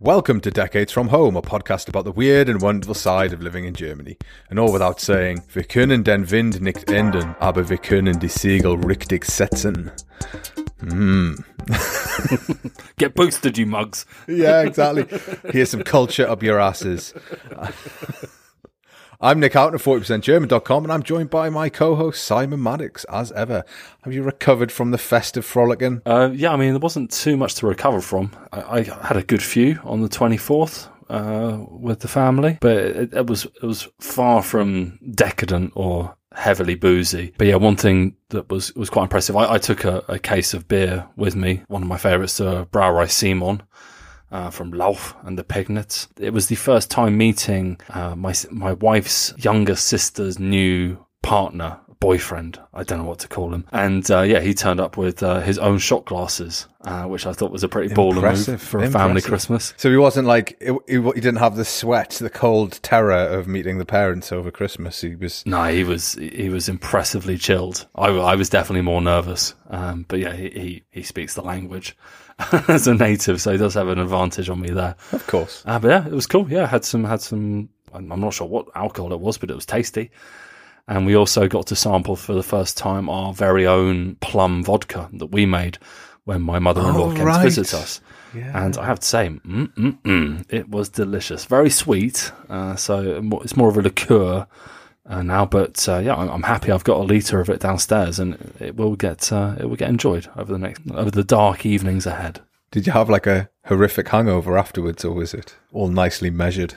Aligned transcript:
Welcome 0.00 0.42
to 0.42 0.50
Decades 0.50 0.92
from 0.92 1.08
Home, 1.08 1.36
a 1.36 1.40
podcast 1.40 1.88
about 1.88 2.04
the 2.04 2.12
weird 2.12 2.50
and 2.50 2.60
wonderful 2.60 2.94
side 2.94 3.32
of 3.32 3.40
living 3.40 3.64
in 3.64 3.72
Germany. 3.72 4.18
And 4.50 4.58
all 4.58 4.70
without 4.70 5.00
saying, 5.00 5.44
wir 5.54 5.62
können 5.62 6.04
den 6.04 6.30
Wind 6.30 6.60
nicht 6.60 6.90
ändern, 6.90 7.34
aber 7.40 7.70
wir 7.70 7.78
können 7.78 8.20
die 8.20 8.28
Segel 8.28 8.74
richtig 8.74 9.24
setzen. 9.24 9.90
Mm. 10.82 11.42
Get 12.98 13.14
boosted, 13.14 13.56
you 13.56 13.64
mugs. 13.64 14.04
Yeah, 14.28 14.60
exactly. 14.66 15.06
Here's 15.50 15.70
some 15.70 15.82
culture 15.82 16.28
up 16.28 16.42
your 16.42 16.60
asses. 16.60 17.14
I'm 19.18 19.40
Nick 19.40 19.54
Houghton 19.54 19.74
of 19.74 19.82
40%German.com 19.82 20.84
and 20.84 20.92
I'm 20.92 21.02
joined 21.02 21.30
by 21.30 21.48
my 21.48 21.70
co-host 21.70 22.22
Simon 22.22 22.62
Maddox, 22.62 23.04
as 23.04 23.32
ever. 23.32 23.64
Have 24.02 24.12
you 24.12 24.22
recovered 24.22 24.70
from 24.70 24.90
the 24.90 24.98
festive 24.98 25.44
frolicking? 25.44 26.02
Uh, 26.04 26.30
yeah, 26.34 26.52
I 26.52 26.56
mean, 26.56 26.72
there 26.72 26.80
wasn't 26.80 27.10
too 27.10 27.36
much 27.36 27.54
to 27.56 27.66
recover 27.66 28.02
from. 28.02 28.32
I, 28.52 28.80
I 28.80 28.82
had 28.82 29.16
a 29.16 29.22
good 29.22 29.42
few 29.42 29.80
on 29.84 30.02
the 30.02 30.08
24th. 30.08 30.90
Uh, 31.08 31.64
with 31.70 32.00
the 32.00 32.08
family, 32.08 32.58
but 32.60 32.76
it, 32.76 33.14
it 33.14 33.28
was 33.28 33.44
it 33.44 33.62
was 33.62 33.86
far 34.00 34.42
from 34.42 34.98
decadent 35.14 35.72
or 35.76 36.16
heavily 36.34 36.74
boozy. 36.74 37.32
But 37.38 37.46
yeah, 37.46 37.54
one 37.54 37.76
thing 37.76 38.16
that 38.30 38.50
was 38.50 38.74
was 38.74 38.90
quite 38.90 39.04
impressive. 39.04 39.36
I, 39.36 39.52
I 39.52 39.58
took 39.58 39.84
a, 39.84 40.02
a, 40.08 40.18
case 40.18 40.52
of 40.52 40.66
beer 40.66 41.06
with 41.14 41.36
me. 41.36 41.62
One 41.68 41.82
of 41.82 41.88
my 41.88 41.96
favourites, 41.96 42.40
uh, 42.40 42.64
Brauerei 42.64 43.08
Simon. 43.08 43.62
Uh, 44.32 44.50
from 44.50 44.72
Lauf 44.72 45.14
an 45.24 45.36
der 45.36 45.44
Pegnitz. 45.44 46.08
It 46.18 46.32
was 46.32 46.48
the 46.48 46.56
first 46.56 46.90
time 46.90 47.16
meeting 47.16 47.80
uh, 47.90 48.16
my 48.16 48.34
my 48.50 48.72
wife's 48.72 49.32
younger 49.38 49.76
sister's 49.76 50.40
new 50.40 50.98
partner, 51.22 51.80
boyfriend. 51.98 52.60
I 52.72 52.84
don't 52.84 52.98
know 52.98 53.04
what 53.04 53.18
to 53.20 53.28
call 53.28 53.52
him. 53.52 53.64
And 53.72 54.08
uh, 54.10 54.22
yeah, 54.22 54.40
he 54.40 54.54
turned 54.54 54.80
up 54.80 54.96
with 54.96 55.22
uh, 55.22 55.40
his 55.40 55.58
own 55.58 55.78
shot 55.78 56.04
glasses, 56.04 56.68
uh, 56.82 57.04
which 57.04 57.26
I 57.26 57.32
thought 57.32 57.50
was 57.50 57.64
a 57.64 57.68
pretty 57.68 57.92
baller 57.94 58.22
move 58.48 58.62
for 58.62 58.82
a 58.82 58.90
family 58.90 59.20
Christmas. 59.20 59.74
So 59.76 59.90
he 59.90 59.96
wasn't 59.96 60.28
like 60.28 60.56
he, 60.60 60.72
he, 60.88 61.00
didn't 61.20 61.36
have 61.36 61.56
the 61.56 61.64
sweat, 61.64 62.10
the 62.10 62.30
cold 62.30 62.78
terror 62.82 63.14
of 63.14 63.48
meeting 63.48 63.78
the 63.78 63.84
parents 63.84 64.30
over 64.30 64.50
Christmas. 64.50 65.00
He 65.00 65.16
was 65.16 65.44
no, 65.46 65.64
he 65.64 65.84
was 65.84 66.14
he 66.14 66.48
was 66.48 66.68
impressively 66.68 67.38
chilled. 67.38 67.86
I, 67.94 68.08
I 68.08 68.36
was 68.36 68.48
definitely 68.48 68.82
more 68.82 69.02
nervous, 69.02 69.54
um, 69.68 70.04
but 70.06 70.20
yeah, 70.20 70.32
he, 70.32 70.50
he, 70.50 70.84
he 70.90 71.02
speaks 71.02 71.34
the 71.34 71.42
language. 71.42 71.96
as 72.68 72.86
a 72.86 72.94
native, 72.94 73.40
so 73.40 73.52
he 73.52 73.58
does 73.58 73.74
have 73.74 73.88
an 73.88 73.98
advantage 73.98 74.48
on 74.50 74.60
me 74.60 74.70
there. 74.70 74.94
Of 75.12 75.26
course. 75.26 75.62
Uh, 75.66 75.78
but 75.78 75.88
yeah, 75.88 76.06
it 76.06 76.12
was 76.12 76.26
cool. 76.26 76.50
Yeah, 76.50 76.66
had 76.66 76.84
some 76.84 77.04
had 77.04 77.20
some. 77.20 77.68
I'm 77.94 78.20
not 78.20 78.34
sure 78.34 78.46
what 78.46 78.66
alcohol 78.74 79.12
it 79.12 79.20
was, 79.20 79.38
but 79.38 79.50
it 79.50 79.54
was 79.54 79.64
tasty. 79.64 80.10
And 80.88 81.06
we 81.06 81.16
also 81.16 81.48
got 81.48 81.66
to 81.68 81.76
sample 81.76 82.14
for 82.14 82.34
the 82.34 82.42
first 82.42 82.76
time 82.76 83.08
our 83.08 83.32
very 83.32 83.66
own 83.66 84.16
plum 84.16 84.62
vodka 84.62 85.08
that 85.14 85.26
we 85.26 85.46
made 85.46 85.78
when 86.24 86.42
my 86.42 86.58
mother-in-law 86.58 87.12
oh, 87.12 87.14
came 87.14 87.24
right. 87.24 87.38
to 87.38 87.42
visit 87.42 87.72
us. 87.72 88.00
Yeah. 88.34 88.66
And 88.66 88.76
I 88.76 88.84
have 88.84 89.00
to 89.00 89.06
say, 89.06 89.28
mm-mm-mm, 89.28 90.44
it 90.48 90.68
was 90.68 90.88
delicious. 90.88 91.44
Very 91.44 91.70
sweet. 91.70 92.30
Uh, 92.48 92.76
so 92.76 93.22
it's 93.42 93.56
more 93.56 93.68
of 93.68 93.78
a 93.78 93.82
liqueur 93.82 94.46
uh, 95.08 95.22
now, 95.22 95.44
but 95.46 95.88
uh, 95.88 95.98
yeah, 95.98 96.14
I'm, 96.16 96.42
happy. 96.42 96.72
I've 96.72 96.84
got 96.84 96.98
a 96.98 97.04
liter 97.04 97.40
of 97.40 97.48
it 97.48 97.60
downstairs, 97.60 98.18
and 98.18 98.52
it 98.58 98.76
will 98.76 98.96
get 98.96 99.32
uh, 99.32 99.54
it 99.58 99.66
will 99.66 99.76
get 99.76 99.88
enjoyed 99.88 100.28
over 100.36 100.52
the 100.52 100.58
next 100.58 100.82
over 100.92 101.10
the 101.10 101.24
dark 101.24 101.64
evenings 101.64 102.06
ahead. 102.06 102.40
Did 102.70 102.86
you 102.86 102.92
have 102.92 103.08
like 103.08 103.26
a 103.26 103.48
horrific 103.66 104.08
hangover 104.08 104.58
afterwards, 104.58 105.04
or 105.04 105.14
was 105.14 105.32
it 105.32 105.56
all 105.72 105.88
nicely 105.88 106.30
measured? 106.30 106.74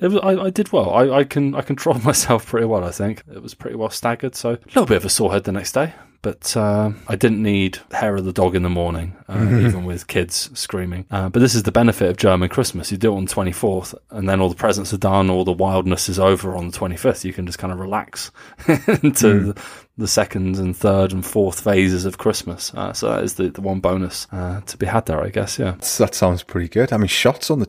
Was, 0.00 0.16
I, 0.16 0.44
I, 0.44 0.50
did 0.50 0.72
well. 0.72 0.90
I, 0.90 1.18
I, 1.18 1.24
can 1.24 1.54
I 1.54 1.62
controlled 1.62 2.04
myself 2.04 2.46
pretty 2.46 2.66
well. 2.66 2.84
I 2.84 2.90
think 2.90 3.22
it 3.32 3.42
was 3.42 3.54
pretty 3.54 3.76
well 3.76 3.90
staggered. 3.90 4.34
So 4.34 4.50
a 4.50 4.58
little 4.66 4.86
bit 4.86 4.98
of 4.98 5.04
a 5.04 5.10
sore 5.10 5.32
head 5.32 5.44
the 5.44 5.52
next 5.52 5.72
day, 5.72 5.94
but 6.22 6.56
uh, 6.56 6.90
I 7.08 7.16
didn't 7.16 7.42
need 7.42 7.78
hair 7.92 8.16
of 8.16 8.24
the 8.24 8.32
dog 8.32 8.56
in 8.56 8.62
the 8.62 8.68
morning, 8.68 9.16
uh, 9.28 9.38
even 9.60 9.84
with 9.84 10.06
kids 10.06 10.50
screaming. 10.58 11.06
Uh, 11.10 11.28
but 11.28 11.40
this 11.40 11.54
is 11.54 11.62
the 11.62 11.72
benefit 11.72 12.10
of 12.10 12.16
German 12.16 12.48
Christmas. 12.48 12.90
You 12.90 12.98
do 12.98 13.12
it 13.12 13.16
on 13.16 13.24
the 13.26 13.32
twenty 13.32 13.52
fourth, 13.52 13.94
and 14.10 14.28
then 14.28 14.40
all 14.40 14.48
the 14.48 14.54
presents 14.54 14.92
are 14.92 14.98
done, 14.98 15.30
all 15.30 15.44
the 15.44 15.52
wildness 15.52 16.08
is 16.08 16.18
over 16.18 16.54
on 16.54 16.66
the 16.66 16.76
twenty 16.76 16.96
fifth. 16.96 17.24
You 17.24 17.32
can 17.32 17.46
just 17.46 17.58
kind 17.58 17.72
of 17.72 17.78
relax 17.78 18.30
into 18.68 18.82
mm. 18.82 19.54
the, 19.54 19.62
the, 19.98 20.08
second 20.08 20.56
and 20.56 20.76
third 20.76 21.12
and 21.12 21.24
fourth 21.24 21.60
phases 21.60 22.04
of 22.04 22.18
Christmas. 22.18 22.74
Uh, 22.74 22.92
so 22.92 23.08
that 23.08 23.24
is 23.24 23.34
the, 23.34 23.50
the 23.50 23.60
one 23.62 23.80
bonus 23.80 24.26
uh, 24.32 24.60
to 24.62 24.76
be 24.76 24.86
had 24.86 25.06
there, 25.06 25.22
I 25.22 25.30
guess. 25.30 25.58
Yeah, 25.58 25.76
that 25.98 26.14
sounds 26.14 26.42
pretty 26.42 26.68
good. 26.68 26.92
I 26.92 26.96
mean, 26.96 27.08
shots 27.08 27.50
on 27.50 27.60
the 27.60 27.66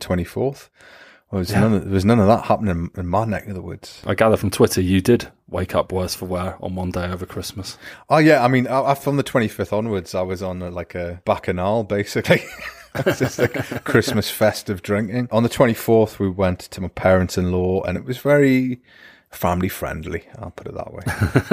twenty 1.30 1.46
fourth. 1.46 1.52
Well, 1.52 1.60
yeah. 1.60 1.60
none 1.60 1.74
of, 1.74 1.84
there 1.86 1.94
was 1.94 2.06
none 2.06 2.20
of 2.20 2.28
that 2.28 2.46
happening 2.46 2.92
in 2.96 3.08
my 3.08 3.26
neck 3.26 3.48
of 3.48 3.56
the 3.56 3.62
woods. 3.62 4.02
I 4.06 4.16
gather 4.16 4.38
from 4.38 4.50
Twitter 4.50 4.82
you 4.82 5.02
did 5.02 5.28
wake 5.50 5.76
up 5.76 5.92
worse 5.92 6.16
for 6.16 6.26
wear 6.26 6.58
on 6.62 6.76
one 6.76 6.92
day 6.92 7.06
over 7.06 7.26
Christmas. 7.26 7.78
Oh 8.10 8.18
yeah, 8.18 8.44
I 8.44 8.48
mean, 8.48 8.68
I, 8.68 8.94
from 8.96 9.18
the 9.18 9.24
twenty 9.24 9.48
fifth 9.48 9.74
onwards, 9.74 10.16
I 10.16 10.22
was 10.22 10.42
on 10.42 10.62
a, 10.62 10.70
like 10.70 10.96
a 10.96 11.22
bacchanal 11.26 11.84
basically. 11.84 12.44
it's 12.96 13.20
just 13.20 13.40
like 13.40 13.84
Christmas 13.84 14.30
festive 14.30 14.82
drinking. 14.82 15.28
On 15.32 15.44
the 15.44 15.50
twenty 15.50 15.74
fourth, 15.74 16.20
we 16.20 16.30
went 16.30 16.60
to 16.60 16.82
my 16.82 16.90
parents 16.90 17.38
in 17.38 17.52
law, 17.52 17.84
and 17.84 17.98
it 17.98 18.06
was 18.06 18.18
very 18.18 18.82
family 19.30 19.70
friendly. 19.70 20.26
I'll 20.40 20.52
put 20.52 20.68
it 20.68 20.76
that 20.76 20.94
way. 20.94 21.04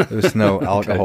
There 0.09 0.17
was 0.17 0.35
no 0.35 0.61
okay. 0.61 0.97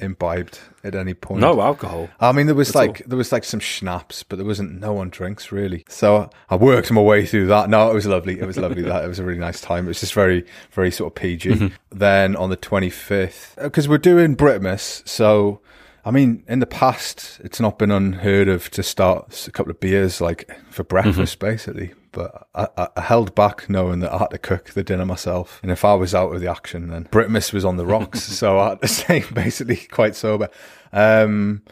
Imbibed 0.00 0.58
at 0.82 0.94
any 0.94 1.14
point. 1.14 1.40
No 1.40 1.60
alcohol. 1.60 2.08
I 2.20 2.32
mean, 2.32 2.46
there 2.46 2.54
was 2.54 2.74
like 2.74 3.02
all. 3.02 3.08
there 3.08 3.18
was 3.18 3.32
like 3.32 3.44
some 3.44 3.60
schnapps, 3.60 4.22
but 4.22 4.36
there 4.36 4.46
wasn't. 4.46 4.80
No 4.80 4.92
one 4.92 5.10
drinks 5.10 5.52
really. 5.52 5.84
So 5.88 6.30
I 6.50 6.56
worked 6.56 6.90
my 6.90 7.00
way 7.00 7.26
through 7.26 7.46
that. 7.46 7.68
No, 7.70 7.90
it 7.90 7.94
was 7.94 8.06
lovely. 8.06 8.38
It 8.40 8.46
was 8.46 8.56
lovely. 8.56 8.82
that 8.82 9.04
it 9.04 9.08
was 9.08 9.18
a 9.18 9.24
really 9.24 9.38
nice 9.38 9.60
time. 9.60 9.84
It 9.84 9.88
was 9.88 10.00
just 10.00 10.14
very, 10.14 10.44
very 10.72 10.90
sort 10.90 11.12
of 11.12 11.14
PG. 11.14 11.50
Mm-hmm. 11.50 11.66
Then 11.90 12.36
on 12.36 12.50
the 12.50 12.56
twenty 12.56 12.90
fifth, 12.90 13.56
because 13.60 13.88
we're 13.88 13.98
doing 13.98 14.36
Britmas, 14.36 15.06
so. 15.08 15.60
I 16.06 16.10
mean, 16.10 16.44
in 16.46 16.58
the 16.58 16.66
past, 16.66 17.40
it's 17.42 17.60
not 17.60 17.78
been 17.78 17.90
unheard 17.90 18.46
of 18.46 18.68
to 18.72 18.82
start 18.82 19.48
a 19.48 19.50
couple 19.50 19.70
of 19.70 19.80
beers 19.80 20.20
like 20.20 20.50
for 20.68 20.84
breakfast, 20.84 21.38
mm-hmm. 21.38 21.46
basically 21.46 21.94
but 22.14 22.48
I, 22.54 22.88
I, 22.96 23.00
held 23.00 23.34
back 23.34 23.68
knowing 23.68 24.00
that 24.00 24.12
I 24.12 24.18
had 24.18 24.30
to 24.30 24.38
cook 24.38 24.70
the 24.70 24.82
dinner 24.82 25.04
myself. 25.04 25.60
And 25.62 25.70
if 25.70 25.84
I 25.84 25.94
was 25.94 26.14
out 26.14 26.32
of 26.32 26.40
the 26.40 26.50
action, 26.50 26.88
then 26.88 27.04
Britmas 27.10 27.52
was 27.52 27.64
on 27.64 27.76
the 27.76 27.84
rocks. 27.84 28.22
so 28.38 28.58
I 28.58 28.70
had 28.70 28.82
to 28.82 28.88
stay 29.00 29.24
basically 29.32 29.76
quite 29.76 30.14
sober. 30.14 30.48
Um, 30.92 31.62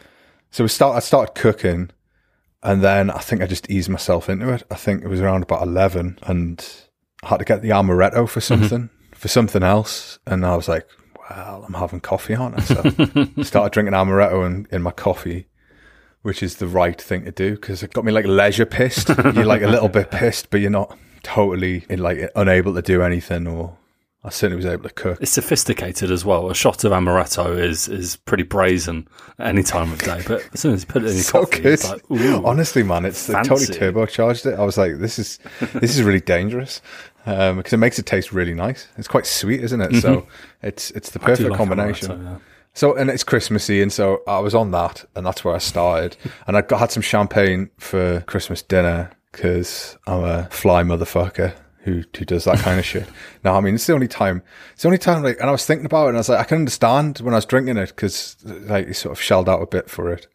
so 0.51 0.63
we 0.63 0.67
start, 0.67 0.95
I 0.95 0.99
started 0.99 1.33
cooking 1.33 1.89
and 2.61 2.83
then 2.83 3.09
I 3.09 3.19
think 3.19 3.41
I 3.41 3.47
just 3.47 3.69
eased 3.69 3.89
myself 3.89 4.29
into 4.29 4.51
it. 4.53 4.63
I 4.69 4.75
think 4.75 5.03
it 5.03 5.07
was 5.07 5.21
around 5.21 5.43
about 5.43 5.63
11 5.63 6.19
and 6.23 6.65
I 7.23 7.27
had 7.27 7.39
to 7.39 7.45
get 7.45 7.61
the 7.61 7.69
amaretto 7.69 8.27
for 8.27 8.39
mm-hmm. 8.39 8.61
something, 8.61 8.79
mm-hmm. 8.89 9.13
for 9.13 9.27
something 9.29 9.63
else. 9.63 10.19
And 10.27 10.45
I 10.45 10.55
was 10.55 10.67
like, 10.67 10.87
well, 11.29 11.63
I'm 11.65 11.73
having 11.73 12.01
coffee, 12.01 12.35
aren't 12.35 12.59
I? 12.59 12.61
So 12.61 12.81
I 13.37 13.41
started 13.43 13.71
drinking 13.71 13.93
amaretto 13.93 14.45
in, 14.45 14.67
in 14.71 14.81
my 14.81 14.91
coffee 14.91 15.47
which 16.23 16.41
is 16.41 16.55
the 16.55 16.67
right 16.67 16.99
thing 16.99 17.25
to 17.25 17.31
do 17.31 17.51
because 17.51 17.83
it 17.83 17.93
got 17.93 18.03
me 18.03 18.11
like 18.11 18.25
leisure 18.25 18.65
pissed. 18.65 19.09
you're 19.35 19.45
like 19.45 19.61
a 19.61 19.67
little 19.67 19.89
bit 19.89 20.09
pissed, 20.09 20.49
but 20.49 20.59
you're 20.59 20.71
not 20.71 20.97
totally 21.21 21.85
in, 21.89 21.99
like 21.99 22.29
unable 22.35 22.73
to 22.73 22.81
do 22.81 23.01
anything 23.01 23.47
or 23.47 23.77
I 24.25 24.29
certainly 24.29 24.55
was 24.55 24.65
able 24.65 24.83
to 24.83 24.95
cook. 24.95 25.21
It's 25.21 25.31
sophisticated 25.31 26.09
as 26.09 26.23
well. 26.23 26.49
A 26.49 26.55
shot 26.55 26.85
of 26.85 26.93
amaretto 26.93 27.59
is 27.59 27.89
is 27.89 28.15
pretty 28.15 28.43
brazen 28.43 29.07
at 29.37 29.47
any 29.47 29.63
time 29.63 29.91
of 29.91 29.99
day, 29.99 30.23
but 30.25 30.47
as 30.53 30.61
soon 30.61 30.73
as 30.73 30.83
you 30.83 30.87
put 30.87 31.03
it 31.03 31.09
in 31.09 31.15
your 31.15 31.23
so 31.23 31.45
coffee, 31.45 31.61
good. 31.61 31.83
like, 31.83 32.45
honestly, 32.45 32.83
man, 32.83 33.03
it's 33.03 33.27
fancy. 33.27 33.49
totally 33.49 33.77
turbocharged 33.77 34.45
it. 34.45 34.57
I 34.57 34.63
was 34.63 34.77
like, 34.77 34.99
this 34.99 35.19
is 35.19 35.39
this 35.73 35.97
is 35.97 36.03
really 36.03 36.21
dangerous 36.21 36.81
um, 37.25 37.57
because 37.57 37.73
it 37.73 37.77
makes 37.77 37.99
it 37.99 38.05
taste 38.05 38.31
really 38.31 38.53
nice. 38.53 38.87
It's 38.97 39.09
quite 39.09 39.25
sweet, 39.25 39.61
isn't 39.61 39.81
it? 39.81 39.91
Mm-hmm. 39.91 39.99
So 39.99 40.27
it's 40.61 40.91
it's 40.91 41.09
the 41.09 41.19
perfect 41.19 41.49
like 41.49 41.57
combination. 41.57 42.07
Amaretto, 42.07 42.23
yeah. 42.23 42.37
So, 42.73 42.95
and 42.95 43.09
it's 43.09 43.23
Christmassy, 43.23 43.81
and 43.81 43.93
so 43.93 44.21
I 44.27 44.39
was 44.39 44.55
on 44.55 44.71
that, 44.71 45.05
and 45.15 45.25
that's 45.25 45.43
where 45.43 45.53
I 45.53 45.59
started. 45.59 46.17
and 46.47 46.57
I 46.57 46.61
got, 46.61 46.79
had 46.79 46.91
some 46.91 47.03
champagne 47.03 47.69
for 47.77 48.21
Christmas 48.21 48.61
dinner 48.61 49.11
because 49.31 49.97
I'm 50.07 50.23
a 50.23 50.45
fly 50.49 50.83
motherfucker 50.83 51.53
who 51.83 52.03
who 52.17 52.25
does 52.25 52.45
that 52.45 52.59
kind 52.59 52.79
of 52.79 52.85
shit. 52.85 53.07
No, 53.43 53.53
I 53.55 53.59
mean 53.59 53.75
it's 53.75 53.85
the 53.85 53.93
only 53.93 54.07
time. 54.07 54.41
It's 54.73 54.83
the 54.83 54.87
only 54.87 54.97
time. 54.97 55.21
Like, 55.21 55.39
and 55.39 55.49
I 55.49 55.51
was 55.51 55.65
thinking 55.65 55.85
about 55.85 56.05
it, 56.05 56.09
and 56.09 56.17
I 56.17 56.21
was 56.21 56.29
like, 56.29 56.39
I 56.39 56.45
can 56.45 56.59
understand 56.59 57.19
when 57.19 57.33
I 57.33 57.37
was 57.37 57.45
drinking 57.45 57.77
it 57.77 57.89
because 57.89 58.37
like 58.43 58.87
you 58.87 58.93
sort 58.93 59.11
of 59.11 59.21
shelled 59.21 59.49
out 59.49 59.61
a 59.61 59.67
bit 59.67 59.89
for 59.89 60.11
it. 60.11 60.27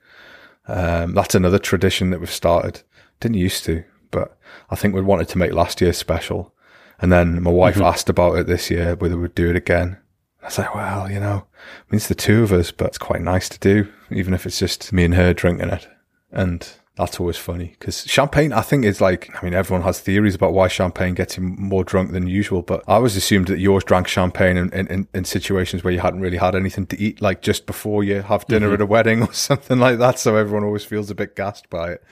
Um, 0.66 1.14
that's 1.14 1.34
another 1.34 1.58
tradition 1.58 2.10
that 2.10 2.20
we've 2.20 2.30
started. 2.30 2.82
Didn't 3.20 3.38
used 3.38 3.64
to, 3.64 3.84
but 4.10 4.38
I 4.70 4.76
think 4.76 4.94
we 4.94 5.00
wanted 5.00 5.28
to 5.30 5.38
make 5.38 5.52
last 5.52 5.80
year 5.80 5.92
special. 5.92 6.54
And 7.00 7.10
then 7.10 7.42
my 7.42 7.50
wife 7.50 7.76
mm-hmm. 7.76 7.84
asked 7.84 8.08
about 8.08 8.36
it 8.36 8.46
this 8.46 8.70
year 8.70 8.94
whether 8.96 9.16
we'd 9.16 9.34
do 9.34 9.50
it 9.50 9.56
again. 9.56 9.98
I 10.42 10.46
was 10.46 10.58
like, 10.58 10.74
well, 10.74 11.10
you 11.10 11.20
know, 11.20 11.46
I 11.46 11.90
mean, 11.90 11.96
it's 11.96 12.08
the 12.08 12.14
two 12.14 12.42
of 12.42 12.52
us, 12.52 12.70
but 12.70 12.88
it's 12.88 12.98
quite 12.98 13.20
nice 13.20 13.48
to 13.48 13.58
do, 13.58 13.92
even 14.10 14.34
if 14.34 14.46
it's 14.46 14.58
just 14.58 14.92
me 14.92 15.04
and 15.04 15.14
her 15.14 15.34
drinking 15.34 15.70
it. 15.70 15.88
And 16.30 16.70
that's 16.98 17.20
always 17.20 17.36
funny 17.36 17.76
because 17.78 18.04
champagne, 18.06 18.52
I 18.52 18.60
think, 18.62 18.84
is 18.84 19.00
like, 19.00 19.30
I 19.36 19.44
mean, 19.44 19.54
everyone 19.54 19.82
has 19.82 20.00
theories 20.00 20.34
about 20.34 20.52
why 20.52 20.66
champagne 20.66 21.14
gets 21.14 21.36
you 21.36 21.44
more 21.44 21.84
drunk 21.84 22.10
than 22.10 22.26
usual, 22.26 22.62
but 22.62 22.82
I 22.88 22.94
always 22.94 23.16
assumed 23.16 23.46
that 23.48 23.60
yours 23.60 23.84
drank 23.84 24.08
champagne 24.08 24.56
in, 24.56 24.70
in, 24.72 25.06
in 25.14 25.24
situations 25.24 25.84
where 25.84 25.92
you 25.92 26.00
hadn't 26.00 26.20
really 26.20 26.38
had 26.38 26.56
anything 26.56 26.86
to 26.86 27.00
eat, 27.00 27.22
like 27.22 27.40
just 27.40 27.66
before 27.66 28.02
you 28.02 28.22
have 28.22 28.46
dinner 28.46 28.66
mm-hmm. 28.66 28.74
at 28.74 28.80
a 28.80 28.86
wedding 28.86 29.22
or 29.28 29.32
something 29.32 29.78
like 29.78 29.98
that. 29.98 30.18
So 30.18 30.36
everyone 30.36 30.64
always 30.64 30.84
feels 30.84 31.08
a 31.08 31.14
bit 31.14 31.36
gassed 31.36 31.70
by 31.70 31.92
it. 31.92 32.04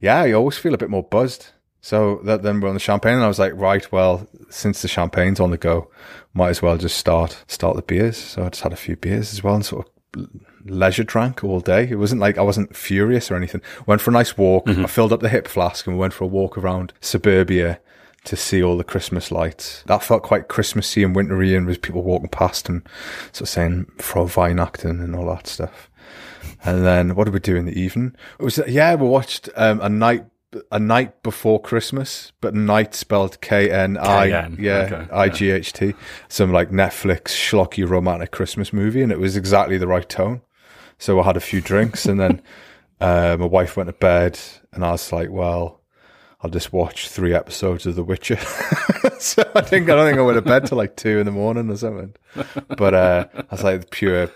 Yeah, 0.00 0.24
you 0.24 0.34
always 0.34 0.58
feel 0.58 0.74
a 0.74 0.78
bit 0.78 0.90
more 0.90 1.04
buzzed. 1.04 1.50
So 1.82 2.20
that, 2.24 2.42
then 2.42 2.60
we're 2.60 2.68
on 2.68 2.74
the 2.74 2.80
champagne, 2.80 3.14
and 3.14 3.24
I 3.24 3.28
was 3.28 3.40
like, 3.40 3.52
right, 3.54 3.90
well, 3.90 4.26
since 4.48 4.82
the 4.82 4.88
champagne's 4.88 5.40
on 5.40 5.50
the 5.50 5.58
go, 5.58 5.90
might 6.32 6.50
as 6.50 6.62
well 6.62 6.78
just 6.78 6.96
start 6.96 7.44
start 7.48 7.76
the 7.76 7.82
beers. 7.82 8.16
So 8.16 8.44
I 8.44 8.48
just 8.48 8.62
had 8.62 8.72
a 8.72 8.76
few 8.76 8.96
beers 8.96 9.32
as 9.32 9.42
well, 9.42 9.56
and 9.56 9.64
sort 9.66 9.86
of 9.86 9.92
leisure 10.64 11.04
drank 11.04 11.42
all 11.42 11.60
day. 11.60 11.88
It 11.90 11.96
wasn't 11.96 12.20
like 12.20 12.38
I 12.38 12.42
wasn't 12.42 12.76
furious 12.76 13.30
or 13.30 13.36
anything. 13.36 13.62
Went 13.86 14.00
for 14.00 14.10
a 14.10 14.14
nice 14.14 14.36
walk. 14.36 14.66
Mm-hmm. 14.66 14.84
I 14.84 14.88
filled 14.88 15.12
up 15.12 15.20
the 15.20 15.28
hip 15.28 15.48
flask 15.48 15.86
and 15.86 15.96
we 15.96 16.00
went 16.00 16.12
for 16.12 16.24
a 16.24 16.28
walk 16.28 16.56
around 16.56 16.92
suburbia 17.00 17.80
to 18.24 18.36
see 18.36 18.62
all 18.62 18.76
the 18.76 18.84
Christmas 18.84 19.32
lights. 19.32 19.82
That 19.86 20.02
felt 20.02 20.22
quite 20.22 20.48
Christmassy 20.48 21.02
and 21.02 21.16
wintry 21.16 21.54
and 21.56 21.66
with 21.66 21.82
people 21.82 22.02
walking 22.02 22.28
past 22.28 22.68
and 22.68 22.86
sort 23.32 23.42
of 23.42 23.48
saying 23.48 23.86
Frohe 23.98 24.32
Weihnachten 24.32 25.02
and 25.02 25.16
all 25.16 25.26
that 25.34 25.48
stuff. 25.48 25.90
And 26.64 26.84
then 26.84 27.16
what 27.16 27.24
did 27.24 27.34
we 27.34 27.40
do 27.40 27.56
in 27.56 27.66
the 27.66 27.78
evening? 27.78 28.14
It 28.38 28.44
was 28.44 28.60
yeah, 28.68 28.94
we 28.94 29.08
watched 29.08 29.48
um, 29.56 29.80
a 29.80 29.88
night 29.88 30.26
a 30.70 30.78
night 30.78 31.22
before 31.22 31.60
Christmas, 31.60 32.32
but 32.40 32.54
night 32.54 32.94
spelled 32.94 33.40
K 33.40 33.70
N 33.70 33.96
I 33.96 34.26
yeah 34.58 35.06
I 35.12 35.28
G 35.28 35.50
H 35.50 35.72
T. 35.72 35.94
Some 36.28 36.52
like 36.52 36.70
Netflix 36.70 37.28
schlocky 37.28 37.88
romantic 37.88 38.30
Christmas 38.30 38.72
movie, 38.72 39.02
and 39.02 39.12
it 39.12 39.18
was 39.18 39.36
exactly 39.36 39.78
the 39.78 39.86
right 39.86 40.08
tone. 40.08 40.42
So 40.98 41.20
I 41.20 41.24
had 41.24 41.36
a 41.36 41.40
few 41.40 41.60
drinks, 41.60 42.06
and 42.06 42.20
then 42.20 42.42
uh, 43.00 43.36
my 43.38 43.46
wife 43.46 43.76
went 43.76 43.88
to 43.88 43.94
bed, 43.94 44.38
and 44.72 44.84
I 44.84 44.92
was 44.92 45.12
like, 45.12 45.30
well. 45.30 45.78
I'll 46.44 46.50
just 46.50 46.72
watch 46.72 47.08
three 47.08 47.32
episodes 47.32 47.86
of 47.86 47.94
The 47.94 48.02
Witcher. 48.02 48.36
so 49.20 49.48
I 49.54 49.60
think 49.60 49.88
I 49.88 49.94
don't 49.94 50.08
think 50.08 50.18
I 50.18 50.22
went 50.22 50.34
to 50.34 50.42
bed 50.42 50.66
till 50.66 50.76
like 50.76 50.96
two 50.96 51.20
in 51.20 51.24
the 51.24 51.30
morning 51.30 51.70
or 51.70 51.76
something. 51.76 52.16
But 52.66 52.94
uh, 52.94 53.26
I 53.36 53.44
was 53.48 53.62
like 53.62 53.90
pure 53.90 54.28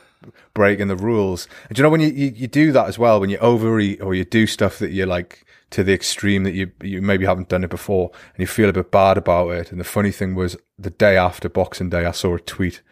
breaking 0.55 0.87
the 0.87 0.95
rules. 0.95 1.49
And 1.69 1.77
you 1.77 1.83
know 1.83 1.91
when 1.91 2.01
you, 2.01 2.09
you, 2.09 2.33
you 2.35 2.47
do 2.47 2.71
that 2.71 2.87
as 2.87 2.97
well, 2.97 3.21
when 3.21 3.31
you 3.31 3.39
overeat 3.39 4.01
or 4.01 4.15
you 4.15 4.25
do 4.25 4.47
stuff 4.47 4.79
that 4.79 4.93
you're 4.93 5.09
like 5.09 5.46
to 5.71 5.83
the 5.83 5.93
extreme 5.93 6.45
that 6.45 6.55
you 6.55 6.71
you 6.81 7.03
maybe 7.03 7.27
haven't 7.27 7.49
done 7.49 7.65
it 7.65 7.71
before 7.71 8.11
and 8.35 8.41
you 8.41 8.47
feel 8.47 8.69
a 8.69 8.73
bit 8.73 8.91
bad 8.91 9.19
about 9.19 9.51
it. 9.51 9.71
And 9.71 9.81
the 9.81 9.85
funny 9.85 10.13
thing 10.13 10.35
was 10.35 10.57
the 10.79 10.91
day 10.91 11.17
after 11.17 11.49
Boxing 11.49 11.91
Day, 11.91 12.05
I 12.05 12.13
saw 12.13 12.35
a 12.35 12.41
tweet 12.41 12.83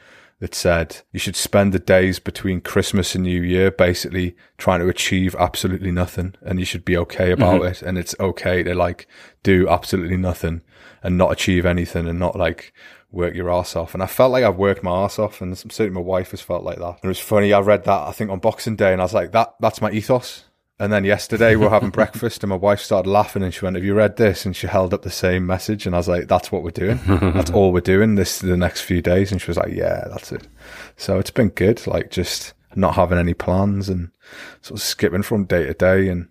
that 0.40 0.54
said 0.54 0.98
you 1.12 1.18
should 1.18 1.36
spend 1.36 1.72
the 1.72 1.78
days 1.78 2.18
between 2.18 2.60
Christmas 2.60 3.14
and 3.14 3.24
New 3.24 3.42
Year 3.42 3.70
basically 3.70 4.36
trying 4.58 4.80
to 4.80 4.88
achieve 4.88 5.34
absolutely 5.36 5.92
nothing 5.92 6.34
and 6.42 6.58
you 6.58 6.64
should 6.64 6.84
be 6.84 6.96
okay 6.96 7.30
about 7.30 7.60
mm-hmm. 7.60 7.68
it. 7.68 7.82
And 7.82 7.96
it's 7.96 8.14
okay 8.18 8.62
to 8.62 8.74
like 8.74 9.06
do 9.42 9.68
absolutely 9.68 10.16
nothing 10.16 10.62
and 11.02 11.16
not 11.16 11.32
achieve 11.32 11.64
anything 11.64 12.08
and 12.08 12.18
not 12.18 12.36
like 12.36 12.72
work 13.12 13.34
your 13.34 13.50
ass 13.50 13.76
off. 13.76 13.94
And 13.94 14.02
I 14.02 14.06
felt 14.06 14.32
like 14.32 14.44
I've 14.44 14.56
worked 14.56 14.82
my 14.82 15.04
ass 15.04 15.18
off 15.18 15.40
and 15.40 15.56
certainly 15.56 15.90
my 15.90 16.00
wife 16.00 16.32
has 16.32 16.40
felt 16.40 16.64
like 16.64 16.78
that. 16.78 16.96
And 16.96 17.04
it 17.04 17.08
was 17.08 17.20
funny. 17.20 17.52
I 17.52 17.60
read 17.60 17.84
that 17.84 18.08
I 18.08 18.12
think 18.12 18.30
on 18.30 18.40
Boxing 18.40 18.76
Day 18.76 18.92
and 18.92 19.00
I 19.00 19.04
was 19.04 19.14
like, 19.14 19.30
that, 19.32 19.54
that's 19.60 19.80
my 19.80 19.92
ethos. 19.92 20.44
And 20.78 20.92
then 20.92 21.04
yesterday 21.04 21.54
we 21.54 21.66
are 21.66 21.70
having 21.70 21.90
breakfast 21.90 22.42
and 22.42 22.50
my 22.50 22.56
wife 22.56 22.80
started 22.80 23.08
laughing 23.08 23.44
and 23.44 23.54
she 23.54 23.64
went, 23.64 23.76
have 23.76 23.84
you 23.84 23.94
read 23.94 24.16
this? 24.16 24.44
And 24.44 24.56
she 24.56 24.66
held 24.66 24.92
up 24.92 25.02
the 25.02 25.10
same 25.10 25.46
message. 25.46 25.86
And 25.86 25.94
I 25.94 25.98
was 25.98 26.08
like, 26.08 26.26
that's 26.26 26.50
what 26.50 26.64
we're 26.64 26.70
doing. 26.70 26.98
that's 27.06 27.52
all 27.52 27.72
we're 27.72 27.80
doing 27.80 28.16
this, 28.16 28.40
the 28.40 28.56
next 28.56 28.80
few 28.80 29.00
days. 29.00 29.30
And 29.30 29.40
she 29.40 29.48
was 29.48 29.56
like, 29.56 29.72
yeah, 29.72 30.04
that's 30.10 30.32
it. 30.32 30.48
So 30.96 31.18
it's 31.18 31.30
been 31.30 31.50
good. 31.50 31.86
Like 31.86 32.10
just 32.10 32.54
not 32.74 32.96
having 32.96 33.18
any 33.18 33.34
plans 33.34 33.88
and 33.88 34.10
sort 34.62 34.80
of 34.80 34.82
skipping 34.82 35.22
from 35.22 35.44
day 35.44 35.64
to 35.66 35.74
day. 35.74 36.08
And 36.08 36.28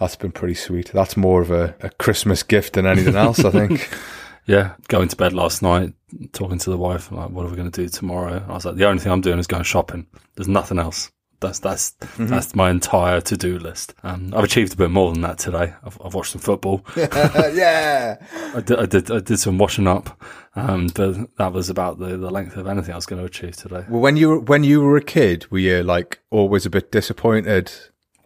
that's 0.00 0.16
been 0.16 0.32
pretty 0.32 0.54
sweet. 0.54 0.90
That's 0.92 1.16
more 1.16 1.40
of 1.40 1.52
a, 1.52 1.76
a 1.80 1.90
Christmas 1.90 2.42
gift 2.42 2.72
than 2.72 2.86
anything 2.86 3.14
else, 3.14 3.44
I 3.44 3.50
think. 3.50 3.88
yeah, 4.46 4.72
going 4.88 5.08
to 5.08 5.16
bed 5.16 5.32
last 5.32 5.62
night, 5.62 5.92
talking 6.32 6.58
to 6.58 6.70
the 6.70 6.76
wife, 6.76 7.12
like, 7.12 7.30
what 7.30 7.46
are 7.46 7.50
we 7.50 7.56
going 7.56 7.70
to 7.70 7.82
do 7.82 7.88
tomorrow? 7.88 8.44
I 8.48 8.52
was 8.52 8.64
like, 8.64 8.74
the 8.74 8.86
only 8.86 9.00
thing 9.00 9.12
I'm 9.12 9.20
doing 9.20 9.38
is 9.38 9.46
going 9.46 9.62
shopping. 9.62 10.08
There's 10.34 10.48
nothing 10.48 10.80
else. 10.80 11.12
That's 11.40 11.58
that's 11.58 11.92
mm-hmm. 11.92 12.26
that's 12.26 12.54
my 12.54 12.70
entire 12.70 13.20
to 13.22 13.36
do 13.36 13.58
list. 13.58 13.94
Um, 14.02 14.32
I've 14.34 14.44
achieved 14.44 14.74
a 14.74 14.76
bit 14.76 14.90
more 14.90 15.12
than 15.12 15.22
that 15.22 15.38
today. 15.38 15.74
I've, 15.82 15.98
I've 16.04 16.14
watched 16.14 16.32
some 16.32 16.40
football. 16.40 16.84
yeah, 16.96 18.16
I 18.54 18.60
did, 18.60 18.78
I 18.78 18.86
did. 18.86 19.10
I 19.10 19.20
did 19.20 19.38
some 19.38 19.58
washing 19.58 19.86
up, 19.86 20.22
um, 20.54 20.88
but 20.94 21.36
that 21.38 21.52
was 21.52 21.70
about 21.70 21.98
the, 21.98 22.16
the 22.16 22.30
length 22.30 22.56
of 22.56 22.66
anything 22.66 22.92
I 22.92 22.96
was 22.96 23.06
going 23.06 23.20
to 23.20 23.26
achieve 23.26 23.56
today. 23.56 23.84
Well, 23.88 24.00
when 24.00 24.16
you 24.16 24.28
were, 24.28 24.40
when 24.40 24.64
you 24.64 24.82
were 24.82 24.96
a 24.96 25.02
kid, 25.02 25.50
were 25.50 25.58
you 25.58 25.82
like 25.82 26.20
always 26.30 26.66
a 26.66 26.70
bit 26.70 26.92
disappointed? 26.92 27.72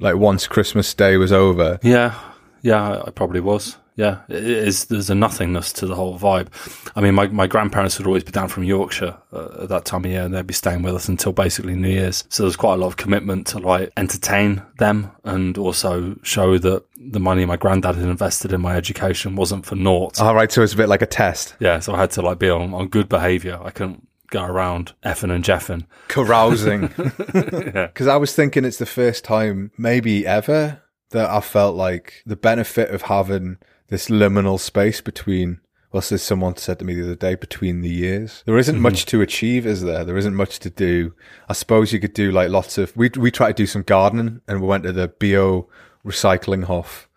Like 0.01 0.17
once 0.17 0.49
Christmas 0.49 0.93
Day 0.93 1.17
was 1.17 1.31
over. 1.33 1.79
Yeah, 1.83 2.19
yeah, 2.63 3.03
I 3.07 3.11
probably 3.11 3.41
was 3.41 3.77
yeah, 3.97 4.23
it 4.29 4.45
is. 4.45 4.87
There's 4.87 5.09
a 5.09 5.15
nothingness 5.15 5.73
to 5.75 5.87
the 5.87 5.95
whole 5.95 6.19
vibe. 6.19 6.49
I 6.97 7.01
mean, 7.01 7.15
my, 7.15 7.29
my 7.29 7.47
grandparents 7.47 7.97
would 7.99 8.07
always 8.07 8.25
be 8.25 8.33
down 8.33 8.49
from 8.49 8.65
Yorkshire 8.65 9.17
uh, 9.33 9.63
at 9.63 9.69
that 9.69 9.85
time 9.85 10.05
of 10.05 10.11
year, 10.11 10.23
and 10.23 10.35
they'd 10.35 10.47
be 10.47 10.55
staying 10.55 10.83
with 10.83 10.95
us 10.95 11.09
until 11.09 11.33
basically 11.33 11.77
New 11.77 11.89
Year's. 11.89 12.25
So 12.29 12.43
there's 12.43 12.57
quite 12.57 12.75
a 12.75 12.77
lot 12.77 12.89
of 12.89 12.97
commitment 12.97 13.47
to 13.49 13.59
like 13.59 13.93
entertain 13.97 14.63
them 14.79 15.13
and 15.23 15.57
also 15.57 16.17
show 16.23 16.59
that 16.59 16.85
the 16.97 17.21
money 17.21 17.45
my 17.45 17.57
granddad 17.57 17.95
had 17.95 18.05
invested 18.05 18.53
in 18.53 18.61
my 18.61 18.75
education 18.75 19.37
wasn't 19.37 19.65
for 19.65 19.77
naught. 19.77 20.21
All 20.21 20.35
right, 20.35 20.51
so 20.51 20.63
it's 20.63 20.75
a 20.75 20.77
bit 20.77 20.89
like 20.89 21.03
a 21.03 21.07
test. 21.07 21.55
Yeah, 21.61 21.79
so 21.79 21.95
I 21.95 21.99
had 21.99 22.11
to 22.13 22.23
like 22.23 22.41
be 22.41 22.51
on, 22.51 22.75
on 22.75 22.89
good 22.89 23.09
behaviour. 23.09 23.61
I 23.63 23.71
couldn't 23.71 24.09
go 24.31 24.45
around 24.45 24.93
effing 25.05 25.31
and 25.31 25.45
jeffing, 25.45 25.87
carousing. 26.09 26.89
Because 26.89 28.07
yeah. 28.07 28.13
I 28.13 28.17
was 28.17 28.35
thinking 28.35 28.65
it's 28.65 28.79
the 28.79 28.87
first 28.87 29.23
time, 29.25 29.71
maybe 29.79 30.27
ever, 30.27 30.83
that 31.11 31.31
I 31.31 31.41
felt 31.41 31.77
like 31.77 32.23
the 32.27 32.35
benefit 32.35 32.91
of 32.91 33.03
having 33.03 33.59
this 33.95 34.09
liminal 34.09 34.59
space 34.59 35.01
between 35.01 35.61
well, 35.93 36.03
as 36.11 36.23
someone 36.23 36.57
said 36.57 36.81
to 36.81 36.85
me 36.85 36.95
the 36.95 37.05
other 37.05 37.15
day, 37.15 37.37
between 37.37 37.81
the 37.81 37.89
years. 37.89 38.43
There 38.47 38.59
isn't 38.59 38.75
mm-hmm. 38.75 38.83
much 38.83 39.07
to 39.07 39.21
achieve, 39.21 39.65
is 39.65 39.83
there? 39.83 40.05
There 40.05 40.17
isn't 40.17 40.35
much 40.35 40.59
to 40.59 40.71
do. 40.71 41.15
I 41.49 41.53
suppose 41.53 41.93
you 41.93 42.01
could 42.01 42.15
do 42.15 42.33
like 42.33 42.51
lots 42.51 42.79
of, 42.79 42.97
we, 42.97 43.11
we 43.17 43.31
tried 43.31 43.57
to 43.57 43.63
do 43.63 43.67
some 43.69 43.83
gardening 43.83 44.41
and 44.49 44.61
we 44.61 44.67
went 44.67 44.83
to 44.83 44.93
the 44.93 45.07
bio 45.07 45.69
recycling 46.05 46.65
hof 46.65 47.09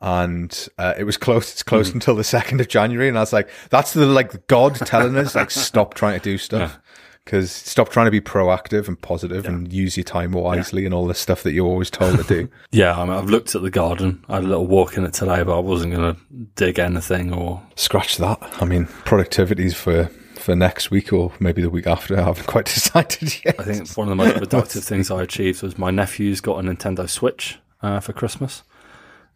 and 0.00 0.68
uh, 0.76 0.94
it 0.98 1.04
was 1.04 1.16
closed. 1.16 1.52
It's 1.52 1.62
closed 1.62 1.90
mm-hmm. 1.90 1.98
until 1.98 2.16
the 2.16 2.24
2nd 2.24 2.60
of 2.60 2.66
January. 2.66 3.08
And 3.08 3.16
I 3.16 3.20
was 3.20 3.32
like, 3.32 3.48
that's 3.70 3.92
the 3.92 4.04
like 4.06 4.48
God 4.48 4.74
telling 4.74 5.16
us, 5.16 5.36
like, 5.36 5.52
stop 5.52 5.94
trying 5.94 6.18
to 6.18 6.24
do 6.24 6.36
stuff. 6.36 6.72
Yeah 6.74 6.80
because 7.26 7.50
stop 7.50 7.88
trying 7.88 8.06
to 8.06 8.10
be 8.12 8.20
proactive 8.20 8.86
and 8.86 9.02
positive 9.02 9.44
yeah. 9.44 9.50
and 9.50 9.72
use 9.72 9.96
your 9.96 10.04
time 10.04 10.30
wisely 10.30 10.82
yeah. 10.82 10.86
and 10.86 10.94
all 10.94 11.08
the 11.08 11.14
stuff 11.14 11.42
that 11.42 11.52
you're 11.52 11.66
always 11.66 11.90
told 11.90 12.16
to 12.16 12.22
do. 12.22 12.48
yeah, 12.70 12.96
I 12.96 13.04
mean, 13.04 13.14
I've 13.14 13.28
looked 13.28 13.56
at 13.56 13.62
the 13.62 13.70
garden. 13.70 14.24
I 14.28 14.36
had 14.36 14.44
a 14.44 14.46
little 14.46 14.66
walk 14.66 14.96
in 14.96 15.04
it 15.04 15.12
today, 15.12 15.42
but 15.42 15.56
I 15.56 15.58
wasn't 15.58 15.92
going 15.92 16.14
to 16.14 16.20
dig 16.54 16.78
anything 16.78 17.32
or 17.34 17.60
scratch 17.74 18.18
that. 18.18 18.38
I 18.62 18.64
mean, 18.64 18.86
productivities 18.86 19.74
for 19.74 20.08
for 20.36 20.54
next 20.54 20.92
week 20.92 21.12
or 21.12 21.32
maybe 21.40 21.60
the 21.60 21.70
week 21.70 21.88
after. 21.88 22.16
I 22.16 22.22
haven't 22.22 22.46
quite 22.46 22.64
decided 22.74 23.44
yet. 23.44 23.58
I 23.58 23.64
think 23.64 23.90
one 23.96 24.06
of 24.06 24.16
the 24.16 24.24
most 24.24 24.36
productive 24.38 24.84
things 24.84 25.10
I 25.10 25.22
achieved 25.22 25.62
was 25.62 25.76
my 25.76 25.90
nephew's 25.90 26.40
got 26.40 26.64
a 26.64 26.68
Nintendo 26.68 27.08
Switch 27.08 27.58
uh, 27.82 27.98
for 27.98 28.12
Christmas 28.12 28.62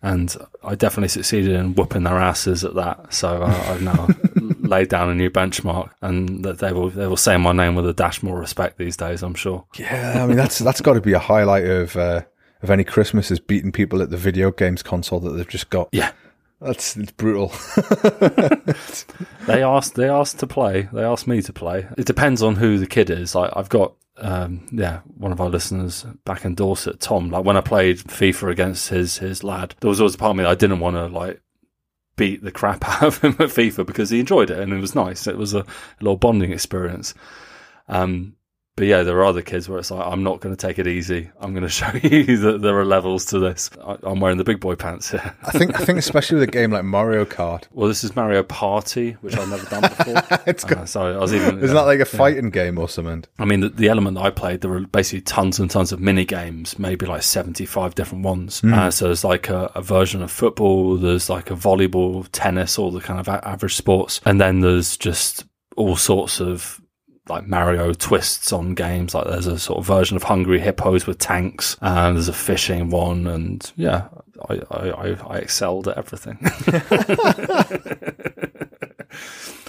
and 0.03 0.35
I 0.65 0.75
definitely 0.75 1.09
succeeded 1.09 1.53
in 1.53 1.75
whooping 1.75 2.05
their 2.05 2.19
asses 2.19 2.65
at 2.65 2.75
that. 2.75 3.13
So 3.13 3.43
uh, 3.43 3.65
I've 3.69 3.83
now 3.83 4.09
laid 4.61 4.89
down 4.89 5.11
a 5.11 5.15
new 5.15 5.31
benchmark, 5.31 5.91
and 6.01 6.45
that 6.45 6.59
they 6.59 6.73
will 6.73 6.91
they 6.91 7.07
will 7.07 7.17
say 7.17 7.37
my 7.37 7.53
name 7.53 7.75
with 7.75 7.87
a 7.87 7.93
dash 7.93 8.23
more 8.23 8.39
respect 8.39 8.79
these 8.79 8.97
days. 8.97 9.23
I'm 9.23 9.35
sure. 9.35 9.65
Yeah, 9.77 10.23
I 10.23 10.27
mean 10.27 10.37
that's 10.37 10.59
that's 10.59 10.81
got 10.81 10.95
to 10.95 11.01
be 11.01 11.13
a 11.13 11.19
highlight 11.19 11.65
of 11.65 11.97
uh, 11.97 12.23
of 12.63 12.71
any 12.71 12.85
Christmas 12.85 13.31
is 13.31 13.41
beating 13.41 13.73
people 13.73 14.03
at 14.03 14.11
the 14.11 14.17
video 14.17 14.51
games 14.51 14.83
console 14.83 15.21
that 15.21 15.31
they've 15.31 15.49
just 15.49 15.71
got. 15.71 15.89
Yeah. 15.93 16.13
That's 16.61 16.95
it's 16.95 17.13
brutal. 17.13 17.49
they 19.47 19.63
asked. 19.63 19.95
They 19.95 20.11
asked 20.11 20.41
to 20.41 20.47
play. 20.47 20.91
They 20.93 21.03
asked 21.03 21.27
me 21.27 21.41
to 21.41 21.55
play. 21.55 21.89
It 21.97 22.05
depends 22.05 22.43
on 22.43 22.57
who 22.57 22.77
the 22.77 22.87
kid 22.87 23.09
is. 23.09 23.35
I, 23.35 23.51
I've 23.57 23.71
got 23.71 23.95
um, 24.21 24.67
yeah, 24.71 25.01
one 25.17 25.33
of 25.33 25.41
our 25.41 25.49
listeners 25.49 26.05
back 26.25 26.45
in 26.45 26.55
Dorset, 26.55 27.01
Tom, 27.01 27.31
like 27.31 27.45
when 27.45 27.57
I 27.57 27.61
played 27.61 27.99
FIFA 27.99 28.51
against 28.51 28.89
his 28.89 29.19
his 29.19 29.43
lad, 29.43 29.75
there 29.81 29.89
was 29.89 30.01
always 30.01 30.15
a 30.15 30.19
part 30.19 30.31
of 30.31 30.37
me 30.37 30.45
that 30.45 30.51
I 30.51 30.55
didn't 30.55 30.81
want 30.81 30.97
to 30.97 31.07
like 31.07 31.41
beat 32.17 32.43
the 32.43 32.53
crap 32.53 32.87
out 32.89 33.03
of 33.03 33.19
him 33.19 33.33
at 33.33 33.49
FIFA 33.49 33.87
because 33.87 34.11
he 34.11 34.21
enjoyed 34.21 34.51
it 34.51 34.59
and 34.59 34.73
it 34.73 34.81
was 34.81 34.95
nice. 34.95 35.27
It 35.27 35.39
was 35.39 35.55
a, 35.55 35.61
a 35.61 35.65
little 36.01 36.17
bonding 36.17 36.53
experience. 36.53 37.15
Um, 37.89 38.37
but 38.77 38.87
yeah, 38.87 39.03
there 39.03 39.19
are 39.19 39.25
other 39.25 39.43
kids 39.43 39.69
where 39.69 39.79
it's 39.79 39.91
like, 39.91 40.07
I'm 40.07 40.23
not 40.23 40.41
going 40.41 40.57
to 40.57 40.67
take 40.67 40.79
it 40.79 40.87
easy. 40.87 41.31
I'm 41.39 41.53
going 41.53 41.63
to 41.65 41.69
show 41.69 41.91
you 42.03 42.37
that 42.39 42.63
there 42.63 42.79
are 42.79 42.85
levels 42.85 43.27
to 43.27 43.39
this. 43.39 43.69
I, 43.85 43.99
am 44.05 44.21
wearing 44.21 44.39
the 44.39 44.45
big 44.45 44.59
boy 44.59 44.75
pants 44.75 45.11
here. 45.11 45.35
I 45.43 45.51
think, 45.51 45.79
I 45.79 45.85
think 45.85 45.99
especially 45.99 46.37
with 46.37 46.49
a 46.49 46.53
game 46.53 46.71
like 46.71 46.85
Mario 46.85 47.25
Kart. 47.25 47.65
Well, 47.73 47.89
this 47.89 48.05
is 48.05 48.17
Mario 48.17 48.43
Party, 48.43 49.13
which 49.21 49.37
I've 49.37 49.49
never 49.49 49.67
done 49.67 49.83
before. 49.83 50.39
it's 50.47 50.65
uh, 50.65 50.87
so 50.87 51.03
I 51.03 51.19
was 51.19 51.35
even. 51.35 51.59
Isn't 51.59 51.75
that 51.75 51.83
like 51.83 52.01
a 52.01 52.05
fighting 52.07 52.47
yeah. 52.47 52.51
game 52.51 52.79
or 52.79 52.89
something? 52.89 53.25
I 53.39 53.45
mean, 53.45 53.61
the, 53.61 53.69
the, 53.69 53.89
element 53.89 54.15
that 54.17 54.25
I 54.25 54.31
played, 54.31 54.61
there 54.61 54.71
were 54.71 54.87
basically 54.87 55.23
tons 55.23 55.59
and 55.59 55.71
tons 55.71 55.93
of 55.93 56.01
mini 56.01 56.25
games, 56.25 56.79
maybe 56.79 57.07
like 57.07 57.23
75 57.23 57.95
different 57.95 58.25
ones. 58.25 58.61
Mm. 58.63 58.73
Uh, 58.73 58.91
so 58.91 59.07
there's 59.07 59.25
like 59.25 59.49
a, 59.49 59.71
a, 59.75 59.83
version 59.83 60.23
of 60.23 60.31
football, 60.31 60.97
there's 60.97 61.29
like 61.29 61.51
a 61.51 61.55
volleyball, 61.55 62.27
tennis, 62.33 62.79
all 62.79 62.91
the 62.91 63.01
kind 63.01 63.19
of 63.21 63.29
a- 63.29 63.47
average 63.47 63.75
sports, 63.75 64.21
and 64.25 64.41
then 64.41 64.61
there's 64.61 64.97
just 64.97 65.45
all 65.77 65.97
sorts 65.97 66.41
of 66.41 66.80
like 67.31 67.47
Mario 67.47 67.95
twists 67.95 68.53
on 68.53 68.75
games. 68.75 69.15
Like 69.15 69.27
there's 69.27 69.47
a 69.47 69.59
sort 69.59 69.79
of 69.79 69.87
version 69.87 70.17
of 70.17 70.23
Hungry 70.25 70.61
Hippos 70.61 71.07
with 71.07 71.19
tanks, 71.19 71.77
and 71.81 72.17
there's 72.17 72.29
a 72.29 72.33
fishing 72.33 72.91
one, 72.91 73.27
and 73.27 73.73
yeah, 73.77 74.09
I 74.49 74.61
I, 74.71 75.17
I 75.27 75.39
excelled 75.39 75.89
at 75.89 75.97
everything. 75.97 76.39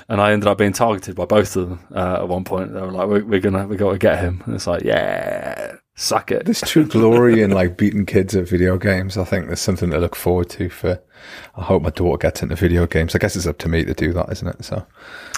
and 0.09 0.19
I 0.19 0.33
ended 0.33 0.47
up 0.47 0.57
being 0.57 0.73
targeted 0.73 1.15
by 1.15 1.25
both 1.25 1.55
of 1.55 1.69
them 1.69 1.79
uh, 1.95 2.17
at 2.21 2.27
one 2.27 2.43
point. 2.43 2.73
They 2.73 2.81
were 2.81 2.91
like, 2.91 3.07
"We're, 3.07 3.23
we're 3.23 3.39
gonna 3.39 3.67
we 3.67 3.77
got 3.77 3.91
to 3.93 3.97
get 3.97 4.19
him," 4.19 4.43
and 4.45 4.55
it's 4.55 4.67
like, 4.67 4.83
yeah. 4.83 5.75
Suck 5.93 6.31
it. 6.31 6.45
There's 6.45 6.61
true 6.61 6.85
glory 6.85 7.43
in 7.43 7.51
like 7.51 7.77
beating 7.77 8.05
kids 8.07 8.35
at 8.35 8.47
video 8.47 8.77
games. 8.77 9.17
I 9.17 9.23
think 9.23 9.47
there's 9.47 9.59
something 9.59 9.91
to 9.91 9.99
look 9.99 10.15
forward 10.15 10.49
to 10.51 10.69
for. 10.69 10.99
I 11.55 11.63
hope 11.63 11.83
my 11.83 11.91
daughter 11.91 12.17
gets 12.17 12.41
into 12.41 12.55
video 12.55 12.87
games. 12.87 13.13
I 13.13 13.19
guess 13.19 13.35
it's 13.35 13.45
up 13.45 13.59
to 13.59 13.69
me 13.69 13.83
to 13.83 13.93
do 13.93 14.11
that, 14.13 14.31
isn't 14.31 14.47
it? 14.47 14.65
So, 14.65 14.85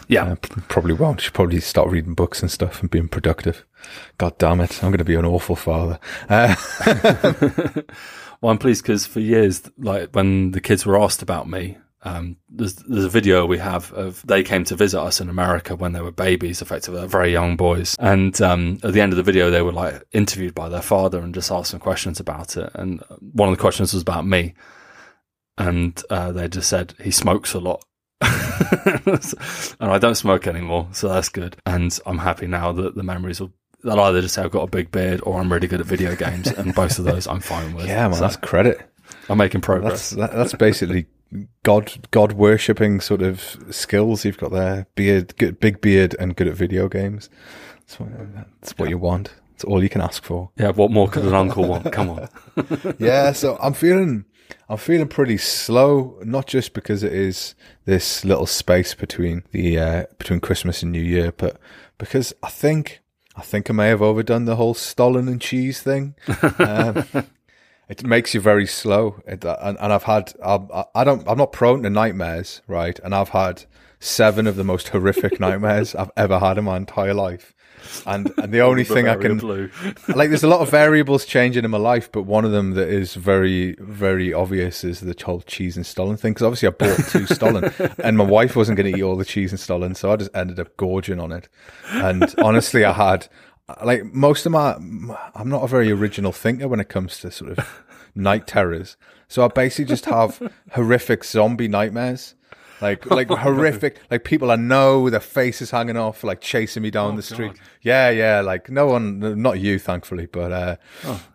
yeah, 0.07 0.25
uh, 0.25 0.35
probably 0.67 0.93
won't. 0.93 1.21
She 1.21 1.31
probably 1.31 1.59
start 1.59 1.89
reading 1.89 2.13
books 2.13 2.41
and 2.41 2.51
stuff 2.51 2.81
and 2.81 2.89
being 2.89 3.07
productive. 3.07 3.65
God 4.17 4.37
damn 4.37 4.61
it, 4.61 4.83
I'm 4.83 4.91
going 4.91 4.99
to 4.99 5.05
be 5.05 5.15
an 5.15 5.25
awful 5.25 5.55
father. 5.55 5.99
Uh, 6.29 6.55
well, 8.41 8.51
I'm 8.51 8.57
pleased 8.57 8.83
because 8.83 9.05
for 9.05 9.19
years, 9.19 9.63
like 9.77 10.13
when 10.15 10.51
the 10.51 10.61
kids 10.61 10.85
were 10.85 10.99
asked 10.99 11.21
about 11.21 11.49
me, 11.49 11.77
um, 12.05 12.37
there's, 12.49 12.75
there's 12.75 13.05
a 13.05 13.09
video 13.09 13.45
we 13.45 13.57
have 13.59 13.91
of 13.93 14.25
they 14.27 14.43
came 14.43 14.65
to 14.65 14.75
visit 14.75 14.99
us 14.99 15.21
in 15.21 15.29
America 15.29 15.75
when 15.75 15.93
they 15.93 16.01
were 16.01 16.11
babies, 16.11 16.61
effectively, 16.61 17.05
very 17.07 17.31
young 17.31 17.55
boys. 17.55 17.95
And 17.99 18.39
um, 18.41 18.79
at 18.83 18.93
the 18.93 19.01
end 19.01 19.13
of 19.13 19.17
the 19.17 19.23
video, 19.23 19.49
they 19.49 19.61
were 19.61 19.71
like 19.71 20.03
interviewed 20.11 20.53
by 20.53 20.69
their 20.69 20.81
father 20.81 21.19
and 21.19 21.33
just 21.33 21.51
asked 21.51 21.71
some 21.71 21.79
questions 21.79 22.19
about 22.19 22.57
it. 22.57 22.69
And 22.75 23.01
one 23.19 23.49
of 23.49 23.55
the 23.55 23.61
questions 23.61 23.93
was 23.93 24.01
about 24.01 24.27
me. 24.27 24.53
And 25.57 26.01
uh, 26.09 26.31
they 26.31 26.47
just 26.49 26.67
said, 26.67 26.93
he 27.01 27.11
smokes 27.11 27.53
a 27.53 27.59
lot. 27.59 27.85
and 29.79 29.91
I 29.91 29.97
don't 29.97 30.15
smoke 30.15 30.47
anymore, 30.47 30.87
so 30.91 31.09
that's 31.09 31.29
good. 31.29 31.55
And 31.65 31.97
I'm 32.05 32.17
happy 32.17 32.47
now 32.47 32.71
that 32.71 32.95
the 32.95 33.03
memories 33.03 33.39
will 33.39 33.51
they'll 33.83 33.99
either 33.99 34.21
just 34.21 34.35
say 34.35 34.41
I've 34.41 34.51
got 34.51 34.63
a 34.63 34.67
big 34.67 34.91
beard 34.91 35.21
or 35.23 35.39
I'm 35.39 35.51
really 35.51 35.67
good 35.67 35.81
at 35.81 35.85
video 35.85 36.15
games, 36.15 36.47
and 36.47 36.73
both 36.73 36.99
of 36.99 37.05
those 37.05 37.27
I'm 37.27 37.41
fine 37.41 37.73
with. 37.73 37.87
Yeah, 37.87 38.07
man, 38.07 38.13
so 38.13 38.21
that's 38.21 38.37
credit. 38.37 38.89
I'm 39.29 39.37
making 39.37 39.61
progress. 39.61 40.11
That's, 40.11 40.31
that, 40.31 40.37
that's 40.37 40.53
basically 40.53 41.07
god 41.63 41.91
god 42.11 42.33
worshipping 42.33 43.01
sort 43.01 43.21
of 43.21 43.57
skills 43.71 44.25
you've 44.25 44.37
got 44.37 44.51
there. 44.51 44.87
Beard, 44.95 45.35
good, 45.37 45.59
big 45.59 45.81
beard, 45.81 46.15
and 46.19 46.35
good 46.35 46.47
at 46.47 46.55
video 46.55 46.87
games. 46.87 47.29
That's 47.79 47.99
what, 47.99 48.09
that's 48.59 48.77
what 48.77 48.85
yeah. 48.85 48.91
you 48.91 48.97
want. 48.97 49.33
It's 49.55 49.63
all 49.63 49.83
you 49.83 49.89
can 49.89 50.01
ask 50.01 50.23
for. 50.23 50.49
Yeah. 50.57 50.71
What 50.71 50.91
more 50.91 51.07
could 51.07 51.25
an 51.25 51.33
uncle 51.33 51.67
want? 51.67 51.91
Come 51.91 52.09
on. 52.09 52.27
yeah. 52.99 53.31
So 53.33 53.57
I'm 53.61 53.73
feeling. 53.73 54.25
I'm 54.69 54.77
feeling 54.77 55.07
pretty 55.07 55.37
slow, 55.37 56.19
not 56.23 56.47
just 56.47 56.73
because 56.73 57.03
it 57.03 57.13
is 57.13 57.55
this 57.85 58.23
little 58.25 58.45
space 58.45 58.93
between 58.93 59.43
the 59.51 59.79
uh, 59.79 60.05
between 60.17 60.39
Christmas 60.39 60.83
and 60.83 60.91
New 60.91 61.01
Year, 61.01 61.31
but 61.31 61.59
because 61.97 62.33
I 62.41 62.49
think 62.49 63.01
I 63.35 63.41
think 63.41 63.69
I 63.69 63.73
may 63.73 63.87
have 63.87 64.01
overdone 64.01 64.45
the 64.45 64.55
whole 64.55 64.73
Stollen 64.73 65.27
and 65.27 65.41
cheese 65.41 65.81
thing. 65.81 66.15
Um, 66.59 67.05
it 67.89 68.03
makes 68.03 68.33
you 68.33 68.39
very 68.39 68.67
slow. 68.67 69.21
It, 69.25 69.43
and, 69.43 69.77
and 69.79 69.93
I've 69.93 70.03
had, 70.03 70.33
I, 70.43 70.85
I 70.93 71.03
don't, 71.03 71.27
I'm 71.27 71.37
not 71.37 71.51
prone 71.51 71.83
to 71.83 71.89
nightmares, 71.89 72.61
right? 72.67 72.99
And 72.99 73.15
I've 73.15 73.29
had 73.29 73.65
seven 73.99 74.45
of 74.45 74.55
the 74.55 74.63
most 74.63 74.89
horrific 74.89 75.39
nightmares 75.39 75.95
I've 75.95 76.11
ever 76.15 76.39
had 76.39 76.57
in 76.57 76.65
my 76.65 76.77
entire 76.77 77.13
life. 77.13 77.55
And, 78.05 78.33
and 78.37 78.53
the 78.53 78.61
only 78.61 78.83
thing 78.95 79.07
I 79.07 79.15
can, 79.15 79.39
like, 80.15 80.29
there's 80.29 80.43
a 80.43 80.47
lot 80.47 80.61
of 80.61 80.69
variables 80.69 81.25
changing 81.25 81.65
in 81.65 81.71
my 81.71 81.77
life, 81.77 82.11
but 82.11 82.23
one 82.23 82.45
of 82.45 82.51
them 82.51 82.71
that 82.71 82.89
is 82.89 83.15
very, 83.15 83.75
very 83.79 84.33
obvious 84.33 84.83
is 84.83 85.01
the 85.01 85.15
whole 85.23 85.41
cheese 85.41 85.77
and 85.77 85.85
Stollen 85.85 86.17
thing. 86.17 86.33
Because 86.33 86.45
obviously 86.45 86.67
I 86.67 86.71
bought 86.71 87.09
two 87.09 87.25
Stollen, 87.27 87.73
and 88.03 88.17
my 88.17 88.23
wife 88.25 88.55
wasn't 88.55 88.77
going 88.77 88.91
to 88.91 88.97
eat 88.97 89.03
all 89.03 89.15
the 89.15 89.25
cheese 89.25 89.51
and 89.51 89.59
Stollen, 89.59 89.95
so 89.95 90.11
I 90.11 90.15
just 90.15 90.35
ended 90.35 90.59
up 90.59 90.75
gorging 90.77 91.19
on 91.19 91.31
it. 91.31 91.49
And 91.89 92.33
honestly, 92.39 92.83
I 92.85 92.93
had 92.93 93.27
like 93.83 94.05
most 94.13 94.45
of 94.45 94.51
my, 94.51 94.73
I'm 95.35 95.49
not 95.49 95.63
a 95.63 95.67
very 95.67 95.91
original 95.91 96.31
thinker 96.31 96.67
when 96.67 96.79
it 96.79 96.89
comes 96.89 97.19
to 97.19 97.31
sort 97.31 97.57
of 97.57 97.83
night 98.15 98.47
terrors. 98.47 98.97
So 99.27 99.43
I 99.43 99.47
basically 99.47 99.85
just 99.85 100.05
have 100.05 100.51
horrific 100.71 101.23
zombie 101.23 101.67
nightmares. 101.67 102.35
Like, 102.81 103.05
like 103.11 103.31
oh, 103.31 103.35
horrific, 103.35 103.99
like 104.11 104.23
people 104.23 104.51
I 104.51 104.55
know, 104.55 105.09
their 105.09 105.19
faces 105.19 105.71
hanging 105.71 105.97
off, 105.97 106.23
like 106.23 106.41
chasing 106.41 106.83
me 106.83 106.91
down 106.91 107.13
oh, 107.13 107.15
the 107.17 107.23
street. 107.23 107.53
God. 107.53 107.59
Yeah, 107.81 108.09
yeah, 108.09 108.41
like 108.41 108.69
no 108.69 108.87
one, 108.87 109.41
not 109.41 109.59
you, 109.59 109.79
thankfully, 109.79 110.25
but, 110.25 110.51
uh, 110.51 110.75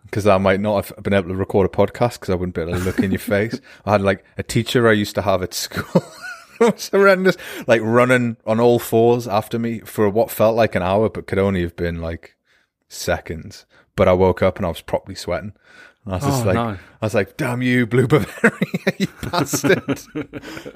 because 0.04 0.26
oh. 0.26 0.35
I 0.35 0.38
might 0.38 0.61
not 0.61 0.87
have 0.87 1.02
been 1.02 1.14
able 1.14 1.28
to 1.28 1.35
record 1.35 1.66
a 1.66 1.71
podcast 1.71 2.14
because 2.14 2.30
I 2.30 2.35
wouldn't 2.35 2.54
be 2.54 2.62
able 2.62 2.73
to 2.73 2.78
look 2.78 2.99
in 2.99 3.11
your 3.11 3.18
face. 3.18 3.61
I 3.85 3.92
had 3.92 4.02
like 4.02 4.25
a 4.37 4.42
teacher 4.42 4.88
I 4.88 4.92
used 4.92 5.14
to 5.16 5.23
have 5.23 5.42
at 5.42 5.54
school. 5.54 6.02
was 6.61 6.88
horrendous. 6.88 7.37
Like 7.66 7.80
running 7.83 8.37
on 8.47 8.61
all 8.61 8.78
fours 8.78 9.28
after 9.28 9.59
me 9.59 9.80
for 9.80 10.09
what 10.09 10.30
felt 10.30 10.57
like 10.57 10.75
an 10.75 10.83
hour, 10.83 11.09
but 11.09 11.26
could 11.26 11.38
only 11.38 11.62
have 11.62 11.76
been 11.76 12.00
like 12.00 12.37
seconds. 12.88 13.64
But 13.97 14.09
I 14.09 14.12
woke 14.12 14.42
up 14.42 14.57
and 14.57 14.66
I 14.66 14.68
was 14.68 14.80
properly 14.80 15.14
sweating. 15.14 15.52
I 16.09 16.15
was 16.15 16.25
just 16.25 16.43
oh, 16.43 16.47
like, 16.47 16.55
no. 16.55 16.69
I 16.71 17.07
was 17.07 17.15
like, 17.15 17.37
damn 17.37 17.61
you, 17.61 17.87
Blue 17.87 18.07
Bavaria, 18.07 18.61
you 18.99 19.07
bastard. 19.31 20.00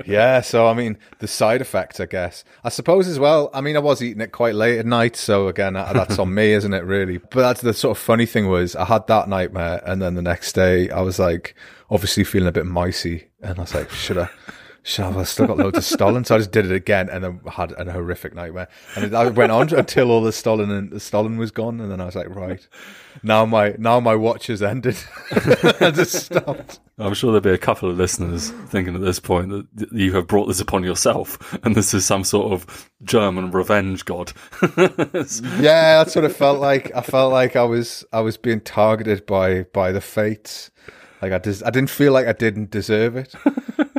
yeah. 0.07 0.41
So, 0.43 0.67
I 0.67 0.75
mean, 0.75 0.99
the 1.21 1.27
side 1.27 1.61
effects, 1.61 2.01
I 2.01 2.07
guess. 2.07 2.45
I 2.65 2.69
suppose 2.69 3.09
as 3.09 3.19
well, 3.19 3.51
I 3.55 3.61
mean, 3.61 3.77
I 3.77 3.81
was 3.81 4.03
eating 4.03 4.21
it 4.21 4.33
quite 4.33 4.55
late 4.55 4.79
at 4.79 4.87
night. 4.87 5.17
So 5.17 5.49
again, 5.49 5.73
that's 5.73 6.19
on 6.19 6.35
me, 6.35 6.53
isn't 6.53 6.75
it 6.75 6.85
really? 6.85 7.19
But 7.19 7.41
that's 7.41 7.61
the 7.62 7.73
sort 7.73 7.97
of 7.97 8.03
funny 8.03 8.27
thing 8.27 8.49
was 8.49 8.77
I 8.77 8.85
had 8.85 9.07
that 9.07 9.29
nightmare. 9.29 9.83
And 9.87 10.03
then 10.03 10.15
the 10.15 10.23
next 10.23 10.53
day 10.53 10.91
I 10.91 11.01
was 11.01 11.19
like, 11.19 11.55
obviously 11.91 12.25
feeling 12.25 12.49
a 12.49 12.53
bit 12.53 12.65
micey. 12.65 13.27
And 13.41 13.59
I 13.59 13.62
was 13.62 13.75
like, 13.75 13.91
should 13.91 14.19
I? 14.19 14.29
Shove, 14.85 15.17
I 15.17 15.23
still 15.23 15.47
got 15.47 15.59
loads 15.59 15.79
of 15.79 15.85
Stollen, 15.85 16.25
so 16.25 16.35
I 16.35 16.39
just 16.39 16.51
did 16.51 16.67
it 16.67 16.73
again, 16.73 17.09
and 17.09 17.23
then 17.23 17.41
had 17.53 17.71
a 17.73 17.93
horrific 17.93 18.35
nightmare. 18.35 18.67
And 18.97 19.15
I 19.15 19.29
went 19.29 19.53
on 19.53 19.73
until 19.75 20.11
all 20.11 20.23
the 20.23 20.33
Stollen 20.33 20.73
and 20.73 20.91
the 20.91 20.99
Stollen 20.99 21.37
was 21.39 21.53
gone, 21.53 21.81
and 21.81 21.91
then 21.91 22.01
I 22.01 22.05
was 22.05 22.17
like, 22.17 22.35
right, 22.35 22.67
now 23.23 23.47
my 23.47 23.77
now 23.79 24.01
my 24.01 24.17
watch 24.17 24.49
has 24.49 24.61
ended. 24.61 24.97
I 25.31 25.93
just 25.95 26.25
stopped. 26.25 26.81
I'm 26.99 27.15
sure 27.15 27.31
there'll 27.31 27.43
be 27.43 27.51
a 27.51 27.59
couple 27.59 27.91
of 27.91 27.97
listeners 27.97 28.51
thinking 28.51 28.97
at 28.97 29.01
this 29.01 29.21
point 29.21 29.51
that 29.51 29.93
you 29.93 30.15
have 30.15 30.27
brought 30.27 30.47
this 30.47 30.61
upon 30.61 30.83
yourself, 30.83 31.57
and 31.65 31.77
this 31.77 31.95
is 31.95 32.05
some 32.05 32.25
sort 32.25 32.53
of 32.53 32.91
German 33.05 33.53
revenge 33.53 34.05
god. 34.05 34.33
yeah, 34.77 35.99
that's 35.99 36.17
what 36.17 36.25
it 36.25 36.35
felt 36.35 36.61
like. 36.61 36.93
I 36.93 37.03
felt 37.03 37.33
like 37.33 37.55
I 37.55 37.65
was 37.65 38.05
I 38.12 38.21
was 38.21 38.37
being 38.37 38.61
targeted 38.61 39.27
by 39.27 39.62
by 39.62 39.93
the 39.93 40.01
fates. 40.01 40.73
Like 41.21 41.31
I 41.33 41.39
just 41.39 41.65
I 41.65 41.71
didn't 41.71 41.91
feel 41.91 42.12
like 42.12 42.27
I 42.27 42.33
didn't 42.33 42.73
deserve 42.73 43.15
it, 43.15 43.33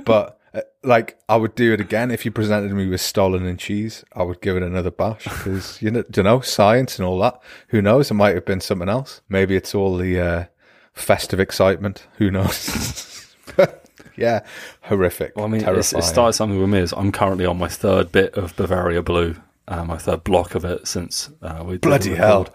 but 0.04 0.42
like 0.84 1.18
I 1.28 1.36
would 1.36 1.56
do 1.56 1.74
it 1.74 1.82
again 1.82 2.12
if 2.12 2.26
you 2.26 2.32
presented 2.32 2.72
me 2.72 2.88
with 2.88 3.02
Stollen 3.02 3.46
and 3.46 3.58
cheese. 3.58 4.04
I 4.14 4.24
would 4.24 4.42
give 4.42 4.56
it 4.56 4.64
another 4.64 4.92
bash 4.92 5.24
because 5.24 5.82
you 5.82 5.92
know, 5.92 6.04
you 6.16 6.24
know, 6.24 6.42
science 6.42 7.00
and 7.00 7.08
all 7.08 7.20
that. 7.20 7.40
Who 7.70 7.82
knows? 7.82 8.12
It 8.12 8.16
might 8.16 8.36
have 8.36 8.46
been 8.46 8.62
something 8.62 8.90
else. 8.90 9.22
Maybe 9.30 9.56
it's 9.56 9.74
all 9.74 9.98
the 9.98 10.20
uh, 10.20 10.46
festive 10.94 11.40
excitement. 11.40 12.08
Who 12.18 12.30
knows? 12.30 13.36
yeah, 14.16 14.42
horrific. 14.82 15.36
Well, 15.36 15.46
I 15.46 15.50
mean, 15.50 15.64
it 15.64 15.84
started 15.84 16.34
something 16.34 16.60
with 16.60 16.70
me. 16.70 16.80
Is 16.80 16.94
I'm 16.94 17.12
currently 17.12 17.46
on 17.46 17.58
my 17.58 17.70
third 17.70 18.12
bit 18.12 18.36
of 18.36 18.56
Bavaria 18.56 19.02
Blue, 19.02 19.36
uh, 19.68 19.84
my 19.86 19.98
third 19.98 20.24
block 20.24 20.56
of 20.56 20.66
it 20.66 20.88
since 20.88 21.32
uh, 21.42 21.64
we 21.66 21.78
bloody 21.78 22.16
hell. 22.16 22.48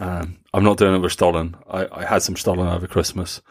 Um, 0.00 0.38
I'm 0.54 0.64
not 0.64 0.78
doing 0.78 0.94
it 0.94 0.98
with 0.98 1.12
Stollen. 1.12 1.56
I, 1.68 1.86
I 1.90 2.04
had 2.04 2.22
some 2.22 2.36
Stollen 2.36 2.72
over 2.72 2.86
Christmas. 2.86 3.42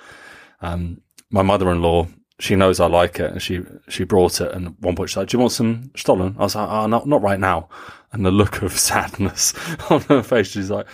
Um, 0.62 1.02
my 1.30 1.42
mother-in-law 1.42 2.08
she 2.40 2.56
knows 2.56 2.80
I 2.80 2.88
like 2.88 3.20
it, 3.20 3.32
and 3.32 3.42
she 3.42 3.62
she 3.90 4.04
brought 4.04 4.42
it. 4.42 4.52
And 4.52 4.76
one 4.80 4.96
point 4.96 5.10
she's 5.10 5.18
like, 5.18 5.30
"Do 5.30 5.38
you 5.38 5.40
want 5.42 5.52
some 5.52 5.92
Stollen?" 5.96 6.36
I 6.38 6.44
was 6.44 6.56
like, 6.56 6.70
"Oh, 6.70 6.88
not 6.88 7.08
not 7.08 7.22
right 7.22 7.40
now." 7.40 7.70
And 8.12 8.26
the 8.26 8.32
look 8.32 8.62
of 8.62 8.72
sadness 8.80 9.54
on 9.90 10.02
her 10.02 10.24
face, 10.24 10.48
she's 10.48 10.70
like, 10.70 10.88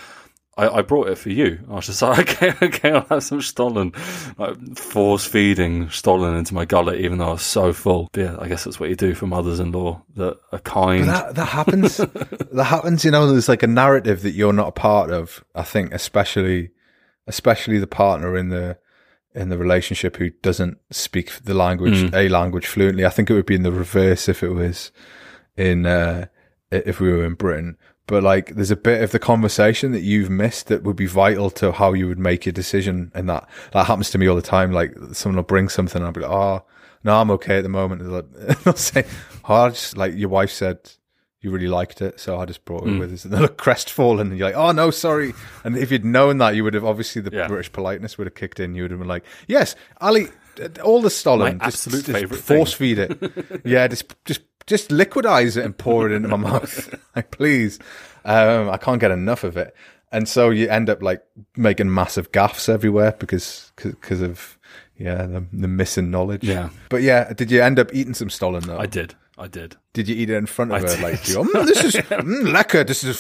I, 0.56 0.68
I, 0.68 0.82
brought 0.84 1.10
it 1.10 1.18
for 1.18 1.30
you. 1.30 1.60
I 1.68 1.74
was 1.74 1.88
just 1.88 2.02
like, 2.02 2.20
okay, 2.44 2.54
okay, 2.62 2.92
I'll 2.92 3.06
have 3.10 3.24
some 3.24 3.42
Stollen. 3.42 3.94
Like, 4.38 4.78
force 4.78 5.26
feeding 5.26 5.90
Stollen 5.90 6.36
into 6.38 6.54
my 6.54 6.66
gullet, 6.66 7.00
even 7.00 7.18
though 7.18 7.30
I 7.30 7.32
was 7.34 7.42
so 7.42 7.74
full. 7.74 8.10
But 8.12 8.22
yeah, 8.22 8.36
I 8.40 8.48
guess 8.48 8.64
that's 8.64 8.80
what 8.80 8.90
you 8.90 8.96
do 8.96 9.16
for 9.16 9.26
mothers 9.26 9.60
in 9.60 9.72
law 9.72 10.04
that 10.16 10.38
are 10.52 10.60
kind. 10.60 11.10
That, 11.10 11.36
that 11.36 11.48
happens. 11.48 11.98
that 11.98 12.64
happens, 12.64 13.04
you 13.04 13.12
know, 13.12 13.32
there's 13.32 13.50
like 13.50 13.64
a 13.64 13.68
narrative 13.68 14.22
that 14.22 14.32
you're 14.32 14.54
not 14.54 14.68
a 14.68 14.74
part 14.74 15.10
of, 15.10 15.44
I 15.56 15.64
think, 15.64 15.92
especially, 15.92 16.70
especially 17.26 17.80
the 17.80 17.88
partner 17.88 18.38
in 18.38 18.50
the, 18.50 18.78
in 19.36 19.50
the 19.50 19.58
relationship 19.58 20.18
who 20.18 20.30
doesn't 20.30 20.78
speak 20.92 21.32
the 21.44 21.54
language, 21.54 22.04
mm. 22.04 22.14
a 22.14 22.30
language 22.30 22.68
fluently. 22.68 23.06
I 23.06 23.10
think 23.10 23.30
it 23.30 23.34
would 23.34 23.46
be 23.46 23.56
in 23.56 23.64
the 23.64 23.72
reverse 23.72 24.30
if 24.30 24.44
it 24.44 24.50
was 24.50 24.92
in, 25.58 25.86
uh, 25.86 26.28
if 26.72 27.00
we 27.00 27.12
were 27.12 27.26
in 27.26 27.34
Britain. 27.34 27.78
But 28.06 28.24
like, 28.24 28.56
there's 28.56 28.72
a 28.72 28.76
bit 28.76 29.02
of 29.02 29.12
the 29.12 29.20
conversation 29.20 29.92
that 29.94 30.02
you've 30.02 30.30
missed 30.30 30.68
that 30.68 30.84
would 30.84 30.96
be 30.96 31.06
vital 31.06 31.50
to 31.52 31.72
how 31.72 31.94
you 31.94 32.08
would 32.08 32.20
make 32.20 32.46
your 32.46 32.54
decision. 32.54 33.12
And 33.16 33.30
that, 33.30 33.50
that 33.72 33.86
happens 33.86 34.10
to 34.12 34.18
me 34.18 34.28
all 34.28 34.36
the 34.36 34.42
time. 34.42 34.72
Like, 34.72 34.94
someone 35.14 35.38
will 35.38 35.44
bring 35.44 35.70
something 35.70 35.98
and 35.98 36.06
I'll 36.06 36.12
be 36.12 36.22
like, 36.22 36.32
oh, 36.32 36.66
no, 37.04 37.20
I'm 37.20 37.32
okay 37.32 37.58
at 37.58 37.64
the 37.64 37.70
moment. 37.70 38.02
They'll 38.64 38.76
say, 38.76 39.06
oh, 39.48 39.70
just, 39.70 39.98
like 39.98 40.16
your 40.16 40.30
wife 40.30 40.52
said, 40.52 40.92
you 41.44 41.52
really 41.52 41.68
liked 41.68 42.02
it, 42.02 42.20
so 42.20 42.40
I 42.40 42.46
just 42.46 42.64
brought 42.64 42.84
it 42.84 42.90
mm. 42.90 43.00
with 43.00 43.14
us. 43.14 43.26
And 43.26 43.34
they 43.34 43.40
look 43.40 43.58
crestfallen, 43.64 44.30
and 44.30 44.40
you're 44.40 44.48
like, 44.48 44.56
"Oh 44.56 44.72
no, 44.72 44.90
sorry." 44.90 45.34
And 45.64 45.78
if 45.78 45.92
you'd 45.92 46.06
known 46.06 46.40
that, 46.40 46.56
you 46.56 46.64
would 46.64 46.74
have 46.74 46.86
obviously 46.86 47.22
the 47.22 47.32
yeah. 47.32 47.48
British 47.48 47.72
politeness 47.72 48.18
would 48.18 48.28
have 48.28 48.34
kicked 48.34 48.60
in. 48.60 48.74
You 48.74 48.84
would 48.84 48.92
have 48.92 49.00
been 49.00 49.10
like, 49.10 49.26
"Yes, 49.48 49.76
Ali, 50.00 50.30
all 50.84 51.02
the 51.02 51.10
Stollen, 51.10 51.58
My 51.58 51.66
just, 51.66 51.86
absolute 51.88 52.06
just 52.06 52.18
favorite 52.18 52.40
force 52.40 52.74
feed 52.74 52.98
it. 52.98 53.62
yeah, 53.66 53.88
just 53.88 54.16
just 54.24 54.42
just 54.66 54.90
liquidize 54.90 55.58
it 55.58 55.66
and 55.66 55.78
pour 55.78 56.10
it 56.10 56.14
into 56.14 56.30
my 56.30 56.38
mouth, 56.50 56.96
like 57.16 57.30
please. 57.32 57.78
Um, 58.26 58.70
I 58.70 58.78
can't 58.78 59.02
get 59.02 59.12
enough 59.12 59.44
of 59.44 59.58
it, 59.58 59.76
and 60.14 60.30
so 60.30 60.50
you 60.50 60.70
end 60.70 60.90
up 60.90 61.04
like 61.04 61.24
making 61.58 61.94
massive 61.94 62.32
gaffs 62.32 62.70
everywhere 62.70 63.16
because 63.20 63.74
because 63.76 64.22
of 64.22 64.58
yeah 64.98 65.26
the, 65.26 65.46
the 65.52 65.68
missing 65.68 66.10
knowledge. 66.10 66.46
Yeah, 66.46 66.70
but 66.88 67.02
yeah, 67.02 67.34
did 67.34 67.52
you 67.52 67.62
end 67.62 67.80
up 67.80 67.94
eating 67.94 68.14
some 68.14 68.30
Stollen 68.30 68.64
though? 68.64 68.80
I 68.80 68.86
did. 68.86 69.16
I 69.36 69.48
did. 69.48 69.78
Did 69.94 70.08
you 70.08 70.16
eat 70.16 70.30
it 70.30 70.36
in 70.36 70.46
front 70.46 70.72
of 70.72 70.78
I 70.78 70.82
her? 70.82 70.88
Did. 70.88 71.02
Like, 71.02 71.16
mm, 71.16 71.66
this 71.66 71.84
is 71.84 71.96
mm, 71.96 72.52
lecker. 72.52 72.86
This 72.86 73.04
is 73.04 73.20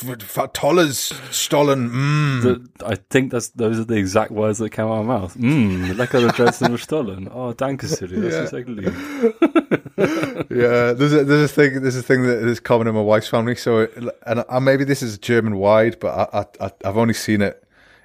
tolles 0.53 1.12
stollen. 1.32 1.89
Mm. 1.89 2.41
The, 2.43 2.86
I 2.86 2.96
think 3.10 3.32
that's 3.32 3.50
those 3.50 3.79
are 3.79 3.84
the 3.84 3.96
exact 3.96 4.29
words 4.29 4.60
that 4.60 4.70
came 4.70 4.86
out 4.86 5.00
of 5.00 5.05
my 5.08 5.20
mouth. 5.20 5.36
Mmm, 5.36 5.93
lecker 5.93 6.34
Dresden 6.36 6.77
stollen. 6.77 7.29
Oh, 7.34 7.51
danke, 7.53 7.84
Siri. 7.84 8.20
That's 8.20 8.36
yeah. 8.36 8.43
exactly. 8.43 8.84
yeah, 10.55 10.93
there's 10.93 11.13
a, 11.13 11.24
there's 11.24 11.50
a 11.50 11.53
thing. 11.53 11.82
There's 11.82 11.96
a 11.96 12.03
thing 12.03 12.24
that 12.24 12.43
is 12.48 12.60
common 12.60 12.88
in 12.88 12.93
my 12.93 13.01
wife's 13.01 13.27
family. 13.27 13.55
So, 13.55 13.88
and, 14.27 14.43
and 14.48 14.65
maybe 14.65 14.84
this 14.84 15.01
is 15.01 15.17
German 15.17 15.58
wide, 15.58 16.00
but 16.00 16.32
I, 16.34 16.46
I 16.63 16.72
I've 16.86 16.98
only 16.98 17.15
seen 17.15 17.41
it 17.41 17.62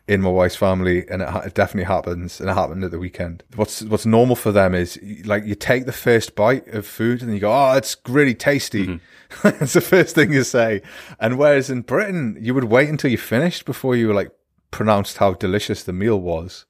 in 0.09 0.23
my 0.23 0.31
wife's 0.31 0.57
family, 0.57 1.07
and 1.09 1.21
it, 1.21 1.29
it, 1.45 1.55
definitely 1.55 1.85
happens, 1.85 2.41
and 2.41 2.49
it 2.49 2.55
happened 2.55 2.83
at 2.83 2.91
the 2.91 2.99
weekend. 2.99 3.45
What's 3.55 3.83
what's 3.83 4.07
normal 4.07 4.37
for 4.37 4.51
them 4.51 4.75
is 4.75 4.99
like 5.27 5.45
you 5.45 5.55
take 5.55 5.85
the 5.85 5.93
first 5.93 6.35
bite 6.35 6.67
of 6.69 6.87
food 6.87 7.23
and 7.23 7.33
you 7.33 7.41
go, 7.41 7.53
"Oh, 7.53 7.77
it's 7.77 7.97
really 8.09 8.35
tasty." 8.35 8.87
Mm-hmm. 8.87 9.49
it's 9.63 9.75
the 9.75 9.83
first 9.83 10.15
thing 10.15 10.33
you 10.33 10.43
say. 10.43 10.81
And 11.21 11.39
whereas 11.39 11.69
in 11.69 11.83
Britain, 11.83 12.39
you 12.41 12.55
would 12.55 12.65
wait 12.65 12.89
until 12.89 13.11
you 13.11 13.19
finished 13.19 13.67
before 13.67 13.95
you 13.95 14.09
were 14.09 14.15
like 14.15 14.33
pronounced 14.71 15.19
how 15.19 15.35
delicious 15.35 15.83
the 15.83 15.93
meal 15.93 16.19
was, 16.19 16.65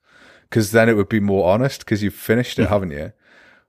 because 0.50 0.72
then 0.72 0.88
it 0.88 0.96
would 0.96 1.08
be 1.08 1.20
more 1.20 1.52
honest 1.52 1.80
because 1.80 2.02
you've 2.02 2.14
finished 2.14 2.58
it, 2.58 2.62
mm-hmm. 2.62 2.72
haven't 2.72 2.90
you? 2.90 3.12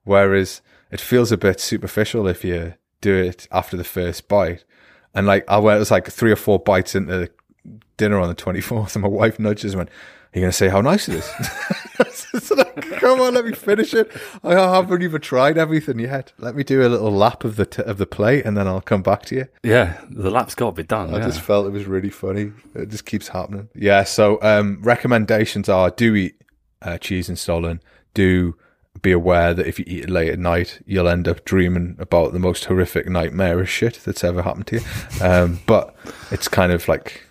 Whereas 0.04 0.62
it 0.92 1.00
feels 1.00 1.32
a 1.32 1.38
bit 1.38 1.60
superficial 1.60 2.28
if 2.28 2.44
you 2.44 2.74
do 3.02 3.16
it 3.16 3.48
after 3.52 3.78
the 3.78 3.84
first 3.84 4.28
bite. 4.28 4.66
And 5.14 5.28
like 5.28 5.46
I 5.48 5.60
went, 5.60 5.78
it 5.78 5.80
was 5.80 5.92
like 5.92 6.08
three 6.08 6.32
or 6.32 6.36
four 6.36 6.58
bites 6.58 6.96
into 6.96 7.30
dinner 7.98 8.20
on 8.20 8.30
the 8.30 8.36
24th 8.36 8.96
and 8.96 9.04
my 9.04 9.10
wife 9.10 9.40
nudges 9.40 9.74
and 9.74 9.80
went, 9.80 9.90
are 9.90 10.38
you 10.38 10.42
going 10.44 10.52
to 10.52 10.58
say 10.58 10.70
how 10.70 10.82
nice 10.82 11.10
it 11.10 11.16
is? 11.16 12.52
like, 12.52 13.00
Come 13.00 13.20
on, 13.20 13.34
let 13.34 13.46
me 13.46 13.54
finish 13.54 13.94
it. 13.96 14.12
I 14.44 14.54
haven't 14.54 15.02
even 15.02 15.22
tried 15.22 15.58
everything 15.58 15.98
yet. 15.98 16.34
Let 16.38 16.56
me 16.56 16.64
do 16.64 16.86
a 16.86 16.90
little 16.90 17.12
lap 17.12 17.44
of 17.44 17.56
the 17.56 17.66
t- 17.66 17.82
of 17.82 17.98
the 17.98 18.06
plate, 18.06 18.46
and 18.46 18.56
then 18.56 18.68
I'll 18.68 18.82
come 18.82 19.02
back 19.02 19.24
to 19.28 19.36
you. 19.36 19.48
Yeah, 19.64 20.00
the 20.10 20.30
lap's 20.30 20.54
got 20.54 20.72
to 20.72 20.76
be 20.76 20.84
done. 20.84 21.14
I 21.14 21.18
yeah. 21.18 21.26
just 21.26 21.42
felt 21.42 21.66
it 21.66 21.72
was 21.72 21.86
really 21.86 22.10
funny. 22.10 22.52
It 22.76 22.90
just 22.90 23.06
keeps 23.06 23.30
happening. 23.30 23.70
Yeah. 23.74 24.04
So 24.04 24.38
um, 24.42 24.80
recommendations 24.84 25.68
are: 25.70 25.90
do 25.90 26.14
eat 26.14 26.36
uh, 26.82 26.98
cheese 26.98 27.30
and 27.30 27.40
stollen. 27.40 27.82
Do 28.14 28.56
be 29.02 29.12
aware 29.12 29.54
that 29.54 29.66
if 29.66 29.80
you 29.80 29.86
eat 29.88 30.04
it 30.06 30.10
late 30.10 30.30
at 30.30 30.40
night, 30.40 30.82
you'll 30.86 31.08
end 31.08 31.28
up 31.28 31.46
dreaming 31.46 31.96
about 32.00 32.34
the 32.34 32.40
most 32.40 32.66
horrific 32.66 33.08
nightmarish 33.08 33.70
shit 33.70 34.00
that's 34.04 34.24
ever 34.24 34.42
happened 34.42 34.68
to 34.68 34.76
you. 34.76 34.82
Um, 35.22 35.60
but 35.66 35.96
it's 36.32 36.48
kind 36.48 36.72
of 36.72 36.88
like 36.88 37.29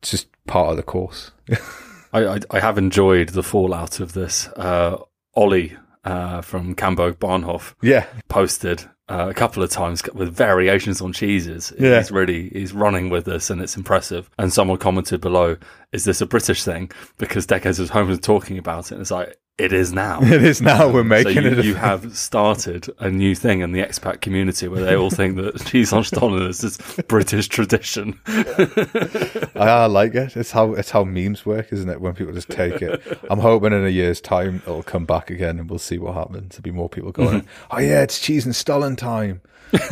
it's 0.00 0.10
just 0.10 0.28
part 0.46 0.70
of 0.70 0.76
the 0.76 0.82
course. 0.82 1.30
I, 2.12 2.26
I, 2.26 2.40
I 2.50 2.60
have 2.60 2.78
enjoyed 2.78 3.30
the 3.30 3.42
fallout 3.42 4.00
of 4.00 4.12
this. 4.12 4.48
Uh, 4.48 4.98
Ollie 5.34 5.76
uh, 6.04 6.40
from 6.40 6.74
Cambo 6.74 7.12
Barnhof 7.12 7.74
yeah, 7.82 8.06
posted 8.28 8.84
uh, 9.08 9.26
a 9.28 9.34
couple 9.34 9.62
of 9.62 9.70
times 9.70 10.02
with 10.14 10.34
variations 10.34 11.00
on 11.00 11.12
cheeses. 11.12 11.72
Yeah. 11.78 11.98
He's 11.98 12.10
really 12.10 12.48
he's 12.50 12.72
running 12.72 13.10
with 13.10 13.26
this, 13.26 13.50
and 13.50 13.60
it's 13.60 13.76
impressive. 13.76 14.30
And 14.38 14.52
someone 14.52 14.78
commented 14.78 15.20
below, 15.20 15.56
"Is 15.92 16.04
this 16.04 16.20
a 16.20 16.26
British 16.26 16.64
thing?" 16.64 16.90
Because 17.18 17.46
Decades 17.46 17.78
was 17.78 17.90
home 17.90 18.10
and 18.10 18.22
talking 18.22 18.58
about 18.58 18.86
it. 18.86 18.92
And 18.92 19.00
it's 19.00 19.10
like 19.10 19.36
it 19.60 19.72
is 19.72 19.92
now. 19.92 20.20
It 20.30 20.42
is 20.44 20.62
now. 20.62 20.88
We're 20.88 21.04
making 21.04 21.34
so 21.34 21.40
you, 21.40 21.58
it. 21.58 21.64
you 21.64 21.74
have 21.74 22.16
started 22.16 22.88
a 22.98 23.10
new 23.10 23.34
thing 23.34 23.60
in 23.60 23.72
the 23.72 23.80
expat 23.80 24.20
community 24.20 24.68
where 24.68 24.82
they 24.82 24.96
all 24.96 25.10
think 25.10 25.36
that 25.36 25.58
cheese 25.66 25.92
on 25.92 26.04
stollen 26.04 26.42
is 26.42 26.78
British 27.08 27.48
tradition. 27.48 28.18
I, 28.26 29.86
like 29.86 30.14
it. 30.14 30.36
It's 30.36 30.50
how 30.52 30.74
it's 30.74 30.90
how 30.90 31.04
memes 31.04 31.44
work, 31.44 31.72
isn't 31.72 31.88
it? 31.88 32.00
When 32.00 32.14
people 32.14 32.32
just 32.32 32.48
take 32.48 32.80
it. 32.80 33.02
I'm 33.28 33.40
hoping 33.40 33.72
in 33.72 33.84
a 33.84 33.88
year's 33.88 34.20
time 34.20 34.62
it'll 34.66 34.82
come 34.82 35.04
back 35.04 35.30
again, 35.30 35.58
and 35.58 35.68
we'll 35.68 35.78
see 35.78 35.98
what 35.98 36.14
happens. 36.14 36.56
There'll 36.56 36.62
be 36.62 36.70
more 36.70 36.88
people 36.88 37.12
going. 37.12 37.46
oh 37.70 37.78
yeah, 37.78 38.02
it's 38.02 38.18
cheese 38.20 38.46
and 38.46 38.56
stollen 38.56 38.96
time. 38.96 39.42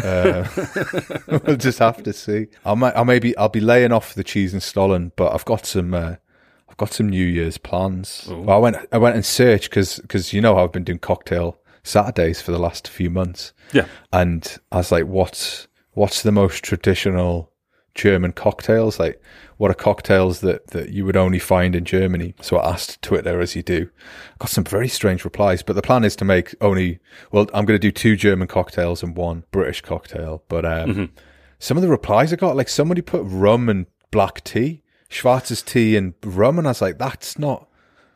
uh, 0.02 0.48
we'll 1.44 1.56
just 1.56 1.78
have 1.78 2.02
to 2.04 2.12
see. 2.12 2.48
I 2.64 2.74
might, 2.74 2.96
I 2.96 3.04
maybe, 3.04 3.36
I'll 3.36 3.48
be 3.48 3.60
laying 3.60 3.92
off 3.92 4.14
the 4.14 4.24
cheese 4.24 4.52
and 4.52 4.62
stollen, 4.62 5.12
but 5.16 5.34
I've 5.34 5.44
got 5.44 5.66
some. 5.66 5.94
Uh, 5.94 6.16
got 6.78 6.92
some 6.92 7.10
New 7.10 7.26
Year's 7.26 7.58
plans. 7.58 8.26
Well, 8.30 8.50
I 8.50 8.56
went 8.56 8.76
I 8.90 8.98
went 8.98 9.16
and 9.16 9.26
searched 9.26 9.70
because 9.70 10.32
you 10.32 10.40
know 10.40 10.56
I've 10.56 10.72
been 10.72 10.84
doing 10.84 10.98
cocktail 10.98 11.58
Saturdays 11.82 12.40
for 12.40 12.52
the 12.52 12.58
last 12.58 12.88
few 12.88 13.10
months. 13.10 13.52
Yeah, 13.72 13.86
and 14.12 14.56
I 14.72 14.78
was 14.78 14.90
like, 14.90 15.04
what's 15.04 15.68
what's 15.92 16.22
the 16.22 16.32
most 16.32 16.64
traditional 16.64 17.52
German 17.94 18.32
cocktails? 18.32 18.98
Like, 18.98 19.20
what 19.58 19.70
are 19.70 19.74
cocktails 19.74 20.40
that 20.40 20.68
that 20.68 20.90
you 20.90 21.04
would 21.04 21.16
only 21.16 21.38
find 21.38 21.74
in 21.74 21.84
Germany? 21.84 22.34
So 22.40 22.56
I 22.56 22.70
asked 22.70 23.02
Twitter 23.02 23.40
as 23.40 23.54
you 23.54 23.62
do. 23.62 23.90
Got 24.38 24.50
some 24.50 24.64
very 24.64 24.88
strange 24.88 25.24
replies, 25.24 25.62
but 25.62 25.74
the 25.74 25.82
plan 25.82 26.04
is 26.04 26.16
to 26.16 26.24
make 26.24 26.54
only. 26.60 27.00
Well, 27.32 27.48
I'm 27.52 27.66
going 27.66 27.78
to 27.78 27.86
do 27.86 27.90
two 27.90 28.16
German 28.16 28.48
cocktails 28.48 29.02
and 29.02 29.16
one 29.16 29.44
British 29.50 29.82
cocktail. 29.82 30.44
But 30.48 30.64
um, 30.64 30.90
mm-hmm. 30.90 31.04
some 31.58 31.76
of 31.76 31.82
the 31.82 31.88
replies 31.88 32.32
I 32.32 32.36
got, 32.36 32.56
like 32.56 32.68
somebody 32.68 33.02
put 33.02 33.22
rum 33.24 33.68
and 33.68 33.86
black 34.10 34.42
tea. 34.44 34.82
Schwarzes 35.10 35.64
tea 35.64 35.96
and 35.96 36.14
rum, 36.24 36.58
and 36.58 36.66
I 36.66 36.70
was 36.70 36.82
like, 36.82 36.98
that's 36.98 37.38
not. 37.38 37.68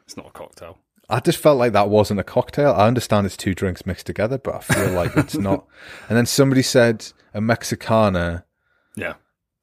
It's 0.04 0.16
not 0.16 0.26
a 0.26 0.30
cocktail. 0.30 0.78
I 1.08 1.20
just 1.20 1.38
felt 1.38 1.58
like 1.58 1.72
that 1.72 1.90
wasn't 1.90 2.20
a 2.20 2.24
cocktail. 2.24 2.72
I 2.72 2.86
understand 2.86 3.26
it's 3.26 3.36
two 3.36 3.54
drinks 3.54 3.84
mixed 3.84 4.06
together, 4.06 4.38
but 4.38 4.54
I 4.54 4.60
feel 4.60 4.92
like 4.92 5.16
it's 5.16 5.34
not. 5.38 5.66
And 6.08 6.16
then 6.16 6.26
somebody 6.26 6.62
said 6.62 7.06
a 7.34 7.40
Mexicana. 7.40 8.44
Yeah. 8.96 9.14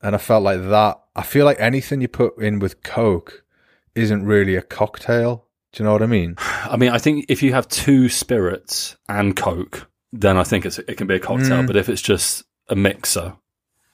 And 0.01 0.15
I 0.15 0.19
felt 0.19 0.43
like 0.43 0.61
that. 0.69 1.01
I 1.15 1.23
feel 1.23 1.45
like 1.45 1.59
anything 1.59 2.01
you 2.01 2.07
put 2.07 2.37
in 2.37 2.59
with 2.59 2.83
Coke 2.83 3.43
isn't 3.95 4.25
really 4.25 4.55
a 4.55 4.61
cocktail. 4.61 5.47
Do 5.71 5.83
you 5.83 5.85
know 5.85 5.93
what 5.93 6.03
I 6.03 6.07
mean? 6.07 6.35
I 6.39 6.77
mean, 6.77 6.91
I 6.91 6.97
think 6.97 7.25
if 7.29 7.41
you 7.41 7.53
have 7.53 7.67
two 7.67 8.09
spirits 8.09 8.95
and 9.07 9.35
Coke, 9.35 9.89
then 10.11 10.37
I 10.37 10.43
think 10.43 10.65
it 10.65 10.97
can 10.97 11.07
be 11.07 11.15
a 11.15 11.19
cocktail. 11.19 11.63
Mm. 11.63 11.67
But 11.67 11.75
if 11.75 11.89
it's 11.89 12.01
just 12.01 12.43
a 12.67 12.75
mixer, 12.75 13.35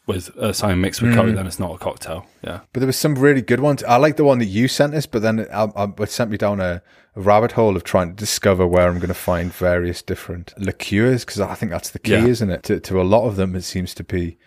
with 0.08 0.36
uh, 0.38 0.54
something 0.54 0.80
mixed 0.80 1.02
with 1.02 1.12
mm. 1.12 1.16
coke, 1.16 1.36
then 1.36 1.48
it's 1.48 1.60
not 1.60 1.74
a 1.74 1.78
cocktail. 1.78 2.28
Yeah. 2.44 2.62
But 2.74 2.82
there 2.82 2.88
was 2.88 2.98
some 2.98 3.16
really 3.16 3.42
good 3.42 3.60
ones. 3.60 3.84
I 3.84 3.98
like 3.98 4.18
the 4.18 4.24
one 4.24 4.40
that 4.40 4.46
you 4.46 4.68
sent 4.68 4.94
us, 4.94 5.06
but 5.06 5.22
then 5.22 5.40
it, 5.40 5.50
it 5.52 6.12
sent 6.12 6.30
me 6.30 6.38
down 6.38 6.60
a, 6.60 6.82
a, 7.16 7.22
rabbit 7.22 7.54
hole 7.54 7.76
of 7.76 7.84
trying 7.84 8.10
to 8.10 8.16
discover 8.16 8.68
where 8.68 8.88
I'm 8.88 9.00
going 9.00 9.08
to 9.08 9.16
find 9.16 9.52
various 9.52 10.02
different 10.02 10.54
liqueurs 10.58 11.26
because 11.26 11.40
I 11.40 11.56
think 11.56 11.72
that's 11.72 11.90
the 11.90 12.00
key, 12.00 12.12
yeah. 12.12 12.26
isn't 12.26 12.50
it? 12.52 12.64
To, 12.64 12.80
to 12.80 13.02
a 13.02 13.04
lot 13.04 13.28
of 13.28 13.36
them, 13.36 13.56
it 13.56 13.64
seems 13.64 13.94
to 13.96 14.04
be. 14.04 14.38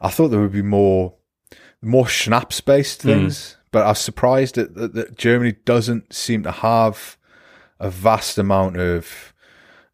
I 0.00 0.08
thought 0.08 0.28
there 0.28 0.40
would 0.40 0.52
be 0.52 0.62
more, 0.62 1.14
more 1.82 2.06
schnapps 2.06 2.60
based 2.60 3.00
mm. 3.00 3.04
things, 3.04 3.38
mm. 3.38 3.56
but 3.72 3.84
I 3.84 3.88
was 3.88 3.98
surprised 3.98 4.54
that, 4.54 4.74
that, 4.76 4.94
that 4.94 5.18
Germany 5.18 5.56
doesn't 5.64 6.12
seem 6.12 6.42
to 6.44 6.52
have 6.52 7.18
a 7.78 7.90
vast 7.90 8.38
amount 8.38 8.78
of 8.78 9.34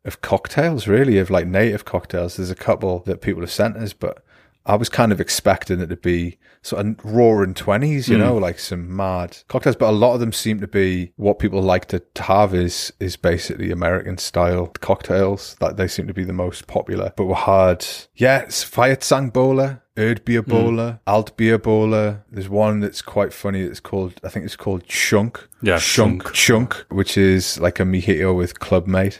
of 0.04 0.20
cocktails, 0.20 0.88
really, 0.88 1.18
of 1.18 1.30
like 1.30 1.46
native 1.46 1.84
cocktails. 1.84 2.36
There's 2.36 2.50
a 2.50 2.56
couple 2.56 3.00
that 3.00 3.20
people 3.20 3.42
have 3.42 3.52
sent 3.52 3.76
us, 3.76 3.92
but 3.92 4.24
I 4.64 4.76
was 4.76 4.88
kind 4.88 5.12
of 5.12 5.20
expecting 5.20 5.80
it 5.80 5.88
to 5.88 5.96
be 5.96 6.38
sort 6.62 6.86
of 6.86 7.04
roaring 7.04 7.54
twenties, 7.54 8.08
you 8.08 8.16
mm. 8.16 8.20
know, 8.20 8.36
like 8.36 8.58
some 8.58 8.94
mad 8.94 9.38
cocktails. 9.48 9.76
But 9.76 9.90
a 9.90 9.92
lot 9.92 10.14
of 10.14 10.20
them 10.20 10.32
seem 10.32 10.60
to 10.60 10.68
be 10.68 11.12
what 11.16 11.38
people 11.38 11.60
like 11.60 11.86
to, 11.86 12.02
have 12.22 12.54
is 12.54 12.92
is 13.00 13.16
basically 13.16 13.70
American 13.70 14.18
style 14.18 14.68
cocktails. 14.80 15.56
That 15.60 15.76
they 15.76 15.88
seem 15.88 16.06
to 16.06 16.14
be 16.14 16.24
the 16.24 16.32
most 16.32 16.66
popular. 16.66 17.12
But 17.16 17.24
we 17.24 17.34
had 17.34 17.86
yeah, 18.14 18.40
it's 18.40 18.64
Feuerzangen 18.64 19.32
Bowle, 19.32 19.78
Erdbeer 19.96 20.46
Bowle, 20.46 20.72
mm. 20.72 21.00
Altbier 21.06 21.60
Bowle. 21.60 22.18
There's 22.30 22.48
one 22.48 22.80
that's 22.80 23.02
quite 23.02 23.32
funny. 23.32 23.62
It's 23.62 23.80
called 23.80 24.20
I 24.22 24.28
think 24.28 24.44
it's 24.44 24.56
called 24.56 24.84
Tschunk. 24.86 25.48
Yeah, 25.62 25.76
Tschunk 25.76 26.22
Tschunk, 26.22 26.68
Tschunk 26.68 26.74
which 26.90 27.18
is 27.18 27.58
like 27.58 27.80
a 27.80 27.84
mojito 27.84 28.36
with 28.36 28.60
Clubmate 28.60 29.18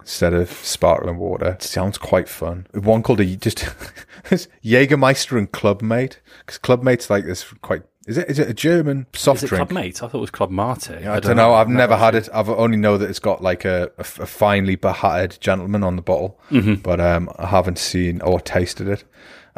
instead 0.00 0.34
of 0.34 0.50
sparkling 0.50 1.18
water. 1.18 1.50
It 1.50 1.62
sounds 1.62 1.98
quite 1.98 2.28
fun. 2.28 2.66
One 2.72 3.02
called 3.02 3.20
a 3.20 3.36
just 3.36 3.58
Jägermeister 4.64 5.38
and 5.38 5.50
Clubmate 5.50 6.16
because 6.40 6.58
Clubmate's 6.58 7.10
like 7.10 7.24
this 7.24 7.44
quite. 7.62 7.82
Is 8.06 8.16
it 8.16 8.28
is 8.30 8.38
it 8.38 8.48
a 8.48 8.54
German 8.54 9.06
soft 9.14 9.44
drink? 9.44 9.68
Clubmate? 9.68 10.02
I 10.02 10.08
thought 10.08 10.14
it 10.14 10.18
was 10.18 10.30
Club 10.30 10.50
Mate. 10.50 10.90
I, 10.90 11.16
I 11.16 11.20
don't 11.20 11.36
know. 11.36 11.50
know. 11.50 11.54
I've 11.54 11.68
never, 11.68 11.92
never 11.92 11.96
had 11.96 12.14
it. 12.14 12.28
I've 12.32 12.48
only 12.48 12.78
know 12.78 12.96
that 12.96 13.08
it's 13.08 13.18
got 13.18 13.42
like 13.42 13.64
a, 13.64 13.90
a, 13.98 14.00
a 14.00 14.04
finely 14.04 14.74
behatted 14.74 15.38
gentleman 15.40 15.84
on 15.84 15.96
the 15.96 16.02
bottle, 16.02 16.40
mm-hmm. 16.50 16.74
but 16.76 16.98
um, 16.98 17.30
I 17.38 17.46
haven't 17.46 17.78
seen 17.78 18.20
or 18.22 18.40
tasted 18.40 18.88
it 18.88 19.04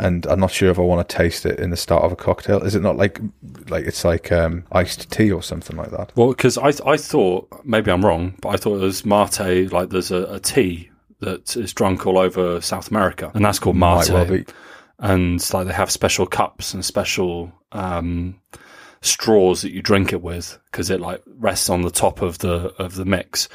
and 0.03 0.27
I'm 0.27 0.41
not 0.41 0.51
sure 0.51 0.71
if 0.71 0.79
I 0.79 0.83
want 0.83 1.09
to 1.09 1.17
taste 1.17 1.47
it 1.47 1.61
in 1.61 1.71
the 1.71 1.77
start 1.77 2.05
of 2.05 2.13
a 2.13 2.17
cocktail. 2.17 2.63
Is 2.63 2.75
it 2.75 2.83
not 2.83 2.97
like 2.97 3.21
like 3.69 3.87
it's 3.87 4.05
like 4.05 4.33
um, 4.33 4.65
iced 4.73 5.11
tea 5.11 5.31
or 5.31 5.43
something 5.43 5.77
like 5.77 5.91
that? 5.91 6.13
Well, 6.17 6.29
because 6.29 6.59
I 6.59 6.73
I 6.85 6.97
thought 6.97 7.49
maybe 7.65 7.91
I'm 7.91 8.05
wrong, 8.05 8.35
but 8.41 8.51
I 8.51 8.57
thought 8.57 8.77
it 8.77 8.85
was 8.85 9.05
mate. 9.05 9.73
Like 9.73 9.91
there's 9.91 10.11
a, 10.11 10.25
a 10.25 10.41
tea 10.41 10.91
that 11.21 11.57
is 11.57 11.73
drunk 11.73 12.07
all 12.07 12.19
over 12.19 12.61
South 12.61 12.91
America, 12.91 13.31
and 13.35 13.45
that's 13.45 13.59
called 13.59 13.77
mate. 13.77 14.11
Well 14.11 14.45
and 15.03 15.53
like 15.53 15.67
they 15.67 15.73
have 15.73 15.91
special 15.91 16.27
cups 16.27 16.75
and 16.75 16.85
special 16.85 17.53
um, 17.73 18.41
straws 19.01 19.63
that 19.63 19.73
you 19.73 19.83
drink 19.83 20.13
it 20.13 20.23
with 20.23 20.59
because 20.71 20.91
it 20.91 21.01
like 21.01 21.23
rests 21.27 21.69
on 21.69 21.83
the 21.83 21.91
top 21.91 22.23
of 22.23 22.39
the 22.39 22.73
of 22.79 22.95
the 22.95 23.05
mix, 23.05 23.49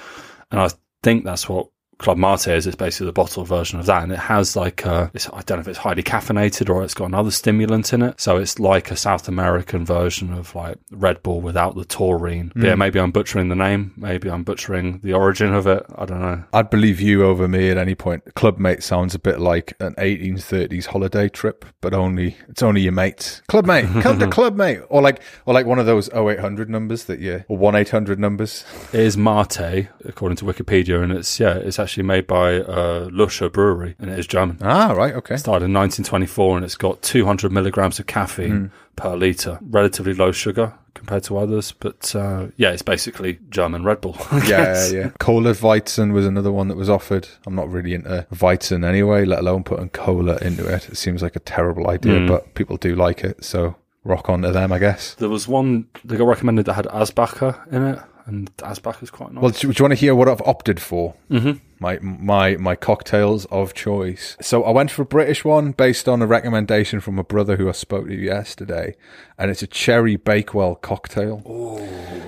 and 0.51 0.59
I 0.59 0.69
think 1.03 1.23
that's 1.23 1.47
what 1.47 1.69
Club 1.97 2.17
Mate 2.17 2.47
is. 2.47 2.67
It's 2.67 2.75
basically 2.75 3.07
the 3.07 3.13
bottled 3.13 3.47
version 3.47 3.79
of 3.79 3.85
that, 3.87 4.03
and 4.03 4.11
it 4.11 4.19
has 4.19 4.55
like 4.55 4.85
a, 4.85 5.11
I 5.33 5.41
don't 5.41 5.57
know 5.57 5.61
if 5.61 5.67
it's 5.67 5.79
highly 5.79 6.03
caffeinated 6.03 6.69
or 6.69 6.83
it's 6.83 6.93
got 6.93 7.05
another 7.05 7.31
stimulant 7.31 7.91
in 7.93 8.01
it. 8.01 8.19
So 8.19 8.37
it's 8.37 8.59
like 8.59 8.91
a 8.91 8.95
South 8.95 9.27
American 9.27 9.85
version 9.85 10.33
of 10.33 10.53
like 10.55 10.77
Red 10.91 11.23
Bull 11.23 11.41
without 11.41 11.75
the 11.75 11.85
taurine. 11.85 12.51
Mm. 12.55 12.63
Yeah, 12.63 12.75
maybe 12.75 12.99
I'm 12.99 13.11
butchering 13.11 13.49
the 13.49 13.55
name. 13.55 13.93
Maybe 13.97 14.29
I'm 14.29 14.43
butchering 14.43 14.99
the 15.03 15.13
origin 15.13 15.53
of 15.53 15.67
it. 15.67 15.85
I 15.95 16.05
don't 16.05 16.21
know. 16.21 16.43
I'd 16.53 16.69
believe 16.69 17.01
you 17.01 17.23
over 17.25 17.47
me 17.47 17.69
at 17.69 17.77
any 17.77 17.95
point. 17.95 18.35
Club 18.35 18.57
Mate 18.59 18.83
sounds 18.83 19.15
a 19.15 19.19
bit 19.19 19.39
like 19.39 19.73
an 19.79 19.95
1830s 19.95 20.87
holiday 20.87 21.29
trip, 21.29 21.65
but 21.81 21.93
only 21.93 22.37
it's 22.47 22.63
only 22.63 22.81
your 22.81 22.93
mates. 22.93 23.41
Club 23.47 23.65
Mate, 23.65 23.85
come 24.01 24.19
to 24.19 24.27
Club 24.37 24.55
Mate, 24.55 24.81
or 24.89 25.01
like 25.01 25.21
or 25.45 25.53
like 25.53 25.65
one 25.65 25.79
of 25.79 25.85
those 25.85 26.09
0800 26.13 26.69
numbers 26.69 27.05
that 27.05 27.19
you 27.19 27.43
or 27.47 27.57
one 27.57 27.75
800 27.75 28.19
numbers. 28.19 28.65
It 28.93 28.99
is 28.99 29.17
Mate 29.17 29.87
according 30.05 30.37
to 30.37 30.45
Wikipedia, 30.45 31.01
and 31.01 31.11
it's 31.11 31.39
yeah, 31.39 31.55
it's 31.55 31.79
actually 31.79 31.86
made 31.95 32.27
by 32.27 32.55
uh, 32.55 33.07
Loscher 33.09 33.51
Brewery, 33.51 33.95
and 33.99 34.09
it 34.09 34.19
is 34.19 34.27
German. 34.27 34.57
Ah, 34.61 34.91
right, 34.91 35.13
okay. 35.13 35.35
It 35.35 35.39
started 35.39 35.65
in 35.65 35.73
1924, 35.73 36.57
and 36.57 36.65
it's 36.65 36.75
got 36.75 37.01
200 37.01 37.51
milligrams 37.51 37.99
of 37.99 38.07
caffeine 38.07 38.51
mm. 38.51 38.71
per 38.95 39.15
liter, 39.15 39.59
relatively 39.61 40.13
low 40.13 40.31
sugar 40.31 40.73
compared 40.93 41.23
to 41.23 41.37
others. 41.37 41.71
But 41.71 42.15
uh, 42.15 42.47
yeah, 42.57 42.71
it's 42.71 42.81
basically 42.81 43.39
German 43.49 43.83
Red 43.83 44.01
Bull. 44.01 44.17
yeah, 44.45 44.87
yeah. 44.89 45.09
Cola 45.19 45.53
Weizen 45.53 46.11
was 46.11 46.25
another 46.25 46.51
one 46.51 46.67
that 46.67 46.77
was 46.77 46.89
offered. 46.89 47.27
I'm 47.45 47.55
not 47.55 47.71
really 47.71 47.93
into 47.93 48.27
Weizen 48.33 48.85
anyway, 48.85 49.25
let 49.25 49.39
alone 49.39 49.63
putting 49.63 49.89
cola 49.89 50.37
into 50.41 50.67
it. 50.67 50.89
It 50.89 50.97
seems 50.97 51.21
like 51.21 51.35
a 51.35 51.41
terrible 51.41 51.89
idea, 51.89 52.19
mm. 52.19 52.27
but 52.27 52.53
people 52.55 52.77
do 52.77 52.95
like 52.95 53.23
it, 53.23 53.43
so 53.43 53.75
rock 54.03 54.29
on 54.29 54.41
to 54.41 54.51
them, 54.51 54.71
I 54.71 54.79
guess. 54.79 55.13
There 55.15 55.29
was 55.29 55.47
one 55.47 55.87
that 56.05 56.17
got 56.17 56.27
recommended 56.27 56.65
that 56.65 56.73
had 56.73 56.85
Asbacher 56.85 57.71
in 57.71 57.83
it 57.83 57.99
and 58.27 58.55
Asbach 58.57 59.01
is 59.01 59.09
quite 59.09 59.31
nice. 59.31 59.41
Well, 59.41 59.51
do, 59.51 59.67
you 59.67 59.73
want 59.79 59.93
to 59.93 59.95
hear 59.95 60.13
what 60.13 60.27
I've 60.27 60.41
opted 60.41 60.81
for? 60.81 61.15
Mm-hmm. 61.31 61.59
My 61.79 61.97
my 61.99 62.57
my 62.57 62.75
cocktails 62.75 63.45
of 63.45 63.73
choice. 63.73 64.35
So 64.41 64.63
I 64.63 64.71
went 64.71 64.91
for 64.91 65.01
a 65.01 65.05
British 65.05 65.45
one 65.45 65.71
based 65.71 66.09
on 66.09 66.21
a 66.21 66.27
recommendation 66.27 66.99
from 66.99 67.17
a 67.17 67.23
brother 67.23 67.55
who 67.55 67.69
I 67.69 67.71
spoke 67.71 68.07
to 68.07 68.15
yesterday, 68.15 68.95
and 69.37 69.49
it's 69.49 69.63
a 69.63 69.67
cherry 69.67 70.17
Bakewell 70.17 70.75
cocktail. 70.75 71.41
Oh, 71.45 71.79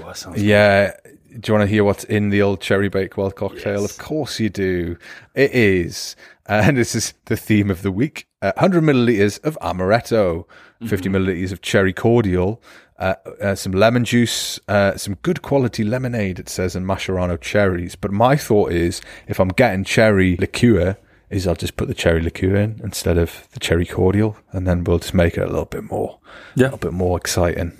that 0.05 0.17
sounds. 0.17 0.41
Yeah. 0.41 0.93
Good. 1.03 1.15
Do 1.41 1.51
you 1.51 1.57
want 1.59 1.69
to 1.69 1.71
hear 1.71 1.83
what's 1.83 2.05
in 2.05 2.31
the 2.31 2.41
old 2.41 2.59
cherry 2.59 2.89
Bakewell 2.89 3.31
cocktail? 3.31 3.81
Yes. 3.81 3.91
Of 3.91 3.97
course 4.03 4.39
you 4.39 4.49
do. 4.49 4.97
It 5.35 5.51
is, 5.51 6.15
and 6.47 6.77
this 6.77 6.95
is 6.95 7.13
the 7.25 7.37
theme 7.37 7.69
of 7.69 7.81
the 7.81 7.91
week: 7.91 8.25
uh, 8.41 8.53
100 8.55 8.83
milliliters 8.83 9.43
of 9.43 9.57
amaretto, 9.61 10.45
50 10.85 11.09
mm-hmm. 11.09 11.15
milliliters 11.15 11.51
of 11.51 11.61
cherry 11.61 11.93
cordial, 11.93 12.61
uh, 12.99 13.15
uh, 13.41 13.55
some 13.55 13.71
lemon 13.71 14.03
juice, 14.03 14.59
uh, 14.67 14.97
some 14.97 15.15
good 15.21 15.41
quality 15.41 15.83
lemonade, 15.83 16.37
it 16.37 16.49
says, 16.49 16.75
and 16.75 16.85
maraschino 16.85 17.37
cherries. 17.37 17.95
But 17.95 18.11
my 18.11 18.35
thought 18.35 18.71
is, 18.73 19.01
if 19.27 19.39
I'm 19.39 19.49
getting 19.49 19.85
cherry 19.85 20.35
liqueur, 20.35 20.97
is 21.29 21.47
I'll 21.47 21.55
just 21.55 21.77
put 21.77 21.87
the 21.87 21.93
cherry 21.93 22.21
liqueur 22.21 22.55
in 22.55 22.81
instead 22.83 23.17
of 23.17 23.47
the 23.53 23.59
cherry 23.59 23.85
cordial, 23.85 24.37
and 24.51 24.67
then 24.67 24.83
we'll 24.83 24.99
just 24.99 25.13
make 25.13 25.37
it 25.37 25.43
a 25.43 25.47
little 25.47 25.65
bit 25.65 25.83
more, 25.83 26.19
yeah. 26.55 26.65
a 26.65 26.67
little 26.67 26.79
bit 26.79 26.93
more 26.93 27.17
exciting. 27.17 27.77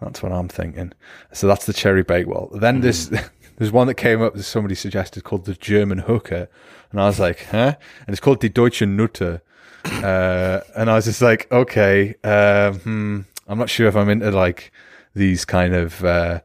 That's 0.00 0.22
what 0.22 0.32
I'm 0.32 0.48
thinking. 0.48 0.92
So 1.32 1.46
that's 1.46 1.66
the 1.66 1.72
cherry 1.72 2.02
bakewell. 2.02 2.48
Then 2.54 2.78
mm. 2.78 2.82
this, 2.82 3.10
there's 3.56 3.72
one 3.72 3.88
that 3.88 3.94
came 3.94 4.22
up 4.22 4.34
that 4.34 4.42
somebody 4.44 4.74
suggested 4.74 5.24
called 5.24 5.44
the 5.44 5.54
German 5.54 5.98
hooker, 5.98 6.48
and 6.92 7.00
I 7.00 7.06
was 7.06 7.20
like, 7.20 7.44
huh? 7.46 7.76
And 8.06 8.08
it's 8.08 8.20
called 8.20 8.40
the 8.40 8.48
Deutsche 8.48 8.80
Nutte. 8.80 9.42
Uh, 9.84 10.60
and 10.74 10.90
I 10.90 10.94
was 10.94 11.04
just 11.04 11.22
like, 11.22 11.50
okay, 11.52 12.14
uh, 12.24 12.72
hmm, 12.72 13.20
I'm 13.46 13.58
not 13.58 13.70
sure 13.70 13.86
if 13.88 13.96
I'm 13.96 14.08
into 14.08 14.30
like 14.30 14.72
these 15.14 15.44
kind 15.44 15.74
of 15.74 16.04
uh, 16.04 16.40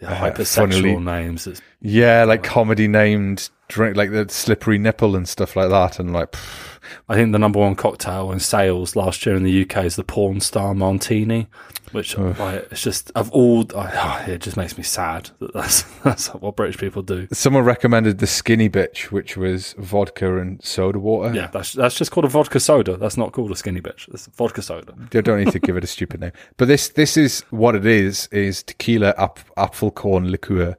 yeah, 0.00 0.10
uh, 0.10 0.30
hypersexual 0.30 1.02
names. 1.02 1.48
yeah, 1.80 2.24
like 2.24 2.42
comedy 2.42 2.88
named 2.88 3.48
drink, 3.68 3.96
like 3.96 4.10
the 4.10 4.26
slippery 4.28 4.78
nipple 4.78 5.16
and 5.16 5.28
stuff 5.28 5.56
like 5.56 5.70
that, 5.70 5.98
and 5.98 6.12
like. 6.12 6.32
Pff, 6.32 6.76
I 7.08 7.14
think 7.14 7.32
the 7.32 7.38
number 7.38 7.58
one 7.58 7.74
cocktail 7.74 8.30
in 8.32 8.40
sales 8.40 8.96
last 8.96 9.26
year 9.26 9.34
in 9.34 9.42
the 9.42 9.62
UK 9.62 9.84
is 9.84 9.96
the 9.96 10.04
Porn 10.04 10.40
Star 10.40 10.74
Martini, 10.74 11.48
which 11.92 12.16
like, 12.16 12.68
it's 12.70 12.82
just 12.82 13.10
of 13.14 13.30
all. 13.30 13.64
Oh, 13.74 14.24
it 14.26 14.38
just 14.38 14.56
makes 14.56 14.76
me 14.76 14.84
sad 14.84 15.30
that 15.40 15.52
that's 15.52 15.82
that's 16.04 16.28
what 16.28 16.56
British 16.56 16.78
people 16.78 17.02
do. 17.02 17.28
Someone 17.32 17.64
recommended 17.64 18.18
the 18.18 18.26
Skinny 18.26 18.68
Bitch, 18.68 19.10
which 19.10 19.36
was 19.36 19.74
vodka 19.78 20.38
and 20.38 20.62
soda 20.64 20.98
water. 20.98 21.34
Yeah, 21.34 21.48
that's 21.48 21.72
that's 21.72 21.96
just 21.96 22.10
called 22.10 22.24
a 22.24 22.28
vodka 22.28 22.60
soda. 22.60 22.96
That's 22.96 23.16
not 23.16 23.32
called 23.32 23.50
a 23.50 23.56
Skinny 23.56 23.80
Bitch. 23.80 24.08
It's 24.12 24.26
vodka 24.26 24.62
soda. 24.62 24.94
You 25.12 25.22
don't 25.22 25.38
need 25.38 25.52
to 25.52 25.58
give 25.60 25.76
it 25.76 25.84
a 25.84 25.88
stupid 25.88 26.20
name. 26.20 26.32
But 26.56 26.68
this 26.68 26.88
this 26.88 27.16
is 27.16 27.42
what 27.50 27.74
it 27.74 27.86
is: 27.86 28.28
is 28.32 28.62
tequila, 28.62 29.14
ap- 29.18 29.40
apple 29.56 29.90
corn 29.90 30.30
liqueur, 30.30 30.76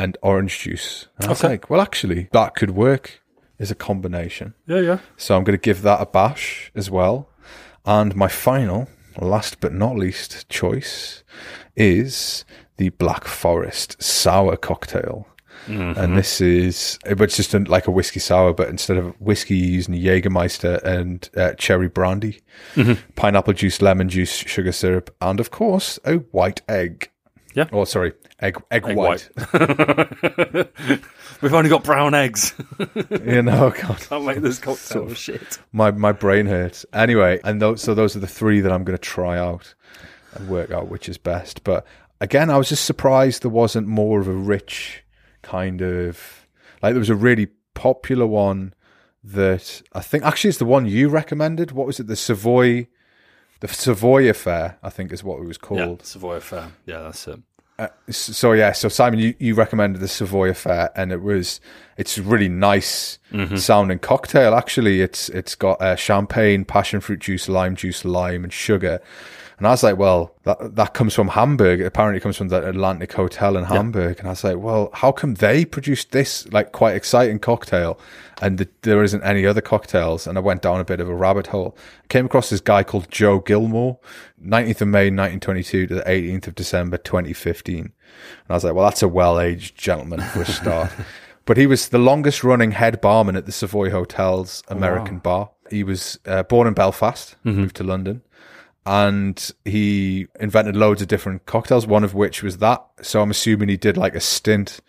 and 0.00 0.16
orange 0.22 0.60
juice. 0.60 1.08
And 1.18 1.26
I 1.26 1.28
was 1.28 1.44
okay. 1.44 1.48
like, 1.48 1.68
well, 1.68 1.80
actually, 1.80 2.28
that 2.32 2.54
could 2.54 2.70
work 2.70 3.20
as 3.58 3.70
a 3.70 3.74
combination. 3.74 4.54
Yeah, 4.66 4.80
yeah. 4.80 4.98
So 5.18 5.36
I'm 5.36 5.44
going 5.44 5.58
to 5.58 5.62
give 5.62 5.82
that 5.82 6.00
a 6.00 6.06
bash 6.06 6.72
as 6.74 6.90
well. 6.90 7.28
And 7.84 8.16
my 8.16 8.28
final, 8.28 8.88
last 9.20 9.60
but 9.60 9.74
not 9.74 9.96
least 9.96 10.48
choice 10.48 11.22
is 11.76 12.46
the 12.78 12.88
Black 12.88 13.24
Forest 13.24 14.02
Sour 14.02 14.56
Cocktail. 14.56 15.26
Mm-hmm. 15.66 16.00
And 16.00 16.16
this 16.16 16.40
is, 16.40 16.98
it's 17.04 17.36
just 17.36 17.52
like 17.52 17.86
a 17.86 17.90
whiskey 17.90 18.20
sour, 18.20 18.54
but 18.54 18.70
instead 18.70 18.96
of 18.96 19.14
whiskey, 19.20 19.56
you're 19.56 19.74
using 19.74 19.94
Jägermeister 19.94 20.82
and 20.82 21.28
uh, 21.36 21.52
cherry 21.58 21.88
brandy, 21.88 22.40
mm-hmm. 22.74 22.94
pineapple 23.16 23.52
juice, 23.52 23.82
lemon 23.82 24.08
juice, 24.08 24.34
sugar 24.34 24.72
syrup, 24.72 25.14
and 25.20 25.38
of 25.38 25.50
course, 25.50 25.98
a 26.06 26.14
white 26.32 26.62
egg. 26.66 27.10
Yeah. 27.54 27.68
Oh, 27.72 27.84
sorry, 27.84 28.12
egg 28.40 28.56
egg, 28.70 28.84
egg 28.86 28.96
white. 28.96 29.28
white. 29.52 31.00
We've 31.42 31.54
only 31.54 31.70
got 31.70 31.84
brown 31.84 32.14
eggs. 32.14 32.54
you 33.24 33.42
know, 33.42 33.70
God, 33.70 33.98
can't 34.00 34.24
make 34.24 34.38
this 34.38 34.58
cocktail 34.58 35.08
so, 35.08 35.14
shit. 35.14 35.58
My 35.72 35.90
my 35.90 36.12
brain 36.12 36.46
hurts. 36.46 36.86
Anyway, 36.92 37.40
and 37.44 37.60
those, 37.60 37.82
so 37.82 37.94
those 37.94 38.14
are 38.14 38.20
the 38.20 38.26
three 38.26 38.60
that 38.60 38.70
I'm 38.70 38.84
going 38.84 38.96
to 38.96 39.02
try 39.02 39.38
out 39.38 39.74
and 40.34 40.48
work 40.48 40.70
out 40.70 40.88
which 40.88 41.08
is 41.08 41.18
best. 41.18 41.64
But 41.64 41.86
again, 42.20 42.50
I 42.50 42.58
was 42.58 42.68
just 42.68 42.84
surprised 42.84 43.42
there 43.42 43.50
wasn't 43.50 43.86
more 43.86 44.20
of 44.20 44.28
a 44.28 44.32
rich 44.32 45.02
kind 45.42 45.80
of 45.80 46.46
like 46.82 46.92
there 46.92 47.00
was 47.00 47.10
a 47.10 47.16
really 47.16 47.48
popular 47.74 48.26
one 48.26 48.74
that 49.22 49.82
I 49.92 50.00
think 50.00 50.24
actually 50.24 50.50
it's 50.50 50.58
the 50.58 50.64
one 50.66 50.86
you 50.86 51.08
recommended. 51.08 51.72
What 51.72 51.86
was 51.86 52.00
it? 52.00 52.06
The 52.06 52.16
Savoy 52.16 52.86
the 53.60 53.68
Savoy 53.68 54.28
Affair, 54.28 54.78
I 54.82 54.90
think, 54.90 55.12
is 55.12 55.22
what 55.22 55.40
it 55.40 55.46
was 55.46 55.58
called. 55.58 55.80
Yeah, 56.00 56.04
Savoy 56.04 56.36
Affair. 56.36 56.72
Yeah, 56.86 57.00
that's 57.00 57.28
it. 57.28 57.40
Uh, 57.78 57.88
so 58.10 58.52
yeah, 58.52 58.72
so 58.72 58.90
Simon, 58.90 59.18
you, 59.18 59.34
you 59.38 59.54
recommended 59.54 60.00
the 60.00 60.08
Savoy 60.08 60.50
Affair, 60.50 60.90
and 60.94 61.12
it 61.12 61.22
was 61.22 61.60
it's 61.96 62.18
a 62.18 62.22
really 62.22 62.48
nice 62.48 63.18
mm-hmm. 63.32 63.56
sounding 63.56 63.98
cocktail. 63.98 64.54
Actually, 64.54 65.00
it's 65.00 65.30
it's 65.30 65.54
got 65.54 65.80
uh, 65.80 65.96
champagne, 65.96 66.64
passion 66.64 67.00
fruit 67.00 67.20
juice, 67.20 67.48
lime 67.48 67.76
juice, 67.76 68.04
lime, 68.04 68.44
and 68.44 68.52
sugar. 68.52 69.00
And 69.60 69.66
I 69.66 69.72
was 69.72 69.82
like, 69.82 69.98
well, 69.98 70.34
that 70.44 70.76
that 70.76 70.94
comes 70.94 71.14
from 71.14 71.28
Hamburg. 71.28 71.82
Apparently, 71.82 72.16
it 72.16 72.22
comes 72.22 72.38
from 72.38 72.48
the 72.48 72.66
Atlantic 72.66 73.12
Hotel 73.12 73.58
in 73.58 73.64
Hamburg. 73.64 74.16
Yeah. 74.16 74.20
And 74.20 74.28
I 74.28 74.30
was 74.30 74.42
like, 74.42 74.56
well, 74.56 74.88
how 74.94 75.12
come 75.12 75.34
they 75.34 75.66
produced 75.66 76.12
this 76.12 76.50
like 76.50 76.72
quite 76.72 76.96
exciting 76.96 77.38
cocktail, 77.38 78.00
and 78.40 78.56
the, 78.56 78.68
there 78.80 79.02
isn't 79.02 79.22
any 79.22 79.44
other 79.44 79.60
cocktails? 79.60 80.26
And 80.26 80.38
I 80.38 80.40
went 80.40 80.62
down 80.62 80.80
a 80.80 80.84
bit 80.84 80.98
of 80.98 81.10
a 81.10 81.14
rabbit 81.14 81.48
hole. 81.48 81.76
I 82.02 82.06
came 82.06 82.24
across 82.24 82.48
this 82.48 82.62
guy 82.62 82.82
called 82.82 83.10
Joe 83.10 83.38
Gilmore, 83.38 83.98
19th 84.42 84.80
of 84.80 84.88
May 84.88 85.10
1922 85.10 85.88
to 85.88 85.94
the 85.96 86.02
18th 86.04 86.46
of 86.46 86.54
December 86.54 86.96
2015. 86.96 87.80
And 87.80 87.92
I 88.48 88.54
was 88.54 88.64
like, 88.64 88.72
well, 88.72 88.86
that's 88.86 89.02
a 89.02 89.08
well-aged 89.08 89.76
gentleman 89.76 90.22
for 90.22 90.40
a 90.40 90.46
start. 90.46 90.90
but 91.44 91.58
he 91.58 91.66
was 91.66 91.90
the 91.90 91.98
longest 91.98 92.42
running 92.42 92.70
head 92.70 93.02
barman 93.02 93.36
at 93.36 93.44
the 93.44 93.52
Savoy 93.52 93.90
Hotel's 93.90 94.62
American 94.68 95.16
oh, 95.16 95.28
wow. 95.28 95.44
bar. 95.44 95.50
He 95.68 95.84
was 95.84 96.18
uh, 96.24 96.44
born 96.44 96.66
in 96.66 96.72
Belfast, 96.72 97.36
mm-hmm. 97.44 97.60
moved 97.60 97.76
to 97.76 97.84
London 97.84 98.22
and 98.86 99.50
he 99.64 100.26
invented 100.38 100.76
loads 100.76 101.02
of 101.02 101.08
different 101.08 101.46
cocktails. 101.46 101.86
One 101.86 102.04
of 102.04 102.14
which 102.14 102.42
was 102.42 102.58
that. 102.58 102.84
So 103.02 103.22
I'm 103.22 103.30
assuming 103.30 103.68
he 103.68 103.76
did 103.76 103.96
like 103.96 104.14
a 104.14 104.20
stint 104.20 104.80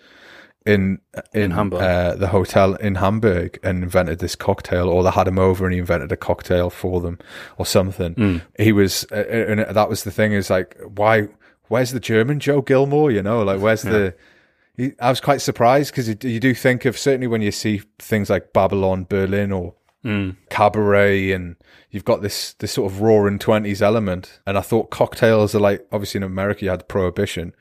in 0.66 1.00
in, 1.34 1.42
in 1.44 1.52
Hamburg. 1.52 1.82
Uh, 1.82 2.16
the 2.16 2.28
hotel 2.28 2.76
in 2.76 2.96
Hamburg 2.96 3.60
and 3.64 3.84
invented 3.84 4.20
this 4.20 4.36
cocktail, 4.36 4.90
or 4.90 5.04
they 5.04 5.12
had 5.12 5.28
him 5.28 5.40
over 5.40 5.66
and 5.66 5.74
he 5.74 5.80
invented 5.80 6.12
a 6.12 6.18
cocktail 6.18 6.70
for 6.70 7.02
them 7.02 7.20
or 7.58 7.66
something. 7.66 8.16
Mm. 8.16 8.42
He 8.58 8.72
was, 8.72 9.06
uh, 9.12 9.16
and 9.16 9.60
that 9.60 9.90
was 9.90 10.04
the 10.04 10.12
thing 10.12 10.34
is 10.34 10.50
like, 10.50 10.78
why? 10.84 11.28
Where's 11.68 11.92
the 11.92 12.02
German 12.02 12.40
Joe 12.40 12.62
Gilmore? 12.62 13.12
You 13.12 13.24
know, 13.24 13.44
like 13.44 13.62
where's 13.62 13.86
yeah. 13.86 13.92
the 13.92 14.16
he, 14.76 14.94
I 15.00 15.10
was 15.10 15.22
quite 15.22 15.42
surprised 15.42 15.92
because 15.92 16.08
you, 16.08 16.40
do 16.40 16.54
think 16.54 16.86
of 16.86 16.98
certainly 16.98 17.28
when 17.28 17.42
you 17.42 17.52
see 17.52 17.82
things 18.00 18.30
like 18.30 18.54
Babylon 18.54 19.06
Berlin 19.08 19.52
or 19.52 19.76
mm. 20.04 20.36
Cabaret, 20.50 21.32
and 21.32 21.56
you've 21.90 22.06
got 22.06 22.22
this 22.22 22.54
this 22.54 22.74
sort 22.74 22.92
of 22.92 23.02
roaring 23.02 23.40
twenties 23.40 23.82
element. 23.82 24.40
And 24.46 24.58
I 24.58 24.62
thought 24.62 24.90
cocktails 24.90 25.56
are 25.56 25.60
like 25.60 25.86
obviously 25.92 26.20
in 26.20 26.24
America 26.24 26.66
you 26.66 26.72
had 26.72 26.88
prohibition, 26.88 27.54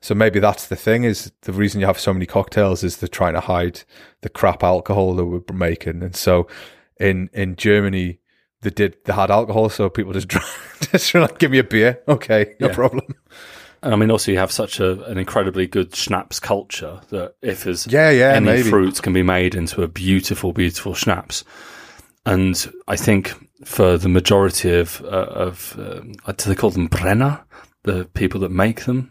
so 0.00 0.14
maybe 0.14 0.40
that's 0.40 0.68
the 0.68 0.76
thing 0.76 1.04
is 1.04 1.32
the 1.42 1.52
reason 1.52 1.80
you 1.80 1.86
have 1.86 2.00
so 2.00 2.12
many 2.12 2.26
cocktails 2.26 2.82
is 2.82 2.96
they're 2.96 3.08
trying 3.08 3.34
to 3.34 3.40
hide 3.40 3.82
the 4.22 4.28
crap 4.28 4.62
alcohol 4.62 5.14
that 5.14 5.26
we're 5.26 5.42
making, 5.54 6.02
and 6.02 6.16
so 6.16 6.46
in 6.98 7.28
in 7.32 7.56
Germany 7.56 8.18
they 8.62 8.70
did 8.70 8.96
they 9.04 9.12
had 9.12 9.30
alcohol, 9.30 9.68
so 9.68 9.88
people 9.88 10.12
just 10.12 10.28
drink 10.28 10.46
just 10.90 11.14
like 11.14 11.38
give 11.38 11.50
me 11.50 11.58
a 11.58 11.64
beer, 11.64 12.00
okay, 12.08 12.54
no 12.60 12.68
yeah. 12.68 12.74
problem. 12.74 13.14
And 13.82 13.94
I 13.94 13.96
mean, 13.96 14.10
also 14.10 14.30
you 14.30 14.38
have 14.38 14.52
such 14.52 14.78
a, 14.78 15.02
an 15.04 15.16
incredibly 15.16 15.66
good 15.66 15.94
schnapps 15.94 16.38
culture 16.38 17.00
that 17.08 17.34
if 17.40 17.64
there's 17.64 17.86
yeah, 17.86 18.10
yeah, 18.10 18.32
any 18.32 18.46
maybe. 18.46 18.68
fruits 18.68 19.00
can 19.00 19.12
be 19.12 19.22
made 19.22 19.54
into 19.54 19.82
a 19.82 19.88
beautiful, 19.88 20.52
beautiful 20.52 20.94
schnapps. 20.94 21.44
And 22.26 22.70
I 22.86 22.96
think 22.96 23.32
for 23.64 23.96
the 23.96 24.08
majority 24.08 24.78
of, 24.78 25.02
uh, 25.04 25.06
of 25.06 25.78
uh, 25.78 26.32
do 26.32 26.48
they 26.48 26.54
call 26.54 26.70
them 26.70 26.88
Brenner? 26.88 27.40
The 27.84 28.04
people 28.12 28.40
that 28.40 28.50
make 28.50 28.84
them? 28.84 29.10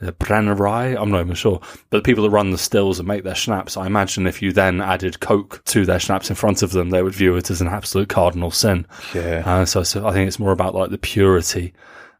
The 0.00 0.12
Brennerei? 0.12 1.00
I'm 1.00 1.10
not 1.10 1.22
even 1.22 1.34
sure. 1.34 1.60
But 1.90 1.98
the 1.98 2.02
people 2.02 2.22
that 2.22 2.30
run 2.30 2.50
the 2.50 2.58
stills 2.58 2.98
and 3.00 3.08
make 3.08 3.24
their 3.24 3.34
schnapps, 3.34 3.76
I 3.76 3.86
imagine 3.86 4.26
if 4.26 4.42
you 4.42 4.52
then 4.52 4.80
added 4.80 5.20
Coke 5.20 5.62
to 5.66 5.84
their 5.84 5.98
schnapps 5.98 6.30
in 6.30 6.36
front 6.36 6.62
of 6.62 6.70
them, 6.70 6.90
they 6.90 7.02
would 7.02 7.14
view 7.14 7.34
it 7.34 7.50
as 7.50 7.60
an 7.60 7.68
absolute 7.68 8.08
cardinal 8.08 8.50
sin. 8.50 8.86
Yeah. 9.14 9.42
Uh, 9.44 9.64
so, 9.64 9.82
so 9.82 10.06
I 10.06 10.12
think 10.12 10.28
it's 10.28 10.38
more 10.38 10.52
about 10.52 10.74
like 10.74 10.90
the 10.90 10.98
purity 10.98 11.72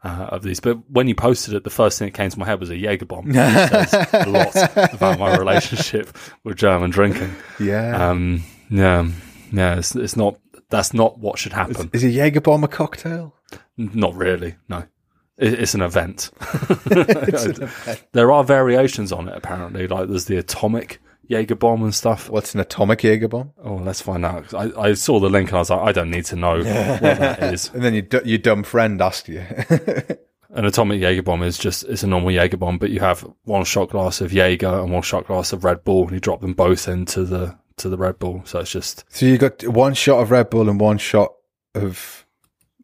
uh, 0.07 0.27
of 0.27 0.43
these. 0.43 0.61
But 0.61 0.79
when 0.89 1.09
you 1.09 1.15
posted 1.15 1.55
it, 1.55 1.65
the 1.65 1.71
first 1.71 1.99
thing 1.99 2.07
that 2.07 2.15
came 2.15 2.31
to 2.31 2.39
my 2.39 2.47
head 2.47 2.61
was 2.61 2.71
a 2.71 2.77
Jaeger 2.77 3.07
bomb. 3.07 3.31
A 3.37 4.25
lot 4.29 4.55
about 4.95 5.19
my 5.19 5.37
relationship 5.37 6.17
with 6.45 6.57
German 6.57 6.91
drinking. 6.91 7.35
Yeah. 7.59 8.11
Um, 8.11 8.45
yeah, 8.71 9.09
yeah. 9.53 9.79
It's, 9.79 9.97
it's 9.97 10.17
not. 10.17 10.39
That's 10.69 10.93
not 10.95 11.19
what 11.19 11.39
should 11.39 11.53
happen. 11.53 11.91
Is 11.93 12.03
a 12.05 12.09
Jaeger 12.09 12.41
bomb 12.41 12.65
a 12.65 12.69
cocktail? 12.69 13.35
Not 13.77 14.15
really. 14.15 14.57
No. 14.69 14.85
It, 15.39 15.55
it's 15.61 15.75
an 15.75 15.83
event. 15.83 16.31
it's 16.87 17.45
an 17.45 17.63
event. 17.63 18.05
There 18.13 18.33
are 18.33 18.43
variations 18.43 19.13
on 19.13 19.29
it 19.29 19.37
apparently. 19.37 19.87
Like 19.87 20.09
there's 20.09 20.25
the 20.25 20.39
atomic 20.39 21.01
Jaeger 21.29 21.57
bomb 21.57 21.83
and 21.83 21.95
stuff. 21.95 22.31
What's 22.31 22.55
an 22.55 22.61
atomic 22.61 23.03
Jaeger 23.03 23.29
bomb? 23.29 23.53
Oh, 23.63 23.77
let's 23.77 24.01
find 24.01 24.25
out. 24.25 24.55
I, 24.55 24.71
I 24.79 24.95
saw 24.95 25.19
the 25.21 25.29
link 25.29 25.49
and 25.49 25.57
I 25.57 25.61
was 25.61 25.71
like, 25.71 25.81
I 25.81 25.93
don't 25.93 26.11
need 26.11 26.25
to 26.27 26.37
know 26.37 26.59
what 26.59 26.65
that 26.65 27.43
is. 27.55 27.71
And 27.75 27.83
then 27.83 27.95
your 27.95 28.05
your 28.25 28.39
dumb 28.39 28.63
friend 28.63 29.01
asked 29.01 29.29
you. 29.29 29.45
An 30.51 30.65
atomic 30.65 31.01
Jaeger 31.01 31.23
bomb 31.23 31.43
is 31.43 31.59
just 31.59 31.85
it's 31.85 32.03
a 32.03 32.07
normal 32.07 32.31
Jaeger 32.31 32.57
bomb, 32.57 32.79
but 32.79 32.91
you 32.91 33.01
have 33.01 33.21
one 33.45 33.65
shot 33.65 33.91
glass 33.91 34.21
of 34.21 34.33
Jaeger 34.33 34.81
and 34.81 34.91
one 34.91 35.03
shot 35.03 35.27
glass 35.27 35.53
of 35.53 35.65
Red 35.65 35.85
Bull, 35.85 36.05
and 36.05 36.13
you 36.13 36.21
drop 36.21 36.41
them 36.41 36.55
both 36.55 36.89
into 36.89 37.25
the 37.25 37.59
to 37.79 37.89
the 37.89 37.99
Red 37.99 38.19
Bull. 38.19 38.43
So 38.47 38.61
it's 38.61 38.71
just 38.71 39.05
so 39.09 39.27
you 39.27 39.37
got 39.39 39.67
one 39.67 39.95
shot 39.95 40.21
of 40.21 40.31
Red 40.31 40.51
Bull 40.51 40.71
and 40.71 40.81
one 40.81 40.99
shot 40.99 41.35
of 41.75 42.26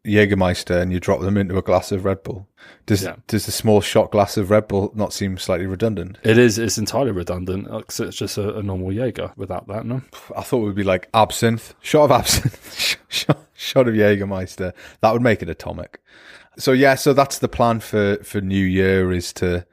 Jägermeister 0.05 0.81
and 0.81 0.93
you 0.93 0.99
drop 0.99 1.21
them 1.21 1.37
into 1.37 1.57
a 1.57 1.63
glass 1.63 1.93
of 1.93 2.05
Red 2.05 2.23
Bull. 2.25 2.49
Does 2.87 3.05
yeah. 3.05 3.17
does 3.29 3.47
the 3.47 3.53
small 3.53 3.81
shot 3.81 4.11
glass 4.11 4.37
of 4.37 4.51
Red 4.51 4.67
Bull 4.67 4.91
not 4.95 5.13
seem 5.13 5.39
slightly 5.39 5.67
redundant? 5.67 6.19
It 6.25 6.39
is. 6.39 6.59
It's 6.59 6.79
entirely 6.79 7.13
redundant. 7.13 7.69
It's 7.71 8.17
just 8.17 8.37
a, 8.37 8.59
a 8.59 8.63
normal 8.63 8.93
Jaeger 8.93 9.33
without 9.37 9.69
that. 9.69 9.87
No, 9.87 10.03
I 10.37 10.43
thought 10.43 10.63
it 10.63 10.65
would 10.65 10.75
be 10.75 10.83
like 10.83 11.09
absinthe, 11.15 11.75
shot 11.81 12.05
of 12.05 12.11
absinthe, 12.11 12.99
shot, 13.09 13.39
shot 13.55 13.89
of 13.89 13.95
Jägermeister. 13.95 14.73
That 15.01 15.13
would 15.13 15.23
make 15.23 15.43
it 15.43 15.49
atomic. 15.49 16.01
So 16.59 16.73
yeah, 16.73 16.97
so 16.97 17.13
that's 17.13 17.39
the 17.39 17.49
plan 17.49 17.79
for 17.79 18.17
for 18.25 18.41
New 18.41 18.65
Year 18.65 19.13
is 19.13 19.33
to 19.35 19.65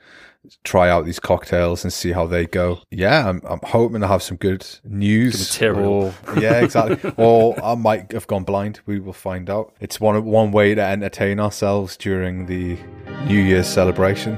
try 0.64 0.90
out 0.90 1.06
these 1.06 1.20
cocktails 1.20 1.84
and 1.84 1.92
see 1.92 2.12
how 2.12 2.26
they 2.26 2.46
go. 2.46 2.82
Yeah, 2.92 3.30
I'm, 3.30 3.42
I'm 3.46 3.60
hoping 3.64 4.02
to 4.02 4.08
have 4.08 4.24
some 4.24 4.38
good 4.38 4.66
news. 4.84 5.34
Good 5.58 5.74
material. 5.74 6.14
Or, 6.28 6.40
yeah, 6.40 6.62
exactly. 6.64 7.14
or 7.18 7.62
I 7.64 7.76
might 7.76 8.12
have 8.12 8.28
gone 8.28 8.44
blind. 8.44 8.82
We 8.86 9.00
will 9.00 9.14
find 9.14 9.50
out. 9.50 9.74
It's 9.80 10.00
one 10.00 10.24
one 10.26 10.52
way 10.52 10.76
to 10.76 10.82
entertain 10.82 11.40
ourselves 11.40 11.98
during 11.98 12.46
the 12.46 12.78
New 13.26 13.42
Year's 13.42 13.68
celebration. 13.68 14.38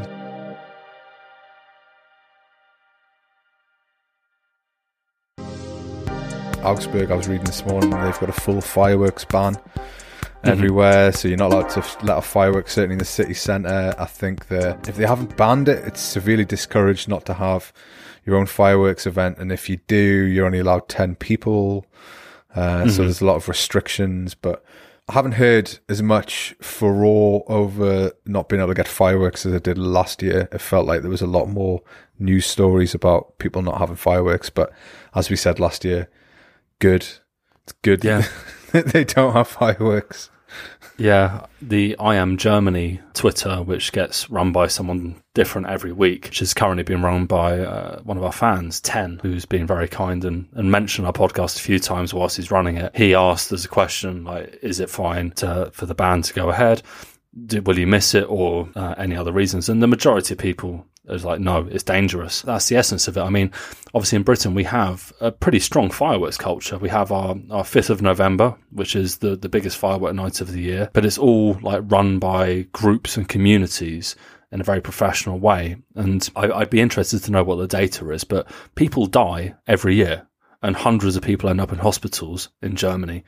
Augsburg, 6.63 7.09
I 7.09 7.15
was 7.15 7.27
reading 7.27 7.45
this 7.45 7.65
morning, 7.65 7.89
they've 7.89 8.19
got 8.19 8.29
a 8.29 8.33
full 8.33 8.61
fireworks 8.61 9.25
ban. 9.25 9.57
Everywhere, 10.43 11.11
so 11.11 11.27
you're 11.27 11.37
not 11.37 11.51
allowed 11.51 11.69
to 11.71 11.79
let 12.05 12.17
off 12.17 12.27
fireworks. 12.27 12.73
Certainly 12.73 12.95
in 12.95 12.99
the 12.99 13.05
city 13.05 13.33
centre, 13.33 13.93
I 13.97 14.05
think 14.05 14.47
that 14.47 14.87
if 14.87 14.95
they 14.95 15.05
haven't 15.05 15.37
banned 15.37 15.69
it, 15.69 15.85
it's 15.85 16.01
severely 16.01 16.45
discouraged 16.45 17.07
not 17.07 17.25
to 17.25 17.33
have 17.35 17.71
your 18.25 18.35
own 18.35 18.45
fireworks 18.45 19.05
event, 19.05 19.37
and 19.37 19.51
if 19.51 19.69
you 19.69 19.77
do, 19.87 19.95
you're 19.95 20.45
only 20.45 20.59
allowed 20.59 20.87
ten 20.87 21.15
people. 21.15 21.85
Uh, 22.55 22.81
mm-hmm. 22.81 22.89
So 22.89 23.03
there's 23.03 23.21
a 23.21 23.25
lot 23.25 23.37
of 23.37 23.47
restrictions, 23.47 24.35
but 24.35 24.63
I 25.07 25.13
haven't 25.13 25.33
heard 25.33 25.79
as 25.89 26.01
much 26.01 26.55
furore 26.61 27.43
over 27.47 28.11
not 28.25 28.49
being 28.49 28.61
able 28.61 28.69
to 28.69 28.75
get 28.75 28.87
fireworks 28.87 29.45
as 29.45 29.53
I 29.53 29.59
did 29.59 29.77
last 29.77 30.21
year. 30.21 30.47
It 30.51 30.61
felt 30.61 30.85
like 30.85 31.01
there 31.01 31.09
was 31.09 31.21
a 31.21 31.27
lot 31.27 31.47
more 31.47 31.81
news 32.19 32.45
stories 32.45 32.93
about 32.93 33.37
people 33.37 33.61
not 33.61 33.77
having 33.77 33.95
fireworks, 33.95 34.49
but 34.49 34.71
as 35.15 35.29
we 35.29 35.35
said 35.35 35.59
last 35.59 35.83
year, 35.83 36.09
good. 36.79 37.05
It's 37.63 37.73
good. 37.81 38.03
Yeah. 38.03 38.25
they 38.85 39.03
don't 39.03 39.33
have 39.33 39.47
fireworks. 39.47 40.29
Yeah, 40.97 41.47
the 41.61 41.97
I 41.97 42.15
Am 42.15 42.37
Germany 42.37 42.99
Twitter, 43.13 43.63
which 43.63 43.91
gets 43.91 44.29
run 44.29 44.51
by 44.51 44.67
someone 44.67 45.21
different 45.33 45.67
every 45.67 45.91
week, 45.91 46.25
which 46.25 46.41
is 46.41 46.53
currently 46.53 46.83
being 46.83 47.01
run 47.01 47.25
by 47.25 47.59
uh, 47.59 48.01
one 48.01 48.17
of 48.17 48.23
our 48.23 48.31
fans, 48.31 48.79
Ten, 48.79 49.19
who's 49.23 49.45
been 49.45 49.65
very 49.65 49.87
kind 49.87 50.23
and, 50.23 50.47
and 50.53 50.71
mentioned 50.71 51.07
our 51.07 51.13
podcast 51.13 51.57
a 51.57 51.61
few 51.61 51.79
times 51.79 52.13
whilst 52.13 52.37
he's 52.37 52.51
running 52.51 52.77
it. 52.77 52.95
He 52.95 53.15
asked 53.15 53.51
as 53.51 53.65
a 53.65 53.69
question, 53.69 54.25
like, 54.25 54.59
is 54.61 54.79
it 54.79 54.89
fine 54.89 55.31
to, 55.31 55.71
for 55.73 55.85
the 55.85 55.95
band 55.95 56.25
to 56.25 56.33
go 56.33 56.49
ahead? 56.49 56.83
Will 57.65 57.79
you 57.79 57.87
miss 57.87 58.13
it 58.13 58.25
or 58.29 58.69
uh, 58.75 58.93
any 58.97 59.15
other 59.15 59.31
reasons? 59.31 59.69
And 59.69 59.81
the 59.81 59.87
majority 59.87 60.33
of 60.33 60.37
people 60.37 60.85
it's 61.05 61.23
like, 61.23 61.39
no, 61.39 61.67
it's 61.69 61.83
dangerous. 61.83 62.43
That's 62.43 62.67
the 62.67 62.77
essence 62.77 63.07
of 63.07 63.17
it. 63.17 63.21
I 63.21 63.29
mean, 63.29 63.51
obviously 63.93 64.17
in 64.17 64.23
Britain, 64.23 64.53
we 64.53 64.63
have 64.65 65.11
a 65.19 65.31
pretty 65.31 65.59
strong 65.59 65.89
fireworks 65.89 66.37
culture. 66.37 66.77
We 66.77 66.89
have 66.89 67.11
our, 67.11 67.35
our 67.49 67.63
5th 67.63 67.89
of 67.89 68.01
November, 68.01 68.55
which 68.71 68.95
is 68.95 69.17
the, 69.17 69.35
the 69.35 69.49
biggest 69.49 69.77
firework 69.77 70.13
night 70.13 70.41
of 70.41 70.51
the 70.51 70.61
year, 70.61 70.89
but 70.93 71.05
it's 71.05 71.17
all 71.17 71.57
like 71.61 71.81
run 71.85 72.19
by 72.19 72.67
groups 72.71 73.17
and 73.17 73.27
communities 73.27 74.15
in 74.51 74.61
a 74.61 74.65
very 74.65 74.81
professional 74.81 75.39
way. 75.39 75.77
And 75.95 76.27
I, 76.35 76.47
would 76.59 76.69
be 76.69 76.81
interested 76.81 77.23
to 77.23 77.31
know 77.31 77.43
what 77.43 77.55
the 77.55 77.67
data 77.67 78.09
is, 78.11 78.23
but 78.23 78.47
people 78.75 79.07
die 79.07 79.55
every 79.67 79.95
year 79.95 80.27
and 80.61 80.75
hundreds 80.75 81.15
of 81.15 81.23
people 81.23 81.49
end 81.49 81.61
up 81.61 81.71
in 81.71 81.79
hospitals 81.79 82.49
in 82.61 82.75
Germany 82.75 83.23